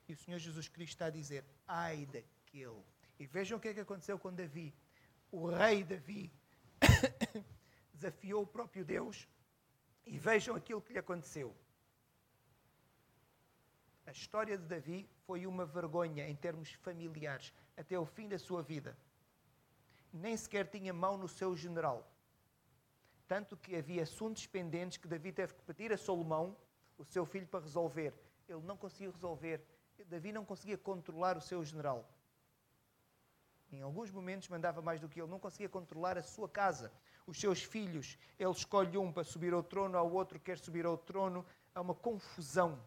E 0.07 0.13
o 0.13 0.17
Senhor 0.17 0.37
Jesus 0.37 0.67
Cristo 0.67 0.93
está 0.93 1.05
a 1.05 1.09
dizer, 1.09 1.45
ai 1.65 2.05
daquele. 2.05 2.83
E 3.19 3.25
vejam 3.25 3.57
o 3.57 3.61
que 3.61 3.69
é 3.69 3.73
que 3.73 3.79
aconteceu 3.79 4.19
com 4.19 4.33
Davi. 4.33 4.73
O 5.31 5.49
rei 5.49 5.83
Davi 5.83 6.31
desafiou 7.93 8.43
o 8.43 8.47
próprio 8.47 8.83
Deus 8.83 9.27
e 10.07 10.17
vejam 10.17 10.55
aquilo 10.55 10.81
que 10.81 10.93
lhe 10.93 10.99
aconteceu. 10.99 11.55
A 14.05 14.11
história 14.11 14.57
de 14.57 14.65
Davi 14.65 15.09
foi 15.25 15.45
uma 15.45 15.65
vergonha 15.65 16.27
em 16.27 16.35
termos 16.35 16.71
familiares 16.71 17.53
até 17.75 17.99
o 17.99 18.05
fim 18.05 18.27
da 18.27 18.39
sua 18.39 18.61
vida. 18.63 18.97
Nem 20.13 20.37
sequer 20.37 20.65
tinha 20.67 20.93
mão 20.93 21.17
no 21.17 21.27
seu 21.27 21.55
general. 21.55 22.09
Tanto 23.27 23.57
que 23.57 23.75
havia 23.75 24.03
assuntos 24.03 24.47
pendentes 24.47 24.97
que 24.97 25.07
Davi 25.07 25.33
teve 25.33 25.53
que 25.53 25.61
pedir 25.63 25.91
a 25.91 25.97
Salomão, 25.97 26.55
o 26.97 27.03
seu 27.03 27.25
filho, 27.25 27.45
para 27.45 27.59
resolver. 27.59 28.13
Ele 28.47 28.61
não 28.61 28.77
conseguia 28.77 29.11
resolver. 29.11 29.61
Davi 30.05 30.31
não 30.31 30.45
conseguia 30.45 30.77
controlar 30.77 31.35
o 31.35 31.41
seu 31.41 31.61
general. 31.65 32.09
Em 33.69 33.81
alguns 33.81 34.09
momentos 34.09 34.47
mandava 34.47 34.81
mais 34.81 35.01
do 35.01 35.09
que 35.09 35.19
ele, 35.19 35.29
não 35.29 35.39
conseguia 35.39 35.67
controlar 35.67 36.17
a 36.17 36.23
sua 36.23 36.47
casa, 36.47 36.89
os 37.27 37.39
seus 37.39 37.61
filhos. 37.61 38.17
Ele 38.39 38.49
escolhe 38.49 38.97
um 38.97 39.11
para 39.11 39.23
subir 39.23 39.53
ao 39.53 39.61
trono, 39.61 39.97
ao 39.97 40.11
outro 40.11 40.39
quer 40.39 40.57
subir 40.57 40.85
ao 40.85 40.97
trono. 40.97 41.45
Há 41.75 41.81
uma 41.81 41.93
confusão 41.93 42.81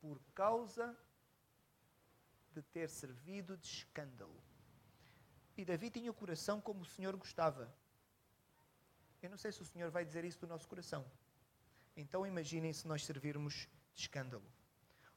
por 0.00 0.20
causa 0.34 0.96
de 2.52 2.62
ter 2.62 2.88
servido 2.88 3.56
de 3.56 3.66
escândalo. 3.66 4.40
E 5.56 5.64
Davi 5.64 5.90
tinha 5.90 6.10
o 6.10 6.14
coração 6.14 6.60
como 6.60 6.82
o 6.82 6.84
Senhor 6.84 7.16
gostava. 7.16 7.72
Eu 9.22 9.30
não 9.30 9.38
sei 9.38 9.50
se 9.50 9.62
o 9.62 9.64
Senhor 9.64 9.90
vai 9.90 10.04
dizer 10.04 10.24
isso 10.24 10.40
do 10.40 10.46
nosso 10.46 10.68
coração. 10.68 11.04
Então 11.96 12.26
imaginem 12.26 12.72
se 12.72 12.86
nós 12.86 13.04
servirmos 13.04 13.66
de 13.94 14.02
escândalo. 14.02 14.44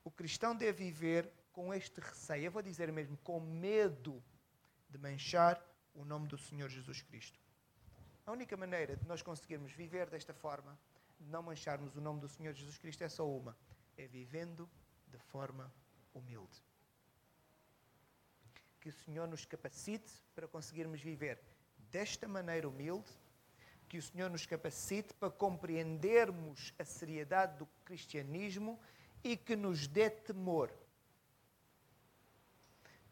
O 0.04 0.10
cristão 0.10 0.56
deve 0.56 0.86
viver 0.86 1.30
com 1.52 1.74
este 1.74 2.00
receio, 2.00 2.45
eu 2.45 2.52
vou 2.52 2.62
dizer 2.62 2.91
mesmo, 2.91 3.18
com 3.18 3.39
medo 3.39 4.24
de 4.88 4.98
manchar 4.98 5.62
o 5.93 6.06
nome 6.06 6.28
do 6.28 6.38
Senhor 6.38 6.70
Jesus 6.70 7.02
Cristo. 7.02 7.47
A 8.28 8.32
única 8.34 8.57
maneira 8.57 8.97
de 8.97 9.07
nós 9.07 9.21
conseguirmos 9.21 9.71
viver 9.71 10.09
desta 10.09 10.34
forma, 10.34 10.78
de 11.17 11.30
não 11.30 11.41
mancharmos 11.41 11.95
o 11.95 12.01
nome 12.01 12.19
do 12.19 12.28
Senhor 12.28 12.53
Jesus 12.53 12.78
Cristo, 12.78 13.01
é 13.01 13.07
só 13.07 13.25
uma: 13.25 13.55
é 13.95 14.05
vivendo 14.05 14.69
de 15.07 15.17
forma 15.17 15.71
humilde. 16.13 16.61
Que 18.82 18.89
o 18.89 18.91
Senhor 18.91 19.30
nos 19.30 19.45
capacite 19.45 20.11
para 20.36 20.45
conseguirmos 20.45 20.99
viver 21.01 21.41
desta 21.89 22.28
maneira 22.28 22.67
humilde 22.67 23.09
Que 23.88 23.97
o 23.97 24.01
Senhor 24.01 24.30
nos 24.30 24.45
capacite 24.45 25.13
para 25.13 25.32
compreendermos 25.32 26.73
a 26.78 26.84
seriedade 26.84 27.57
do 27.57 27.65
cristianismo 27.86 28.78
e 29.23 29.38
que 29.38 29.55
nos 29.55 29.88
dê 29.88 30.09
temor. 30.09 30.69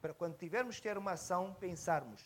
Para 0.02 0.14
quando 0.14 0.38
tivermos 0.38 0.76
de 0.76 0.82
ter 0.82 0.98
uma 0.98 1.14
ação, 1.14 1.54
pensarmos: 1.54 2.22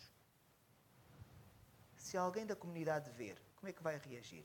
se 2.10 2.18
alguém 2.18 2.44
da 2.44 2.56
comunidade 2.56 3.12
ver, 3.12 3.40
como 3.56 3.70
é 3.70 3.72
que 3.72 3.84
vai 3.84 3.96
reagir? 4.00 4.44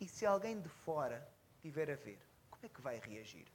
E 0.00 0.06
se 0.06 0.24
alguém 0.24 0.60
de 0.60 0.68
fora 0.68 1.28
tiver 1.60 1.90
a 1.90 1.96
ver, 1.96 2.24
como 2.48 2.64
é 2.64 2.68
que 2.68 2.80
vai 2.80 3.00
reagir? 3.00 3.48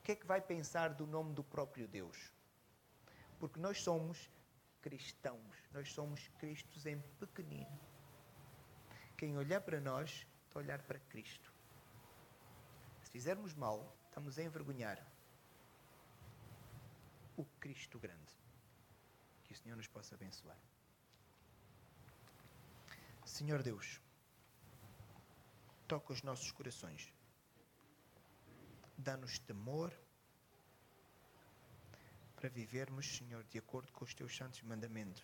O 0.00 0.02
que 0.02 0.10
é 0.10 0.16
que 0.16 0.26
vai 0.26 0.40
pensar 0.40 0.92
do 0.92 1.06
nome 1.06 1.34
do 1.34 1.44
próprio 1.44 1.86
Deus? 1.86 2.32
Porque 3.38 3.60
nós 3.60 3.80
somos 3.80 4.28
cristãos, 4.82 5.56
nós 5.70 5.92
somos 5.92 6.26
Cristos 6.40 6.84
em 6.84 7.00
pequenino. 7.20 7.78
Quem 9.16 9.38
olhar 9.38 9.60
para 9.60 9.80
nós 9.80 10.26
está 10.48 10.58
a 10.58 10.62
olhar 10.62 10.82
para 10.82 10.98
Cristo. 10.98 11.52
Se 13.02 13.10
fizermos 13.10 13.54
mal, 13.54 13.96
estamos 14.08 14.36
a 14.36 14.42
envergonhar 14.42 15.00
o 17.36 17.44
Cristo 17.60 18.00
grande. 18.00 18.34
Que 19.44 19.52
o 19.52 19.56
Senhor 19.56 19.76
nos 19.76 19.86
possa 19.86 20.16
abençoar. 20.16 20.58
Senhor 23.28 23.62
Deus, 23.62 24.00
toca 25.86 26.14
os 26.14 26.22
nossos 26.22 26.50
corações. 26.50 27.12
Dá-nos 28.96 29.38
temor 29.38 29.92
para 32.34 32.48
vivermos, 32.48 33.06
Senhor, 33.06 33.44
de 33.44 33.58
acordo 33.58 33.92
com 33.92 34.02
os 34.02 34.14
teus 34.14 34.34
santos 34.34 34.62
mandamentos. 34.62 35.22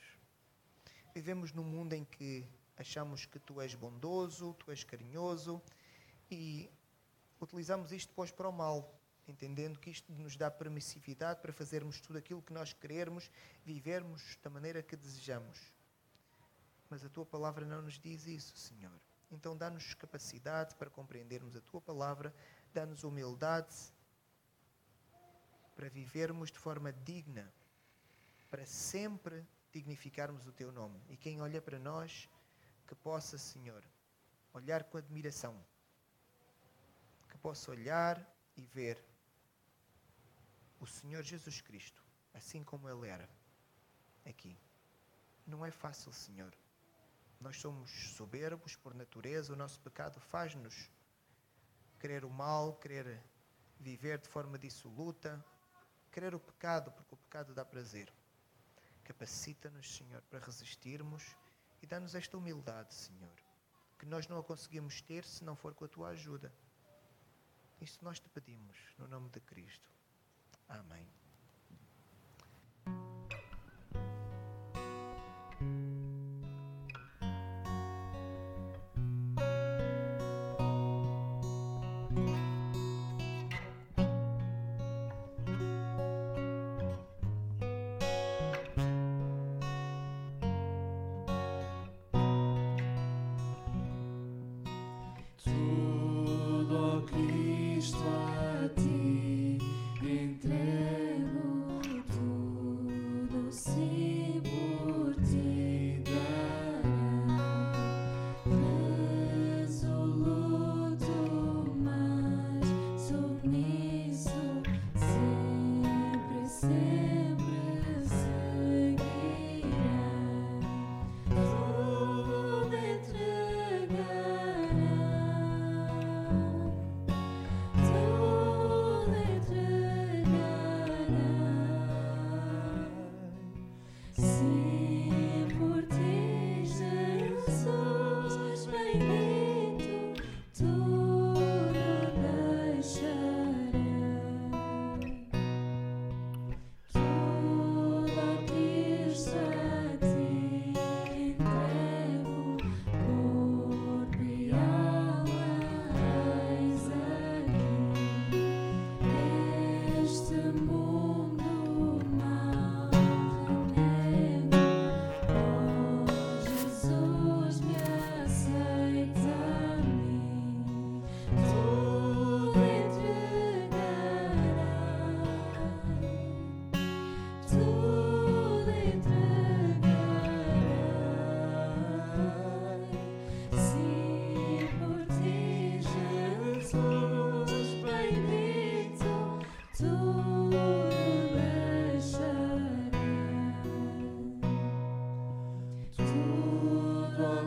Vivemos 1.15 1.51
num 1.53 1.65
mundo 1.65 1.95
em 1.95 2.05
que 2.05 2.47
achamos 2.77 3.25
que 3.25 3.39
tu 3.39 3.59
és 3.59 3.75
bondoso, 3.75 4.53
tu 4.55 4.71
és 4.71 4.85
carinhoso 4.85 5.61
e 6.31 6.71
utilizamos 7.41 7.91
isto 7.91 8.11
depois 8.11 8.31
para 8.31 8.49
o 8.49 8.53
mal, 8.53 8.95
entendendo 9.27 9.81
que 9.81 9.91
isto 9.91 10.13
nos 10.13 10.37
dá 10.37 10.51
permissividade 10.51 11.41
para 11.41 11.55
fazermos 11.55 12.01
tudo 12.03 12.19
aquilo 12.19 12.43
que 12.43 12.53
nós 12.53 12.75
queremos, 12.75 13.31
vivermos 13.65 14.37
da 14.43 14.51
maneira 14.51 14.83
que 14.83 14.95
desejamos. 14.95 15.74
Mas 16.95 17.05
a 17.05 17.09
tua 17.09 17.27
palavra 17.27 17.67
não 17.67 17.83
nos 17.83 17.99
diz 17.99 18.25
isso, 18.25 18.57
Senhor. 18.57 19.01
Então 19.29 19.57
dá-nos 19.57 19.95
capacidade 19.95 20.77
para 20.77 20.89
compreendermos 20.89 21.57
a 21.57 21.61
tua 21.61 21.81
palavra, 21.81 22.33
dá-nos 22.73 23.03
humildade 23.03 23.75
para 25.75 25.89
vivermos 25.89 26.53
de 26.53 26.59
forma 26.61 26.93
digna, 26.93 27.53
para 28.49 28.65
sempre 28.65 29.45
dignificarmos 29.73 30.47
o 30.47 30.53
teu 30.53 30.71
nome. 30.71 31.03
E 31.09 31.17
quem 31.17 31.43
olha 31.43 31.61
para 31.61 31.81
nós, 31.81 32.31
que 32.87 32.95
possa, 32.95 33.37
Senhor, 33.39 33.83
olhar 34.53 34.85
com 34.85 34.97
admiração, 34.97 35.61
que 37.29 37.37
possa 37.39 37.73
olhar 37.73 38.25
e 38.57 38.65
ver 38.67 39.05
o 40.79 40.87
Senhor 40.87 41.25
Jesus 41.25 41.61
Cristo, 41.61 42.05
assim 42.33 42.63
como 42.63 42.89
Ele 42.89 43.09
era, 43.09 43.29
aqui. 44.25 44.57
Não 45.45 45.67
é 45.67 45.73
fácil, 45.73 46.13
Senhor. 46.13 46.55
Nós 47.45 47.61
somos 47.61 47.91
soberbos 48.17 48.75
por 48.75 48.95
natureza, 48.95 49.53
o 49.53 49.57
nosso 49.57 49.79
pecado 49.81 50.19
faz-nos 50.19 50.91
querer 52.01 52.25
o 52.25 52.31
mal, 52.31 52.73
querer 52.77 53.23
viver 53.79 54.19
de 54.19 54.31
forma 54.31 54.59
dissoluta, 54.59 55.45
querer 56.11 56.35
o 56.35 56.41
pecado, 56.41 56.91
porque 56.91 57.13
o 57.15 57.19
pecado 57.19 57.53
dá 57.53 57.63
prazer. 57.63 58.11
Capacita-nos, 59.05 59.95
Senhor, 59.95 60.23
para 60.23 60.39
resistirmos 60.39 61.37
e 61.83 61.87
dá-nos 61.87 62.15
esta 62.15 62.39
humildade, 62.39 62.95
Senhor, 62.95 63.37
que 63.99 64.07
nós 64.07 64.27
não 64.27 64.39
a 64.39 64.43
conseguimos 64.43 65.03
ter 65.03 65.23
se 65.27 65.45
não 65.45 65.55
for 65.55 65.75
com 65.75 65.85
a 65.85 65.89
tua 65.89 66.09
ajuda. 66.09 66.51
Isto 67.79 68.03
nós 68.03 68.19
te 68.19 68.29
pedimos, 68.31 68.79
no 68.97 69.07
nome 69.07 69.29
de 69.29 69.41
Cristo. 69.41 69.91
Amém. 70.67 71.07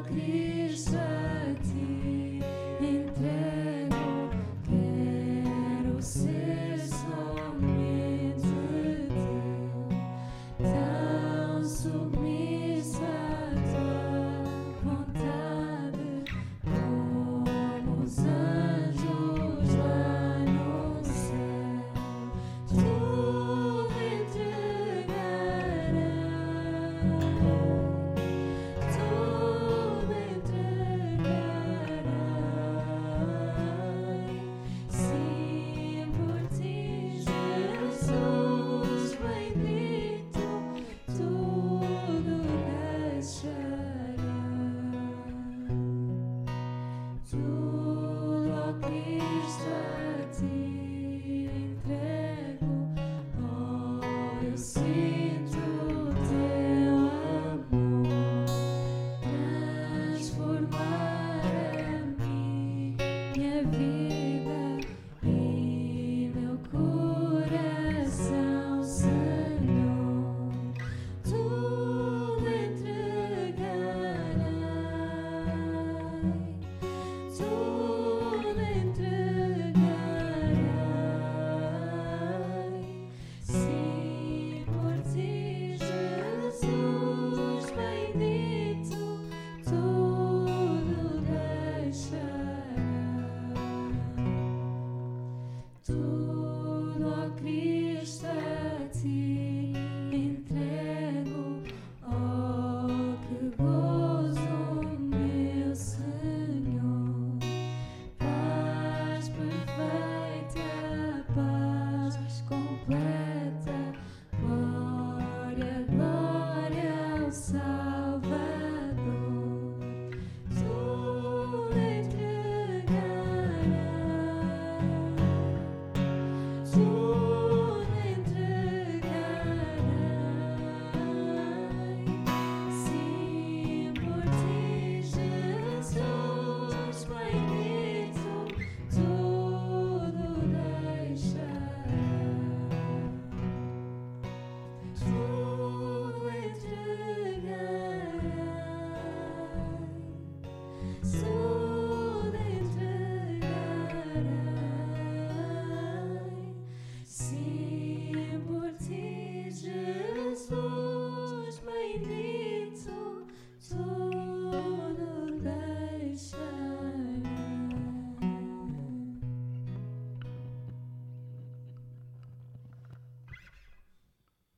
Cristo. 0.07 0.56